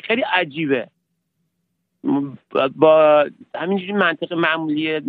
خیلی 0.03 0.21
عجیبه. 0.21 0.87
با 2.75 3.25
همینجوری 3.55 3.91
منطق 3.91 4.33
معمولی 4.33 5.01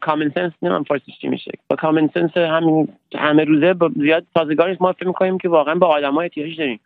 کامن 0.00 0.32
سنس 0.34 0.52
نمی‌دونم 0.62 0.84
فارسیش 0.84 1.18
چی 1.18 1.28
میشه. 1.28 1.52
با 1.68 1.76
کامن 1.76 2.10
سنس 2.14 2.36
همین 2.36 2.88
همه 3.14 3.44
روزه 3.44 3.74
با 3.74 3.90
زیاد 3.96 4.26
سازگار 4.34 4.76
ما 4.80 4.92
فکر 4.92 5.06
می‌کنیم 5.06 5.38
که 5.38 5.48
واقعا 5.48 5.74
با 5.74 5.86
آدم‌ها 5.86 6.20
احتیاج 6.20 6.58
داریم. 6.58 6.80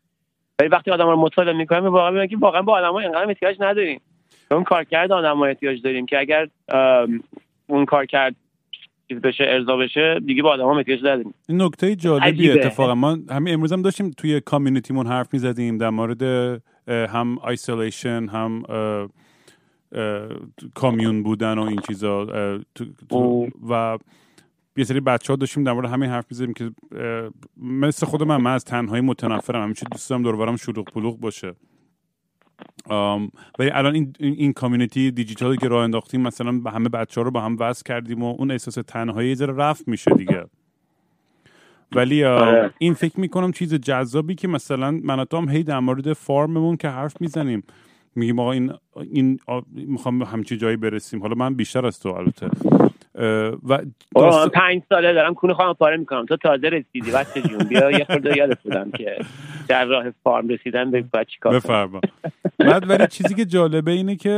ولی 0.58 0.68
وقتی 0.68 0.90
آدم 0.90 1.06
رو 1.06 1.16
مطالعه 1.16 1.54
می‌کنیم 1.54 1.84
واقعا 1.84 2.10
می‌بینیم 2.10 2.28
که 2.28 2.36
واقعا 2.36 2.62
با 2.62 2.72
آدم‌ها 2.78 2.98
اینقدر 2.98 3.28
احتیاج 3.28 3.56
نداریم. 3.60 4.00
اون 4.50 4.64
کارکرد 4.64 5.12
آدم 5.12 5.42
احتیاج 5.42 5.82
داریم 5.82 6.06
که 6.06 6.18
اگر 6.18 6.48
اون 7.66 7.84
کارکرد 7.84 8.34
چیز 9.08 9.18
بشه 9.18 9.44
ارضا 9.48 9.76
بشه 9.76 10.20
دیگه 10.26 10.42
با 10.42 10.50
آدم 10.50 10.66
احتیاج 10.66 11.00
نداریم. 11.00 11.34
این 11.48 11.62
نکته 11.62 11.96
جالبی 11.96 12.50
اتفاقا. 12.50 12.94
ما 12.94 13.18
همین 13.30 13.54
امروز 13.54 13.72
هم 13.72 13.82
داشتیم 13.82 14.10
توی 14.10 14.40
کامیونیتیمون 14.40 15.06
حرف 15.06 15.34
می‌زدیم 15.34 15.78
در 15.78 15.90
مورد 15.90 16.22
هم 16.88 17.38
isolation 17.38 18.28
هم 18.28 18.62
community 20.74 21.22
بودن 21.22 21.58
و 21.58 21.62
این 21.62 21.78
چیزا 21.86 22.26
و 23.68 23.98
یه 24.78 24.84
سری 24.84 25.00
بچه 25.00 25.32
ها 25.32 25.36
داشتیم 25.36 25.64
در 25.64 25.72
مورد 25.72 25.90
همین 25.90 26.10
حرف 26.10 26.26
می‌زدیم 26.30 26.52
که 26.52 26.70
مثل 27.56 28.06
خود 28.06 28.22
من 28.22 28.36
من 28.36 28.54
از 28.54 28.64
تنهایی 28.64 29.02
متنفرم. 29.02 29.62
همیشه 29.62 29.86
دوست 29.92 30.10
دارم 30.10 30.22
دور 30.22 30.56
شلوغ 30.56 30.84
پلوغ 30.84 31.20
باشه. 31.20 31.54
ولی 33.58 33.70
الان 33.70 33.94
این 33.94 34.14
این 34.20 34.52
community 34.52 35.10
دیجیتالی 35.10 35.56
که 35.56 35.68
راه 35.68 35.84
انداختیم 35.84 36.20
مثلا 36.20 36.52
به 36.58 36.70
همه 36.70 36.88
بچه 36.88 37.20
ها 37.20 37.24
رو 37.24 37.30
با 37.30 37.40
هم 37.40 37.56
وصل 37.60 37.82
کردیم 37.86 38.22
و 38.22 38.34
اون 38.38 38.50
احساس 38.50 38.74
تنهایی 38.74 39.34
ذره 39.34 39.54
رفت 39.54 39.88
میشه 39.88 40.10
دیگه. 40.10 40.44
ولی 41.92 42.24
آره. 42.24 42.74
این 42.78 42.94
فکر 42.94 43.20
می‌کنم 43.20 43.52
چیز 43.52 43.74
جذابی 43.74 44.34
که 44.34 44.48
مثلا 44.48 44.90
من 44.90 45.26
هم 45.32 45.48
هی 45.48 45.62
در 45.62 45.78
مورد 45.80 46.12
فارممون 46.12 46.76
که 46.76 46.88
حرف 46.88 47.20
می‌زنیم. 47.20 47.62
میگیم 48.14 48.38
آقا 48.38 48.52
این 48.52 48.72
این 49.12 49.40
می‌خوام 49.72 50.22
همچی 50.22 50.56
جایی 50.56 50.76
برسیم. 50.76 51.20
حالا 51.20 51.34
من 51.34 51.54
بیشتر 51.54 51.86
از 51.86 52.00
تو 52.00 52.08
البته. 52.08 52.50
و 53.68 53.78
داست... 54.16 54.48
پنج 54.48 54.82
ساله 54.88 55.12
دارم 55.12 55.34
کونه 55.34 55.54
خواهم 55.54 55.72
پاره 55.72 55.96
می‌کنم. 55.96 56.26
تو 56.26 56.36
تازه 56.36 56.68
رسیدی 56.68 57.10
بچه 57.10 57.42
جون. 57.42 57.58
بیا 57.58 57.90
یه 57.90 58.04
خورده 58.04 58.36
یادت 58.36 58.62
بودم 58.64 58.90
که 58.90 59.18
در 59.68 59.84
راه 59.84 60.04
فارم 60.24 60.48
رسیدن 60.48 60.90
به 60.90 61.04
چیکار 61.28 61.54
بفرما. 61.54 62.00
بعد 62.58 62.90
ولی 62.90 63.06
چیزی 63.06 63.34
که 63.34 63.44
جالبه 63.44 63.90
اینه 63.90 64.16
که 64.16 64.30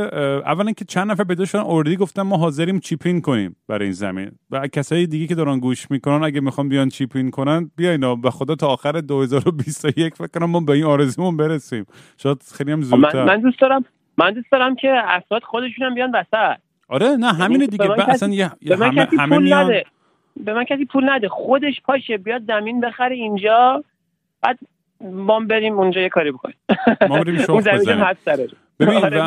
اولا 0.45 0.71
که 0.71 0.85
چند 0.85 1.11
نفر 1.11 1.23
پیدا 1.23 1.45
شدن 1.45 1.61
اوردی 1.61 1.95
گفتن 1.95 2.21
ما 2.21 2.37
حاضریم 2.37 2.79
چیپین 2.79 3.21
کنیم 3.21 3.55
برای 3.67 3.83
این 3.83 3.93
زمین. 3.93 4.31
و 4.51 4.67
کسایی 4.67 5.07
دیگه 5.07 5.27
که 5.27 5.35
دارن 5.35 5.59
گوش 5.59 5.91
می‌کنن 5.91 6.23
اگه 6.23 6.41
می‌خوان 6.41 6.69
بیان 6.69 6.89
چیپین 6.89 7.31
کنن 7.31 7.71
بیاین 7.77 8.21
به 8.21 8.31
خدا 8.31 8.55
تا 8.55 8.67
آخر 8.67 8.91
2021 8.91 10.15
فکر 10.15 10.27
کنم 10.27 10.49
ما 10.49 10.59
به 10.59 10.73
این 10.73 10.83
آرزومون 10.83 11.37
برسیم. 11.37 11.85
شاید 12.17 12.43
خیلی 12.57 12.71
هم 12.71 12.81
زودتر 12.81 13.25
من, 13.25 13.35
من 13.35 13.41
دوست 13.41 13.59
دارم 13.59 13.85
من 14.17 14.33
دوست 14.33 14.51
دارم 14.51 14.75
که 14.75 15.01
افراد 15.03 15.43
خودشون 15.43 15.87
هم 15.87 15.95
بیان 15.95 16.11
وسط. 16.11 16.57
آره 16.91 17.07
نه 17.07 17.27
یعنی 17.27 17.41
همینه 17.43 17.67
دیگه. 17.67 17.87
به 17.87 18.09
اصلا 18.09 18.29
یه 18.29 18.51
به 18.61 18.75
من 18.75 18.87
همه, 18.87 19.05
کسی 19.05 19.17
همه 19.17 19.35
پول 19.35 19.53
نده. 19.53 19.85
به 20.37 20.53
من 20.53 20.63
کسی 20.63 20.85
پول 20.85 21.09
نده. 21.09 21.29
خودش 21.29 21.81
پاشه 21.81 22.17
بیاد 22.17 22.43
زمین 22.47 22.81
بخره 22.81 23.15
اینجا 23.15 23.83
بعد 24.41 24.59
ما 25.01 25.39
بریم 25.39 25.79
اونجا 25.79 26.01
یه 26.01 26.09
کاری 26.09 26.31
بکنیم. 26.31 26.55
ما 27.09 27.19
بریم 27.19 27.37
شوخ 27.45 27.67
بزنیم. 27.67 28.05
ببین 28.81 28.95
آره 28.95 29.21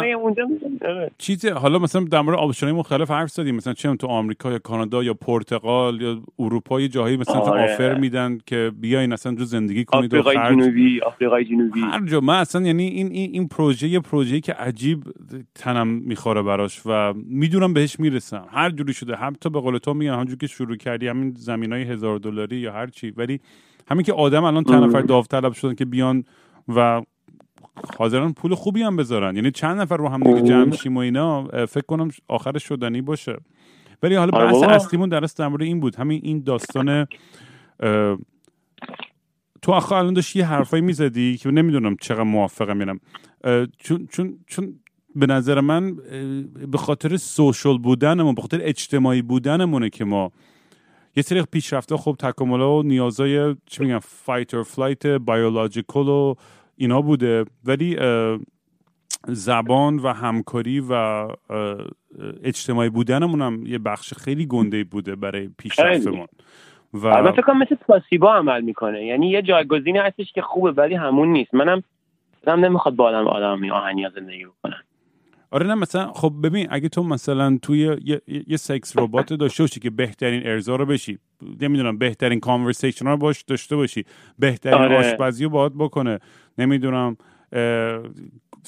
آره. 0.82 1.10
چیز 1.18 1.46
حالا 1.46 1.78
مثلا 1.78 2.04
در 2.04 2.20
مورد 2.20 2.38
آپشن‌های 2.38 2.76
مختلف 2.76 3.10
حرف 3.10 3.30
زدیم. 3.30 3.54
مثلا 3.54 3.72
چه 3.72 3.96
تو 3.96 4.06
آمریکا 4.06 4.52
یا 4.52 4.58
کانادا 4.58 5.02
یا 5.02 5.14
پرتغال 5.14 6.00
یا 6.00 6.22
اروپا 6.38 6.80
یه 6.80 6.88
جاهایی 6.88 7.16
مثلا 7.16 7.34
آره. 7.34 7.74
آفر 7.74 7.98
میدن 7.98 8.38
که 8.46 8.72
بیاین 8.80 9.12
اصلا 9.12 9.34
جو 9.34 9.44
زندگی 9.44 9.84
کنید 9.84 10.14
آفریقای 10.14 10.36
خرج... 10.36 10.58
جنوبی 10.58 11.00
آفریقای 11.00 11.44
جنوبی. 11.44 11.80
هر 11.80 12.06
جا. 12.06 12.20
من 12.20 12.38
اصلا 12.38 12.62
یعنی 12.62 12.86
این 12.88 13.06
این 13.06 13.30
این 13.32 13.48
پروژه 13.48 13.88
یه 13.88 14.00
پروژه‌ای 14.00 14.40
که 14.40 14.52
عجیب 14.52 15.04
تنم 15.54 15.88
می‌خوره 15.88 16.42
براش 16.42 16.82
و 16.86 17.14
می‌دونم 17.26 17.74
بهش 17.74 18.00
می‌رسم. 18.00 18.44
هر 18.50 18.70
جوری 18.70 18.92
شده. 18.92 19.14
حتی 19.16 19.50
به 19.50 19.60
قول 19.60 19.78
تو 19.78 19.94
میگم 19.94 20.12
همونجوری 20.12 20.36
که 20.36 20.46
شروع 20.46 20.76
کردی 20.76 21.08
همین 21.08 21.34
زمینای 21.36 21.82
هزار 21.82 22.18
دلاری 22.18 22.56
یا 22.56 22.72
هر 22.72 22.86
چی. 22.86 23.10
ولی 23.10 23.40
همین 23.88 24.02
که 24.02 24.12
آدم 24.12 24.44
الان 24.44 24.64
چند 24.64 24.84
نفر 24.84 25.00
داوطلب 25.00 25.52
شدن 25.52 25.74
که 25.74 25.84
بیان 25.84 26.24
و 26.68 27.02
حاضران 27.98 28.32
پول 28.32 28.54
خوبی 28.54 28.82
هم 28.82 28.96
بذارن. 28.96 29.36
یعنی 29.36 29.50
چند 29.50 29.80
نفر 29.80 29.96
رو 29.96 30.08
هم 30.08 30.20
دیگه 30.22 30.42
جمع 30.42 30.74
شیم 30.74 30.96
و 30.96 31.00
اینا 31.00 31.44
فکر 31.66 31.86
کنم 31.88 32.08
آخر 32.28 32.58
شدنی 32.58 33.02
باشه. 33.02 33.36
ولی 34.02 34.14
حالا 34.14 34.38
آره 34.38 34.52
بحث 34.52 34.62
اصلیمون 34.62 35.08
درست 35.08 35.38
در 35.38 35.48
مورد 35.48 35.62
این 35.62 35.80
بود. 35.80 35.96
همین 35.96 36.20
این 36.24 36.42
داستان 36.42 37.06
تو 39.62 39.72
آخر 39.72 39.94
الان 39.94 40.14
داشت 40.14 40.36
یه 40.36 40.46
حرفایی 40.46 40.82
می‌زدی 40.82 41.36
که 41.36 41.50
نمی‌دونم 41.50 41.96
چقدر 42.00 42.22
موافقم 42.22 42.76
میرم 42.76 43.00
چون 43.78 44.06
چون 44.10 44.38
چون 44.46 44.80
به 45.16 45.26
نظر 45.26 45.60
من 45.60 45.96
به 46.70 46.78
خاطر 46.78 47.16
social 47.16 47.78
بودنمون 47.78 48.34
به 48.34 48.42
خاطر 48.42 48.58
اجتماعی 48.62 49.22
بودنمونه 49.22 49.90
که 49.90 50.04
ما 50.04 50.32
یه 51.16 51.22
سری 51.22 51.42
پیشرفته 51.42 51.96
خب 51.96 52.16
تکاملا 52.18 52.78
و 52.78 52.82
نیازای 52.82 53.56
چی 53.66 53.84
میگم 53.84 53.98
fight 53.98 54.44
or 54.44 54.62
flight 54.62 55.06
biological 55.06 56.08
و 56.08 56.34
اینا 56.76 57.02
بوده. 57.02 57.44
ولی 57.64 57.96
زبان 59.26 59.96
و 59.96 60.12
همکاری 60.12 60.82
و 60.90 61.28
اجتماعی 62.42 62.88
بودنمون 62.88 63.42
هم 63.42 63.66
یه 63.66 63.78
بخش 63.78 64.14
خیلی 64.14 64.46
گنده 64.46 64.84
بوده 64.84 65.16
برای 65.16 65.50
پیشرفتمون. 65.58 66.26
و 66.94 67.22
من 67.22 67.32
فکر 67.32 67.52
مثل 67.52 67.74
پلاسیبا 67.74 68.34
عمل 68.34 68.60
می‌کنه. 68.60 69.06
یعنی 69.06 69.30
یه 69.30 69.42
جایگزینی 69.42 69.98
هستش 69.98 70.32
که 70.32 70.42
خوبه 70.42 70.72
ولی 70.72 70.94
همون 70.94 71.28
نیست. 71.28 71.54
منم 71.54 71.82
هم 72.46 72.64
نمی‌خواد 72.64 72.96
با 72.96 73.08
آدم 73.08 73.26
آدمی 73.26 73.70
آهنی 73.70 74.08
زندگی 74.14 74.44
بکنم. 74.44 74.83
آره 75.54 75.66
نه 75.66 75.74
مثلا 75.74 76.12
خب 76.12 76.32
ببین 76.44 76.66
اگه 76.70 76.88
تو 76.88 77.02
مثلا 77.02 77.58
توی 77.62 77.96
یه, 78.04 78.20
یه 78.46 78.56
سکس 78.56 78.98
ربات 78.98 79.32
داشته 79.32 79.62
باشی 79.62 79.80
که 79.80 79.90
بهترین 79.90 80.46
ارزا 80.46 80.76
رو 80.76 80.86
بشی 80.86 81.18
نمی‌دونم 81.60 81.98
بهترین 81.98 82.40
کانورسیشن 82.40 83.06
رو 83.06 83.16
باش 83.16 83.42
داشته 83.42 83.76
باشی 83.76 84.04
بهترین 84.38 84.74
آره. 84.78 84.96
آشپزی 84.96 85.44
رو 85.44 85.50
باید 85.50 85.72
بکنه 85.78 86.18
نمی‌دونم 86.58 87.16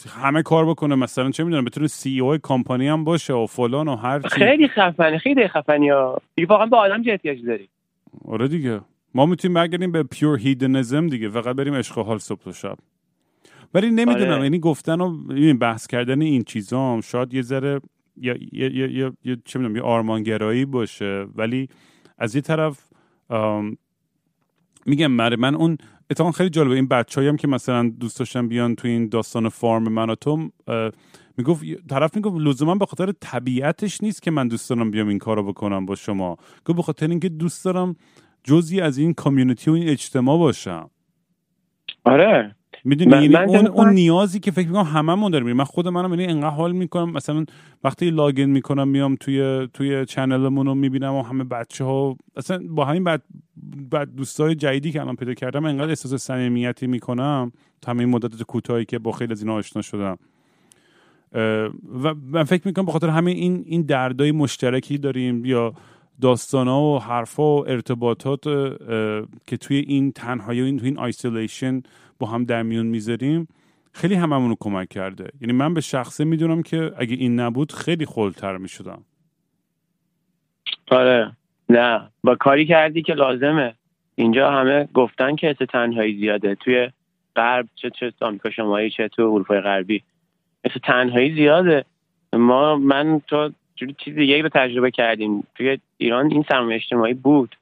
همه 0.08 0.42
کار 0.42 0.66
بکنه 0.66 0.94
مثلا 0.94 1.30
چه 1.30 1.44
می‌دونم 1.44 1.64
بتونه 1.64 1.86
سی 1.86 2.20
او 2.20 2.38
کمپانی 2.42 2.88
هم 2.88 3.04
باشه 3.04 3.32
و 3.34 3.46
فلان 3.46 3.88
و 3.88 3.96
هر 3.96 4.20
چی. 4.20 4.28
خیلی 4.28 4.68
خفنی 4.68 5.18
خیلی 5.18 5.48
خفنی 5.48 5.88
ها. 5.88 6.18
دیگه 6.34 6.48
واقعا 6.48 6.66
به 6.66 6.76
آدم 6.76 7.02
چه 7.02 7.10
احتیاج 7.10 7.46
داری. 7.46 7.68
آره 8.24 8.48
دیگه. 8.48 8.80
ما 9.14 9.26
می‌تونیم 9.26 9.54
برگردیم 9.54 9.92
به 9.92 10.02
پیور 10.02 10.38
هیدنزم 10.38 11.06
دیگه 11.06 11.28
فقط 11.28 11.56
بریم 11.56 11.74
عشق 11.74 11.98
حال 11.98 12.18
صبح 12.18 12.40
و 12.46 12.52
شب. 12.52 12.76
ولی 13.74 13.90
نمی‌دونم 13.90 14.32
آره. 14.32 14.42
یعنی 14.42 14.58
گفتن 14.58 15.00
و 15.00 15.24
بحث 15.60 15.86
کردن 15.86 16.22
این 16.22 16.42
چیزا 16.42 16.92
هم 16.92 17.00
شاید 17.00 17.34
یه 17.34 17.42
ذره 17.42 17.80
یا 18.16 18.36
یا 18.52 18.86
یا 18.90 19.12
یا 19.24 19.36
چه 19.44 19.58
می‌دونم 19.58 19.76
یه 19.76 19.82
آرمانگرایی 19.82 20.64
باشه. 20.64 21.26
ولی 21.34 21.68
از 22.18 22.34
یه 22.34 22.40
طرف 22.40 22.88
میگم 24.86 25.06
مره 25.06 25.36
من 25.36 25.54
اون 25.54 25.78
اتفاقا 26.10 26.30
خیلی 26.30 26.50
جالبه. 26.50 26.74
این 26.74 26.88
بچه‌ای 26.88 27.28
هم 27.28 27.36
که 27.36 27.48
مثلا 27.48 27.92
دوست 28.00 28.18
داشتن 28.18 28.48
بیان 28.48 28.74
تو 28.74 28.88
این 28.88 29.08
داستان 29.08 29.48
فارم 29.48 29.82
من 29.82 30.10
و 30.10 30.14
تو 30.14 30.50
می‌گفت 31.36 31.64
طرف 31.88 32.16
می‌گفت 32.16 32.36
لزوما 32.40 32.74
به 32.74 32.86
خاطر 32.86 33.12
طبیعتش 33.20 34.02
نیست 34.02 34.22
که 34.22 34.30
من 34.30 34.48
دوست 34.48 34.70
دارم 34.70 34.90
بیام 34.90 35.08
این 35.08 35.18
کارو 35.18 35.42
بکنم 35.42 35.86
با 35.86 35.94
شما. 35.94 36.36
گفت 36.64 36.76
به 36.76 36.82
خاطر 36.82 37.08
اینکه 37.08 37.28
دوست 37.28 37.64
دارم 37.64 37.96
جزی 38.44 38.80
از 38.80 38.98
این 38.98 39.14
کامیونیتی 39.14 39.70
و 39.70 39.74
این 39.74 39.88
اجتماع 39.88 40.38
باشم. 40.38 40.90
آره. 42.04 42.56
می‌دونی 42.86 43.22
یعنی 43.22 43.36
اون, 43.36 43.66
اون 43.66 43.88
نیازی 43.88 44.40
که 44.40 44.50
فکر 44.50 44.66
می‌کنم 44.68 44.84
هممون 44.84 45.30
داریم. 45.32 45.52
من 45.52 45.64
خود 45.64 45.88
منم 45.88 46.10
یعنی 46.10 46.32
انقدر 46.32 46.50
حال 46.50 46.72
می‌کنم. 46.72 47.10
مثلا 47.10 47.44
وقتی 47.84 48.10
لاگین 48.10 48.50
می‌کنم 48.50 48.88
میام 48.88 49.14
توی 49.14 49.68
توی 49.74 50.06
چنلمون 50.06 50.66
رو 50.66 50.74
می‌بینم 50.74 51.14
و 51.14 51.22
همه 51.22 51.44
بچه 51.44 51.84
ها 51.84 52.16
اصلا 52.36 52.60
با 52.70 52.84
همین 52.84 53.04
بعد 53.04 53.22
بعد 53.90 54.14
دوستای 54.14 54.54
جدیدی 54.54 54.92
که 54.92 55.00
الان 55.00 55.16
پیدا 55.16 55.34
کردم 55.34 55.64
انقدر 55.64 55.88
احساس 55.88 56.14
صمیمیتی 56.14 56.86
می‌کنم 56.86 57.52
تا 57.82 57.92
همین 57.92 58.08
مدت 58.08 58.42
کوتاهی 58.42 58.84
که 58.84 58.98
با 58.98 59.12
خیلی 59.12 59.32
از 59.32 59.42
اینا 59.42 59.54
آشنا 59.54 59.82
شدم. 59.82 60.18
و 62.02 62.14
من 62.32 62.44
فکر 62.44 62.62
می‌کنم 62.64 62.84
به 62.84 62.92
خاطر 62.92 63.08
همین 63.08 63.36
این 63.36 63.64
این 63.66 63.82
دردای 63.82 64.32
مشترکی 64.32 64.98
داریم 64.98 65.44
یا 65.44 65.74
داستانا 66.20 66.82
و 66.82 66.98
حرفا 66.98 67.56
و 67.56 67.68
ارتباطات 67.68 68.44
که 69.46 69.56
توی 69.56 69.76
این 69.76 70.12
تنهایی 70.12 70.62
و 70.62 70.64
این 70.64 70.78
توی 70.78 70.88
این 70.88 70.98
آیسولیشن 70.98 71.82
با 72.18 72.26
هم 72.26 72.44
در 72.44 72.62
میون 72.62 72.86
می‌ذاریم 72.86 73.48
خیلی 73.92 74.14
هممون 74.14 74.50
رو 74.50 74.56
کمک 74.60 74.88
کرده. 74.88 75.30
یعنی 75.40 75.52
من 75.52 75.74
به 75.74 75.80
شخصه 75.80 76.24
می‌دونم 76.24 76.62
که 76.62 76.92
اگه 76.96 77.14
این 77.14 77.40
نبود 77.40 77.72
خیلی 77.72 78.06
خلتر 78.06 78.56
می‌شدم. 78.56 79.04
آره. 80.90 81.36
نه. 81.68 82.10
با 82.24 82.34
کاری 82.34 82.66
کردی 82.66 83.02
که 83.02 83.14
لازمه. 83.14 83.74
اینجا 84.14 84.50
همه 84.50 84.88
گفتن 84.94 85.36
که 85.36 85.54
تنهایی 85.54 86.16
زیاده. 86.16 86.54
توی 86.54 86.90
غرب 87.36 87.68
چه 87.74 87.90
چه 87.90 88.12
آمریکا 88.20 88.50
شمالی 88.50 88.90
چه 88.90 89.08
تو 89.08 89.22
اروپای 89.22 89.60
غربی. 89.60 90.02
مثل 90.64 90.80
تنهایی 90.84 91.34
زیاده. 91.34 91.84
ما 92.32 92.76
من 92.76 93.20
تو 93.26 93.50
چیز 93.98 94.14
دیگه 94.14 94.42
رو 94.42 94.48
تجربه 94.48 94.90
کردیم. 94.90 95.46
توی 95.54 95.78
ایران 95.96 96.30
این 96.30 96.44
سرمایه 96.48 96.76
اجتماعی 96.76 97.14
بود. 97.14 97.56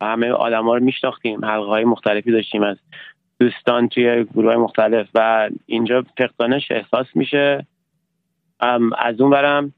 و 0.00 0.04
همه 0.04 0.30
آدم 0.30 0.64
ها 0.64 0.74
رو 0.74 0.84
میشناختیم 0.84 1.44
حلقه 1.44 1.66
های 1.66 1.84
مختلفی 1.84 2.32
داشتیم 2.32 2.62
از 2.62 2.76
دوستان 3.40 3.88
توی 3.88 4.24
گروه 4.24 4.56
مختلف. 4.56 5.08
و 5.14 5.50
اینجا 5.66 6.04
فقدانش 6.18 6.70
احساس 6.70 7.06
میشه. 7.14 7.66
از 8.98 9.20
اون 9.20 9.30
برم 9.30 9.72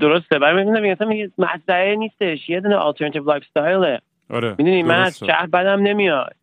درسته. 0.00 0.38
برای 0.38 0.64
می‌دونم 0.64 1.08
میگه 1.08 1.30
مزرعه 1.38 1.96
نیستش. 1.96 2.48
یه 2.48 2.60
دونه 2.60 2.78
alternative 2.92 3.26
lifestyle 3.26 3.42
ه 3.46 4.00
آره 4.30 4.54
می‌دونی 4.58 4.82
من 4.82 5.02
از 5.02 5.18
شهر 5.18 5.46
بدم 5.46 5.82
نمیاد. 5.82 6.34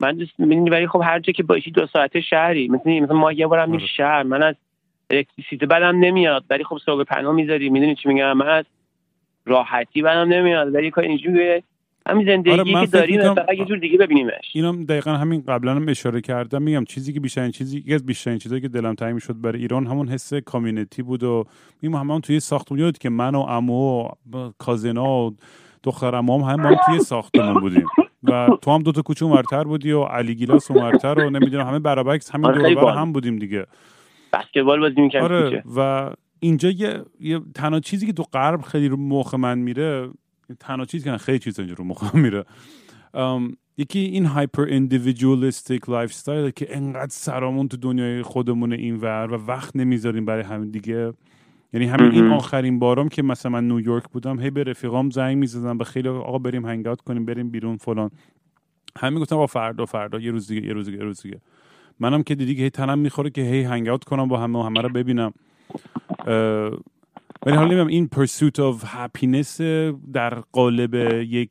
من 0.00 0.12
دوست 0.12 0.40
می‌دونی 0.40 0.70
ولی 0.70 0.86
خب 0.86 1.02
هر 1.04 1.18
جا 1.18 1.32
که 1.32 1.42
باشی 1.42 1.70
دو 1.70 1.86
ساعته 1.86 2.20
شهری. 2.20 2.68
می‌دونی 2.68 3.00
مثلا 3.00 3.16
ما 3.16 3.32
یه 3.32 3.46
بارم 3.46 3.72
آره. 3.72 3.86
شهر. 3.86 4.22
من 4.22 4.42
از 4.42 4.54
الکتریسیته 5.10 5.66
بدم 5.66 5.98
نمیاد. 6.00 6.44
ولی 6.50 6.64
خب 6.64 6.78
سوگ 6.84 7.06
پناه 7.06 7.34
می‌ذاری. 7.34 7.70
می‌دونی 7.70 7.94
چی 7.94 8.08
میگم؟ 8.08 8.32
من 8.32 8.48
از 8.48 8.64
راحتی 9.46 10.02
بدم 10.02 10.28
نمیاد. 10.32 10.74
ولی 10.74 10.90
کار 10.90 11.04
اینجوری 11.04 11.62
همین 12.08 12.26
زندگی 12.26 12.50
آره، 12.50 12.64
که 12.64 12.86
داریم 12.86 13.34
فقط 13.34 13.54
یه 13.58 13.64
جور 13.64 13.78
دیگه 13.78 13.98
ببینیمش. 13.98 14.50
اینم 14.52 14.84
دقیقا 14.84 15.10
همین 15.10 15.44
قبلا 15.48 15.74
هم 15.74 15.88
اشاره 15.88 16.20
کردم. 16.20 16.62
میگم 16.62 16.84
چیزی 16.84 17.12
که 17.12 17.20
بیشترین 17.20 17.50
چیزی 17.50 17.78
یکی 17.78 17.94
از 17.94 18.06
بیشترین 18.06 18.38
چیزایی 18.38 18.60
که 18.60 18.68
دلم 18.68 18.94
تنگ 18.94 19.18
شد 19.18 19.40
برای 19.40 19.60
ایران 19.60 19.86
همون 19.86 20.08
حس 20.08 20.34
کامیونیتی 20.34 21.02
بود 21.02 21.22
و 21.22 21.44
میگم 21.82 21.94
همون 21.94 22.20
توی 22.20 22.40
ساختمون 22.40 22.80
یاد 22.80 22.98
که 22.98 23.10
من 23.10 23.34
و 23.34 23.42
عمو 23.42 24.08
و 24.32 24.50
کازینا 24.58 25.26
و 25.26 25.36
دختر 25.82 26.14
عموام 26.14 26.40
هم, 26.40 26.60
هم 26.60 26.76
توی 26.86 26.98
ساختمون 26.98 27.60
بودیم. 27.60 27.86
و 28.22 28.48
تو 28.62 28.70
هم 28.70 28.82
دو 28.82 28.92
تا 28.92 29.02
کوچه 29.02 29.24
اونورتر 29.24 29.64
بودی 29.64 29.92
و 29.92 30.02
علی 30.02 30.34
گیلاس 30.34 30.70
اونورتر 30.70 31.18
و 31.18 31.30
نمی‌دونم 31.30 31.66
همه 31.66 31.78
بر 31.78 31.93
و 31.93 32.00
بکس 32.00 32.30
همین 32.30 32.46
آره، 32.46 32.74
دور. 32.74 32.92
هم 32.92 33.12
بودیم 33.12 33.36
دیگه. 33.36 33.66
بسکتبال 34.38 34.80
بازی 34.80 35.00
می‌کنم 35.00 35.22
آره 35.22 35.62
و 35.76 36.10
اینجا 36.40 36.70
یه, 36.70 37.02
یه 37.20 37.40
تنها 37.54 37.80
چیزی 37.80 38.06
که 38.06 38.12
تو 38.12 38.22
غرب 38.22 38.60
خیلی 38.60 38.88
رو 38.88 38.96
مخ 38.96 39.34
من 39.34 39.58
میره 39.58 40.10
تنها 40.60 40.84
چیزی 40.84 41.04
که 41.10 41.16
خیلی 41.16 41.38
چیز 41.38 41.58
اینجا 41.58 41.74
رو 41.74 41.84
مخ 41.84 42.14
میره. 42.14 42.44
ام، 43.14 43.56
یکی 43.78 43.98
این 43.98 44.26
hyper 44.26 44.66
individualistic 44.70 45.88
lifestyle 45.88 46.50
که 46.50 46.76
انقدر 46.76 47.10
سرامون 47.10 47.68
تو 47.68 47.76
دنیای 47.76 48.22
خودمون 48.22 48.72
اینور 48.72 49.28
و 49.32 49.46
وقت 49.46 49.76
نمی‌ذاریم 49.76 50.24
برای 50.24 50.42
همین 50.42 50.70
دیگه. 50.70 51.12
یعنی 51.72 51.86
همین 51.86 52.10
این. 52.10 52.32
آخرین 52.32 52.78
بارم 52.78 53.08
که 53.08 53.22
مثلا 53.22 53.52
من 53.52 53.68
نیویورک 53.68 54.04
بودم 54.04 54.40
هی 54.40 54.50
به 54.50 54.64
رفیقام 54.64 55.10
زنگ 55.10 55.36
می‌زدم 55.36 55.78
به 55.78 55.84
خیلی 55.84 56.08
آقا 56.08 56.38
بریم 56.38 56.66
هنگ 56.66 56.96
کنیم 56.96 57.24
بریم 57.24 57.50
بیرون 57.50 57.76
فلان. 57.76 58.10
همین 58.98 59.20
گفتم 59.20 59.36
آقا 59.36 59.46
فردا 59.46 59.86
فردا 59.86 60.20
یه 60.20 60.30
روز 60.30 60.48
دیگه 60.48 60.66
یه 60.66 60.72
روز 60.72 60.86
دیگه 60.86 60.98
یه 60.98 61.04
روز 61.04 61.22
دیگه. 61.22 61.40
منم 62.00 62.22
که 62.22 62.34
دیدی 62.34 62.54
که 62.54 62.62
هی 62.62 62.70
تنم 62.70 62.98
می‌خوره 62.98 63.30
که 63.30 63.42
هی 63.42 63.62
هنگ 63.62 63.88
اوت 63.88 64.04
کنم 64.04 64.28
با 64.28 64.38
همه 64.38 64.58
و 64.58 64.62
همه 64.62 64.80
رو 64.80 64.88
ببینم. 64.88 65.32
ولی 67.46 67.56
حالا 67.56 67.64
نمی‌دونم 67.64 67.86
این 67.86 68.08
pursuit 68.14 68.56
of 68.58 68.84
happiness 68.84 69.60
در 70.12 70.34
قالب 70.52 70.94
یک 71.22 71.50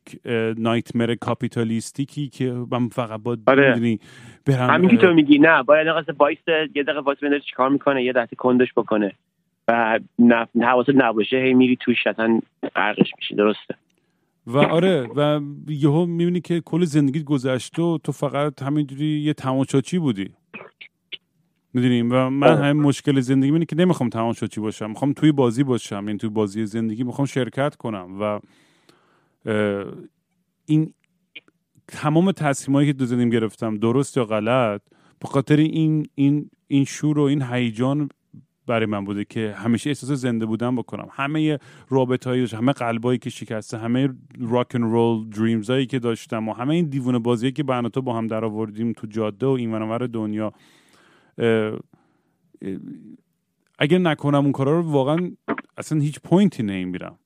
نایتمر 0.58 1.14
کاپیتالیستیکی 1.14 2.28
که 2.28 2.52
من 2.70 2.88
فقط 2.88 3.20
با 3.20 3.36
آره. 3.46 3.98
برم 4.46 4.70
همین 4.70 4.90
که 4.90 4.96
تو 4.96 5.12
میگی 5.14 5.38
نه 5.38 5.62
باید 5.62 5.88
قصد 5.88 6.16
بایست 6.16 6.48
یه 6.48 6.82
دقیقه 6.82 7.00
واسه 7.00 7.20
ببینه 7.20 7.40
چیکار 7.40 7.68
می‌کنه 7.68 8.04
یه 8.04 8.12
دسته 8.12 8.36
کندش 8.36 8.68
بکنه. 8.76 9.12
و 9.68 10.00
نه 10.18 10.46
حواست 10.62 10.90
نباشه 10.94 11.36
هی 11.36 11.54
میری 11.54 11.76
توش 11.76 12.06
اصلا 12.06 12.40
غرقش 12.76 13.12
میشی 13.18 13.34
درسته. 13.34 13.74
و 14.46 14.58
آره 14.58 15.08
و 15.16 15.40
یهو 15.68 16.06
می‌بینی 16.06 16.40
که 16.40 16.60
کل 16.60 16.84
زندگیت 16.84 17.24
گذشته 17.24 17.82
و 17.82 17.98
تو 18.04 18.12
فقط 18.12 18.62
همینجوری 18.62 19.20
یه 19.20 19.32
تماشاچی 19.32 19.98
بودی. 19.98 20.30
می‌دونیم 21.74 22.08
و 22.12 22.30
من. 22.30 22.56
همین 22.58 22.82
مشکل 22.82 23.20
زندگی 23.20 23.52
اینه 23.52 23.64
که 23.64 23.76
نمی‌خوام 23.76 24.08
تماشاچی 24.08 24.60
باشم 24.60 24.90
می‌خوام 24.90 25.12
توی 25.12 25.32
بازی 25.32 25.64
باشم 25.64 26.04
یعنی 26.06 26.18
توی 26.18 26.30
بازی 26.30 26.66
زندگی 26.66 27.04
می‌خوام 27.04 27.26
شرکت 27.26 27.76
کنم. 27.76 28.20
و 28.20 28.40
این 30.66 30.94
تمام 31.88 32.32
تصمیمایی 32.32 32.86
که 32.86 32.92
دو 32.92 33.06
زندگیم 33.06 33.30
گرفتم 33.30 33.76
درست 33.76 34.16
یا 34.16 34.24
غلط 34.24 34.82
به 35.20 35.28
خاطر 35.28 35.56
این 35.56 36.06
این 36.14 36.50
این 36.66 36.84
شور 36.84 37.18
و 37.18 37.22
این 37.22 37.42
هیجان 37.42 38.08
برای 38.66 38.86
من 38.86 39.04
بوده 39.04 39.24
که 39.24 39.54
همیشه 39.58 39.90
احساس 39.90 40.10
زنده 40.10 40.46
بودن 40.46 40.76
بکنم. 40.76 41.08
همه 41.10 41.58
رابطه 41.88 42.30
هایی 42.30 42.42
همه 42.54 42.72
قلبایی 42.72 43.18
که 43.18 43.30
شکسته 43.30 43.78
همه 43.78 44.08
rock 44.40 44.74
and 44.74 44.82
roll 44.82 45.28
dreams 45.28 45.70
هایی 45.70 45.86
که 45.86 45.98
داشتم 45.98 46.48
و 46.48 46.52
همه 46.52 46.74
این 46.74 46.84
دیوونه 46.84 47.18
بازی 47.18 47.52
که 47.52 47.62
و 47.62 47.88
تو 47.88 48.02
با 48.02 48.16
هم 48.16 48.26
در 48.26 48.44
آوردیم 48.44 48.92
تو 48.92 49.06
جاده 49.06 49.46
و 49.46 49.50
این 49.50 49.72
ور 49.72 49.82
اون 49.82 49.90
ور 49.90 50.06
دنیا 50.06 50.52
اگر 53.78 53.98
نکنم 53.98 54.42
اون 54.42 54.52
کارا 54.52 54.80
رو 54.80 54.90
واقعا 54.90 55.30
اصلا 55.76 56.00
هیچ 56.00 56.20
point 56.20 56.62
ی 56.62 56.69
نمی‌بینم 56.69 57.18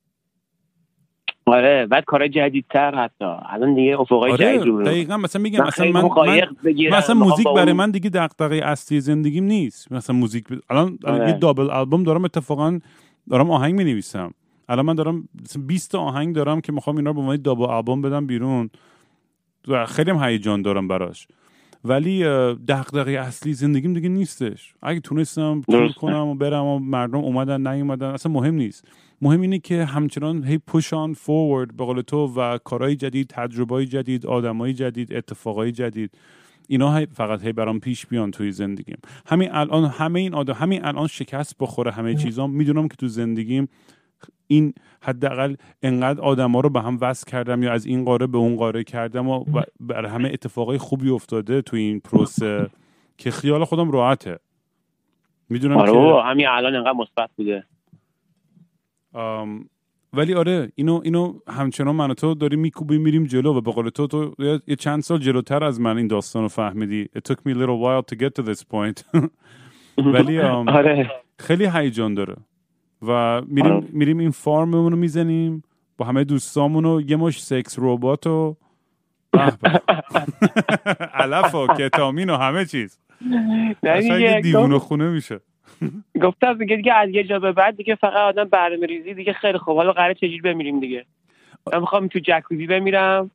آره 1.49 1.87
بعد 1.87 2.05
کارهای 2.05 2.29
جدیدتر 2.29 2.95
حتی. 2.95 3.25
الان 3.49 3.75
دیگه 3.75 4.01
افقای 4.01 4.33
جدید 4.33 4.61
آره 4.61 4.65
رو 4.65 4.83
دقیقا 4.83 5.17
مثلا 5.17 5.43
میگم 5.43 5.61
من 5.61 5.67
مثلا 5.67 5.91
من, 5.93 6.03
من 6.03 6.41
بگیرم، 6.65 6.97
مثلا 6.97 7.15
موزیک 7.15 7.47
برای 7.57 7.73
من 7.73 7.91
دیگه 7.91 8.11
دغدغه 8.11 8.57
اصلی 8.57 9.01
زندگیم 9.01 9.45
نیست. 9.45 9.93
مثلا 9.93 10.17
موزیک 10.17 10.49
ب... 10.49 10.59
الان 10.71 10.99
الان 11.05 11.21
آره. 11.21 11.31
یه 11.31 11.39
دابل 11.39 11.71
آلبوم 11.71 12.03
دارم 12.03 12.25
اتفاقا 12.25 12.79
دارم 13.31 13.51
آهنگ 13.51 13.75
می 13.75 13.85
نویسم 13.85 14.35
الان 14.69 14.87
من 14.87 14.95
دارم 14.95 15.29
مثلا 15.45 15.63
20 15.67 15.93
تا 15.93 16.01
آهنگ 16.01 16.35
دارم 16.35 16.61
که 16.61 16.73
می‌خوام 16.73 16.97
اینا 16.97 17.11
رو 17.11 17.15
به 17.15 17.21
عنوان 17.21 17.43
دابل 17.43 17.65
آلبوم 17.65 18.03
بدم 18.03 18.27
بیرون 18.27 18.71
و 19.69 19.87
خیلی 19.87 20.11
هم 20.11 20.25
هیجان 20.25 20.63
دارم 20.63 20.89
براش. 20.89 21.29
ولی 21.85 22.25
دغدغه 22.69 23.13
اصلی 23.13 23.53
زندگیم 23.53 23.93
دیگه 23.93 24.09
نیستش. 24.09 24.75
اگه 24.83 25.01
تونستم 25.01 25.61
تور. 25.61 25.89
کنم 25.89 26.27
و 26.27 26.35
برم 26.35 26.65
و 26.65 26.79
مردم 26.79 27.19
اومدن 27.19 27.67
نیومدن 27.67 28.07
اصلا 28.07 28.33
مهم 28.33 28.55
نیست. 28.55 28.89
مهم 29.23 29.41
اینه 29.41 29.59
که 29.59 29.85
همچنان 29.85 30.45
هی 30.45 30.59
پوش 30.59 30.93
آن 30.93 31.15
فورورد 31.15 31.77
به 31.77 31.85
قول 31.85 32.01
تو 32.01 32.27
و 32.27 32.59
کارهای 32.59 32.97
جدید 32.97 33.27
تجربه 33.27 33.87
جدید 33.87 34.27
آدمای 34.27 34.73
جدید 34.73 35.15
اتفاقای 35.15 35.73
جدید. 35.73 36.11
اینا 36.69 36.97
هی 36.97 37.07
فقط 37.07 37.43
هی 37.43 37.53
برام 37.53 37.81
پیش 37.81 38.07
بیان 38.07 38.31
توی 38.31 38.53
زندگیم. 38.53 38.99
همین 39.27 39.53
الان 39.53 39.85
همه 39.85 40.21
این 40.21 40.35
آدم 40.35 40.55
همین 40.55 40.85
الان 40.85 41.07
شکست 41.07 41.57
بخوره 41.61 41.91
همه 41.91 42.15
چیزام. 42.15 42.51
می‌دونم 42.51 42.89
که 42.89 42.97
تو 42.97 43.09
زندگیم 43.09 43.69
این 44.47 44.75
حداقل 45.03 45.55
انقدر 45.83 46.21
آدما 46.21 46.61
رو 46.61 46.71
به 46.71 46.81
هم 46.81 46.99
وصل 47.01 47.31
کردم 47.31 47.63
یا 47.63 47.73
از 47.73 47.87
این 47.87 48.05
قاره 48.05 48.27
به 48.27 48.39
اون 48.39 48.57
قاره 48.57 48.85
کردم 48.85 49.29
و 49.29 49.45
برای 49.81 50.11
همه 50.11 50.29
اتفاقای 50.33 50.79
خوبی 50.79 51.11
افتاده 51.11 51.63
تو 51.63 51.77
این 51.77 52.01
پروسه 52.01 52.67
که 53.19 53.31
خیال 53.31 53.65
خودم 53.65 53.91
راحته. 53.91 54.39
می‌دونم 55.49 55.77
آره 55.77 55.93
که 55.93 56.29
همین 56.29 56.47
الان 56.49 56.75
انقدر 56.75 56.93
مثبت 56.93 57.31
بوده. 57.37 57.65
ولی 60.13 60.35
آره 60.35 60.73
اینو 60.75 61.01
اینو 61.05 61.39
همچنان 61.49 61.95
من 61.95 62.11
و 62.11 62.15
تو 62.15 62.35
داریم 62.35 62.61
میکوبیم 62.61 63.01
میریم 63.03 63.25
جلو 63.25 63.55
و 63.55 63.61
به 63.61 63.73
قول 63.73 63.89
تو 63.89 64.07
تو 64.07 64.35
یه- 64.67 64.77
چند 64.77 65.03
سال 65.03 65.19
جلوتر 65.19 65.65
از 65.65 65.81
من 65.81 65.97
این 65.97 66.07
داستان 66.07 66.43
رو 66.43 66.49
فهمیدی. 66.49 67.05
It 67.17 67.33
took 67.33 67.37
me 67.37 67.53
a 67.55 67.59
little 67.59 67.79
while 67.83 68.15
to 68.15 68.19
get 68.19 68.43
to 68.43 68.47
this 68.49 68.63
point. 68.63 69.05
ولی 70.15 70.41
آره. 70.79 71.11
خیلی 71.39 71.67
هیجان 71.75 72.15
داره. 72.15 72.37
و 73.03 73.43
میریم 73.47 73.73
آره. 73.73 73.87
میریم 73.93 74.19
این 74.19 74.31
فارممون 74.31 74.93
رو 74.93 74.99
می‌زنیم. 74.99 75.63
با 75.99 76.07
همه 76.07 76.25
دوستامون 76.25 76.85
و 76.85 77.01
یه 77.07 77.17
مش 77.17 77.43
سکس 77.45 77.77
ربات 77.79 78.27
و. 78.27 78.57
علف 81.15 81.55
و 81.55 81.67
کتامین 81.67 82.31
و 82.31 82.37
همه 82.37 82.65
چیز. 82.65 82.99
دیوونه 84.43 84.79
خونه 84.79 85.09
میشه. 85.11 85.41
گفتم 86.23 86.59
دیگه 86.59 86.77
دیگه 86.77 86.95
از 86.95 87.11
یه 87.11 87.25
جا 87.25 87.39
به 87.39 87.53
بعد 87.53 87.77
دیگه 87.77 87.95
فقط 87.95 88.17
آدم 88.17 88.45
برنامه 88.45 88.87
ریزی 88.87 89.15
دیگه 89.15 89.33
خیلی 89.33 89.59
خوب. 89.59 89.77
حالا 89.77 89.93
قراره 89.93 90.15
چجوری 90.15 90.41
بمیریم 90.41 90.81
دیگه؟ 90.81 91.05
من 91.73 91.81
می‌خوام 91.81 92.09
تو 92.09 92.19
جکوزی 92.19 92.67
بمیرم. 92.67 93.31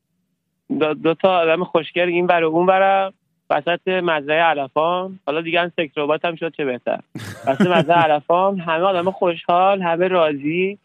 دو, 0.80 0.94
دو 0.94 1.14
تا 1.14 1.40
آدم 1.40 1.64
خوشگل 1.64 2.08
این 2.08 2.26
ور 2.26 2.44
اون 2.44 2.66
برم 2.66 3.14
وسط 3.50 3.88
مزرعه 3.88 4.44
علفام 4.44 5.20
حالا 5.26 5.42
دیگه 5.42 5.62
هم 5.62 5.72
سکس 5.78 5.92
ربات 5.98 6.26
هم 6.26 6.36
شد 6.36 6.54
چه 6.58 6.66
بهتر. 6.66 7.00
وسط 7.48 7.62
مزرعه 7.62 8.04
علفام 8.12 8.56
همه 8.60 8.84
آدم 8.84 9.12
خوشحال 9.12 9.82
همه 9.82 10.08
راضی 10.08 10.78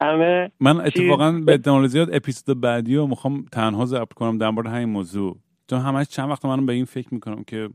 همه 0.00 0.50
من؟ 0.60 0.80
اتفاقا 0.80 1.32
به 1.32 1.52
احتمال 1.52 1.86
زیاد 1.86 2.14
اپیزود 2.14 2.60
بعدی 2.60 2.96
رو 2.96 3.06
می‌خوام 3.06 3.44
تنها 3.52 3.86
ضبط 3.86 4.12
کنم 4.12 4.38
در 4.38 4.50
مورد 4.50 4.66
همین 4.66 4.88
موضوع. 4.88 5.36
چون 5.70 5.80
همش 5.80 6.06
چند 6.08 6.30
وقت 6.30 6.44
منم 6.44 6.66
به 6.66 6.72
این 6.72 6.84
فکر 6.84 7.14
می‌کنم 7.14 7.44
که 7.44 7.68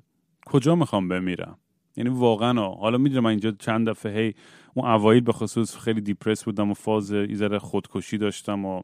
کجا 0.45 0.75
می‌خوام 0.75 1.07
بمیرم. 1.07 1.57
یعنی 1.97 2.09
واقعا. 2.09 2.69
حالا 2.69 2.97
می‌دونم 2.97 3.23
من 3.23 3.29
اینجا 3.29 3.51
چند 3.51 3.89
دفعه 3.89 4.11
هی 4.25 4.33
اون 4.73 4.89
اوایل 4.89 5.23
به 5.23 5.31
خصوص 5.31 5.77
خیلی 5.77 6.01
دیپرس 6.01 6.43
بودم 6.43 6.71
و 6.71 6.73
فاز 6.73 7.13
ذره 7.33 7.59
خودکشی 7.59 8.17
داشتم 8.17 8.65
و 8.65 8.81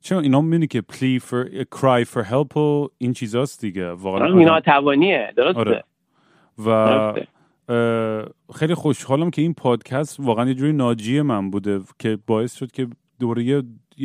چون 0.00 0.22
اینا 0.22 0.40
می‌بینی 0.40 0.66
که 0.66 0.80
پلی 0.80 1.20
for 1.20 1.46
cry 1.76 2.04
for 2.04 2.24
help 2.30 2.56
و 2.56 2.88
این 2.98 3.12
چیزاست 3.12 3.60
دیگه. 3.60 3.90
واقعا 3.90 4.38
اینا 4.38 4.52
آدم- 4.52 4.60
توانیه 4.60 5.32
درسته؟ 5.36 5.60
آره. 5.60 5.84
و 6.66 7.14
خیلی 8.54 8.74
خوشحالم 8.74 9.30
که 9.30 9.42
این 9.42 9.54
پادکست 9.54 10.20
واقعا 10.20 10.48
یه 10.48 10.54
جوری 10.54 10.72
ناجی 10.72 11.20
من 11.20 11.50
بوده 11.50 11.80
که 11.98 12.18
باعث 12.26 12.54
شد 12.54 12.70
که 12.70 12.86
دوباره 13.20 13.44
یه, 13.44 13.62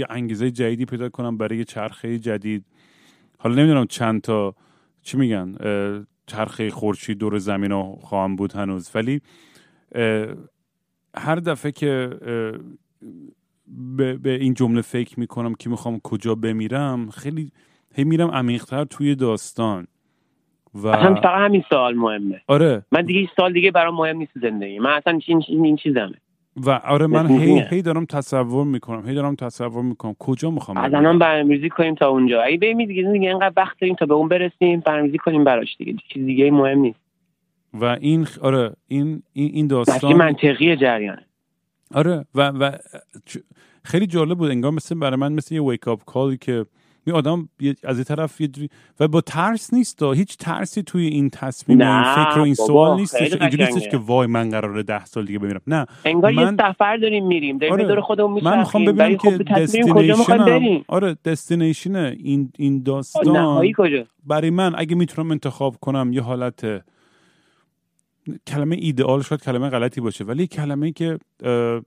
انگیزه 0.10 0.51
جدیدی 0.51 0.86
پیدا 0.86 1.10
کنم 1.10 1.38
برای 1.38 1.58
یه 1.58 1.64
چرخه 1.64 2.20
جدید. 2.20 2.66
حالا 3.38 3.56
نمی‌دونم 3.56 3.86
چند 3.86 4.22
تا 4.22 4.56
چی 5.01 5.18
میگن؟ 5.18 5.56
چرخه 6.28 6.71
خورشید 6.71 7.17
دور 7.17 7.38
زمین 7.38 7.71
رو 7.71 7.97
خواهم 8.01 8.36
بود 8.36 8.53
هنوز. 8.53 8.91
ولی 8.95 9.21
هر 11.15 11.36
دفعه 11.36 11.71
که 11.71 12.09
به, 14.24 14.30
این 14.30 14.53
جمله 14.53 14.82
فکر 14.82 15.19
می‌کنم 15.19 15.55
که 15.55 15.69
می‌خوام 15.69 15.99
کجا 15.99 16.36
بمیرم 16.36 17.09
خیلی 17.09 17.51
هی 17.95 18.03
میرم 18.03 18.32
عمیقتر 18.32 18.84
توی 18.84 19.15
داستان. 19.15 19.88
و 20.74 20.88
اصلا 20.88 21.15
فقط 21.15 21.26
همین 21.26 21.63
سوال 21.69 21.95
مهمه. 21.95 22.41
آره. 22.47 22.86
من 22.91 23.01
دیگه 23.01 23.19
هیچ 23.19 23.30
سال 23.36 23.53
دیگه 23.53 23.71
برام 23.71 23.95
مهم 23.95 24.17
نیست 24.17 24.32
زندگی. 24.41 24.80
من 24.80 24.91
اصلا 24.91 25.19
این 25.47 25.76
چیزمه. 25.76 26.13
و 26.56 26.70
آره 26.70 27.08
من 27.08 27.28
هی. 27.28 27.64
هی 27.70 27.82
دارم 27.82 28.06
تصور 28.06 28.66
می‌کنم 28.66 29.08
هی 29.08 29.16
دارم 29.16 29.36
تصور 29.36 29.84
می‌کنم. 29.84 30.16
کجا 30.20 30.51
می‌خوام 30.51 30.78
از. 30.78 30.93
الان 30.93 31.20
برنامه‌ریزی 31.20 31.70
کنیم 31.70 31.95
تا 31.95 32.08
اونجا. 32.10 32.41
اگه 32.41 32.58
بریم 32.58 32.86
دیگه 32.86 33.12
دیگه 33.12 33.30
اینقدر 33.30 33.54
وقت 33.58 33.80
داریم 33.80 33.95
تا 33.95 34.06
به 34.06 34.14
اون 34.14 34.28
برسیم 34.28 34.80
برنامه‌ریزی 34.80 35.18
کنیم 35.18 35.43
براش 35.43 35.76
دیگه. 35.78 35.95
چیز 36.14 36.26
دیگه 36.26 36.51
مهم 36.51 36.80
نیست. 36.80 36.99
و 37.74 37.86
این 37.86 38.28
آره 38.41 38.72
این 38.88 39.24
این, 39.34 39.49
این 39.54 39.68
داستان 39.68 40.14
منطقی 40.14 40.76
جریان. 40.76 41.18
آره 41.93 42.26
و 42.36 42.41
و 42.41 42.72
خیلی 43.84 44.08
جالب 44.08 44.38
بود. 44.38 44.51
انگار 44.51 44.72
مثل 44.72 44.99
برای 44.99 45.18
من 45.18 45.34
مثل 45.34 45.56
یه 45.56 45.62
ویک 45.62 45.88
اپ 45.88 46.06
کالی 46.06 46.38
که 46.38 46.66
این 47.06 47.16
آدم 47.16 47.49
از 47.84 47.97
این 47.97 48.04
طرف 48.04 48.41
یه 48.41 48.47
جوری 48.47 48.70
و 48.99 49.08
با 49.08 49.22
ترس 49.22 49.74
نیست 49.74 49.99
دا. 49.99 50.12
هیچ 50.12 50.38
ترسی 50.38 50.84
توی 50.84 51.08
این 51.08 51.30
تصمیم 51.30 51.80
و 51.80 51.84
این 51.84 52.04
فکر 52.26 52.39
و 52.39 52.41
این 52.41 52.54
سوال 52.54 52.99
نیستش. 52.99 53.20
خیلی 53.20 53.38
اینجوری 53.41 53.66
نیستش. 53.66 53.89
که 53.89 53.97
وای 53.97 54.28
من 54.28 54.49
قراره 54.49 54.84
ده 54.84 55.06
سال 55.06 55.26
دیگه 55.26 55.39
بمیرم. 55.39 55.62
نه 55.68 55.86
انگار 56.06 56.32
من- 56.32 56.43
یه 56.43 56.72
سفر 56.72 56.97
داریم 56.97 57.28
میریم. 57.28 57.58
داریم 57.58 57.74
آره. 57.74 57.88
دور 57.88 58.01
خودمون 58.01 58.43
من 58.43 58.58
می‌خوام 58.60 58.86
ببینم 58.86 59.18
که 59.18 59.30
خب 60.16 60.38
بریم؟ 60.38 60.86
آره 60.88 61.18
دستینیشن 61.26 61.95
این 61.95 62.51
این 62.58 62.84
داستان 62.84 63.38
نهایی 63.38 63.74
کجا؟ 63.78 64.04
برای 64.26 64.49
من 64.49 64.74
اگه 64.78 64.95
می‌تونم 64.95 65.32
انتخاب 65.32 65.78
کنم 65.82 66.14
یه 66.14 66.22
حالت 66.22 66.84
کلمه 68.47 68.76
ایدئال 68.80 69.21
شاید 69.21 69.43
کلمه 69.43 69.69
غلطی 69.69 70.01
باشه 70.01 70.24
ولی 70.24 70.47
کلمه 70.47 70.91
که 70.91 71.19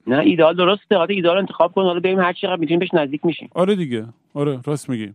نه 0.07 0.19
ایدئال 0.19 0.57
درسته 0.57 0.97
حالا 0.97 1.15
ایدئال 1.15 1.39
انتخاب 1.39 1.73
کن 1.73 1.83
حالا 1.83 2.01
بریم 2.01 2.21
هر 2.21 2.33
چقدر 2.33 2.57
می‌تونیم 2.57 2.79
بهش 2.79 2.95
نزدیک 2.95 3.25
میشیم 3.25 3.49
آره 3.55 3.77
دیگه 3.77 4.07
آره 4.35 4.61
راست 4.67 4.91
میگی 4.91 5.13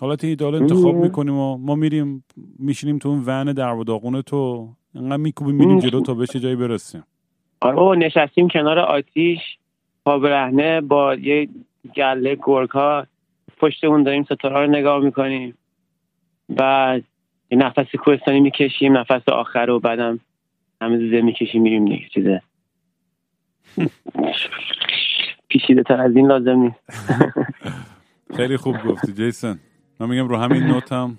حالت 0.00 0.24
ایدئال 0.24 0.54
انتخاب. 0.54 0.94
می‌کنیم 0.94 1.34
و 1.34 1.56
ما 1.56 1.74
میریم 1.74 2.24
میشینیم 2.58 2.98
تو 2.98 3.08
اون 3.08 3.22
ون 3.26 3.52
در 3.52 3.74
و 3.74 3.84
داغون 3.84 4.22
تو 4.22 4.68
انقدر 4.94 5.16
میکوبیم 5.16 5.54
میریم. 5.54 5.78
جلو 5.78 6.00
تا 6.00 6.14
بشه 6.14 6.40
جایی 6.40 6.56
برسیم 6.56 7.02
آره 7.60 7.76
بابا 7.76 7.94
نشستیم 7.94 8.48
کنار 8.48 8.78
آتیش 8.78 9.40
پا 10.04 10.18
برهنه 10.18 10.80
با 10.80 11.14
یه 11.14 11.48
گله 11.96 12.38
گرگ 12.42 12.70
ها 12.70 13.06
پشتمون 13.58 14.02
داریم 14.02 14.24
ستاره 14.24 14.60
رو 14.60 14.66
نگاه 14.66 15.04
می‌کنیم 15.04 15.54
بعد 16.48 17.04
یه 17.50 17.58
نفس 17.58 17.96
کوهستانی 18.04 18.40
می‌کشیم 18.40 18.96
نفس 18.98 19.28
آخر 19.28 19.66
رو 19.66 19.80
بعدم 19.80 20.20
همه 20.80 20.98
زوزه 20.98 21.20
می‌کشیم 21.20 21.62
میریم 21.62 21.84
دیگه 21.84 22.08
چیزه 22.14 22.42
پیشیده 25.48 25.82
تر 25.82 26.00
از 26.00 26.16
این 26.16 26.26
لازم 26.26 26.58
نیست. 26.58 26.78
خیلی 28.36 28.56
خوب 28.56 28.76
گفتی 28.88 29.12
جیسن 29.12 29.58
من 30.00 30.08
میگم 30.08 30.28
رو 30.28 30.36
همین 30.36 30.62
نوت 30.62 30.92
هم 30.92 31.18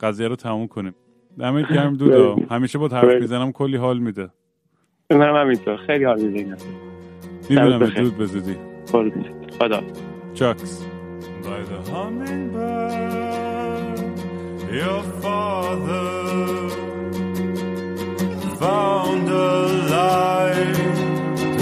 قضیه 0.00 0.28
رو 0.28 0.36
تموم 0.36 0.66
کنیم. 0.66 0.94
دمت 1.38 1.72
گرم 1.72 1.96
دودا 1.96 2.36
همیشه 2.50 2.78
با 2.78 2.88
حرف 2.88 3.20
می‌زنم 3.20 3.52
کلی 3.52 3.76
حال 3.76 3.98
میده. 3.98 4.28
منم 5.10 5.36
همینطور. 5.36 5.76
خیلی 5.76 6.04
حال 6.04 6.20
میده. 6.20 6.56
می‌بینم. 7.50 7.78
دود 7.78 8.18
بزدی. 8.18 8.56
خدا. 9.58 9.82
چاکس. 10.34 10.84
By 11.42 11.60
the 11.70 11.80
hummingbird. 11.90 13.98
Your 14.80 15.02
father 15.22 16.87
found 18.58 19.28
a 19.28 19.66
light, 19.94 20.98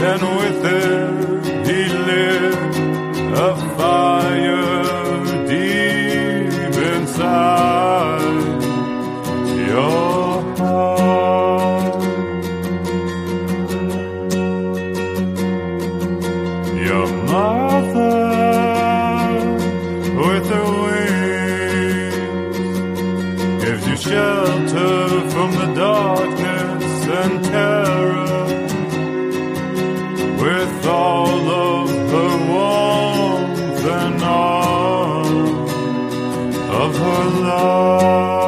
and 0.09 0.23
with 0.39 0.65
it 0.65 1.45
he 1.67 1.81
lit 2.09 2.55
a 3.39 3.57
fire 3.77 4.16
numb 34.19 35.69
of 36.71 36.99
her 36.99 37.25
love. 37.43 38.46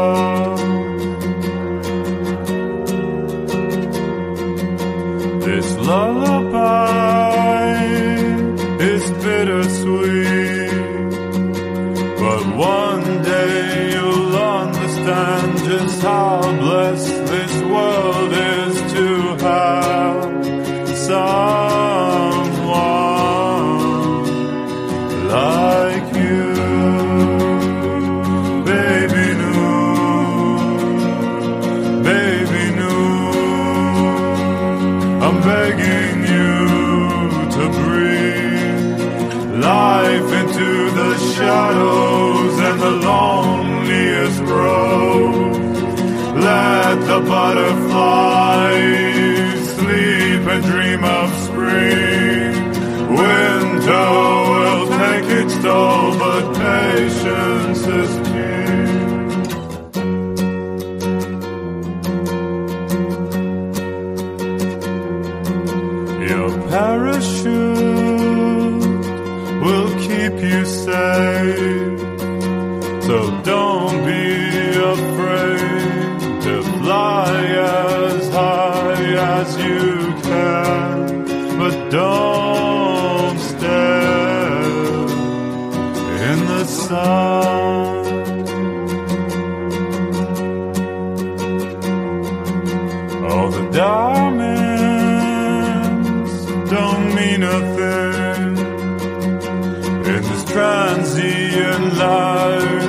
Transient 100.58 101.86
life. 101.94 102.86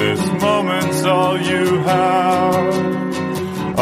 This 0.00 0.22
moment's 0.46 1.02
all 1.04 1.36
you 1.52 1.64
have. 1.92 2.64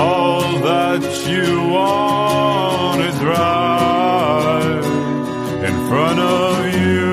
All 0.05 0.47
that 0.71 1.03
you 1.33 1.49
want 1.77 3.01
is 3.11 3.19
right 3.37 4.85
in 5.69 5.75
front 5.89 6.19
of 6.41 6.55
you, 6.83 7.09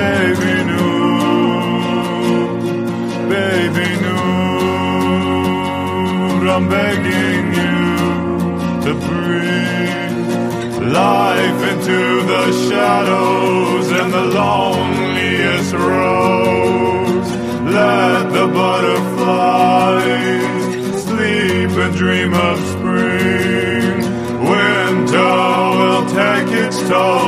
baby. 0.00 0.54
New, 0.72 1.16
baby. 3.34 3.88
New. 4.04 4.26
I'm 6.54 6.66
begging 6.68 7.44
you 7.60 7.80
to 8.84 8.92
breathe 9.06 10.16
life 11.02 11.60
into 11.72 11.98
the 12.32 12.44
shadows 12.68 13.45
roads. 15.76 17.30
Let 17.76 18.22
the 18.32 18.46
butterflies 18.60 20.02
sleep 21.04 21.70
and 21.84 21.94
dream 21.96 22.32
of 22.34 22.58
spring. 22.74 23.96
Winter 24.50 25.36
will 25.78 26.04
take 26.20 26.48
its 26.64 26.78
toll, 26.88 27.25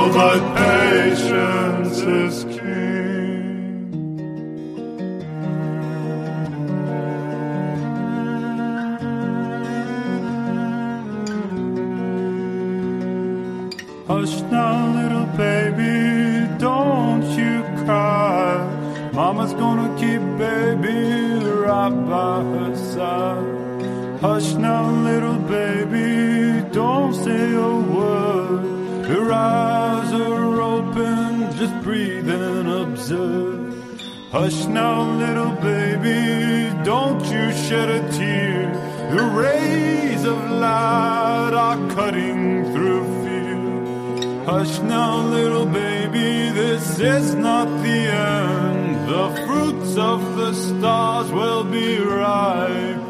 By 21.89 22.43
her 22.43 22.77
side. 22.77 24.21
Hush 24.21 24.53
now, 24.53 24.91
little 24.91 25.39
baby, 25.39 26.63
don't 26.71 27.15
say 27.15 27.55
a 27.55 27.77
word. 27.97 29.09
Your 29.09 29.33
eyes 29.33 30.13
are 30.13 30.61
open, 30.61 31.51
just 31.57 31.75
breathe 31.83 32.29
and 32.29 32.69
observe. 32.69 34.01
Hush 34.31 34.67
now, 34.67 35.11
little 35.25 35.55
baby, 35.63 36.77
don't 36.85 37.25
you 37.25 37.53
shed 37.53 37.89
a 37.89 38.01
tear. 38.13 38.71
The 39.11 39.23
rays 39.23 40.25
of 40.27 40.39
light 40.51 41.55
are 41.55 41.79
cutting 41.95 42.71
through 42.75 43.05
fear. 43.23 44.45
Hush 44.45 44.79
now, 44.81 45.23
little 45.23 45.65
baby, 45.65 46.51
this 46.51 46.99
is 47.01 47.35
not 47.35 47.67
the 47.83 47.99
end. 48.13 48.58
The 49.19 49.35
fruits 49.49 49.97
of 49.97 50.37
the 50.37 50.53
stars 50.55 51.33
will 51.33 51.65
be 51.65 51.99
ripe. 51.99 53.08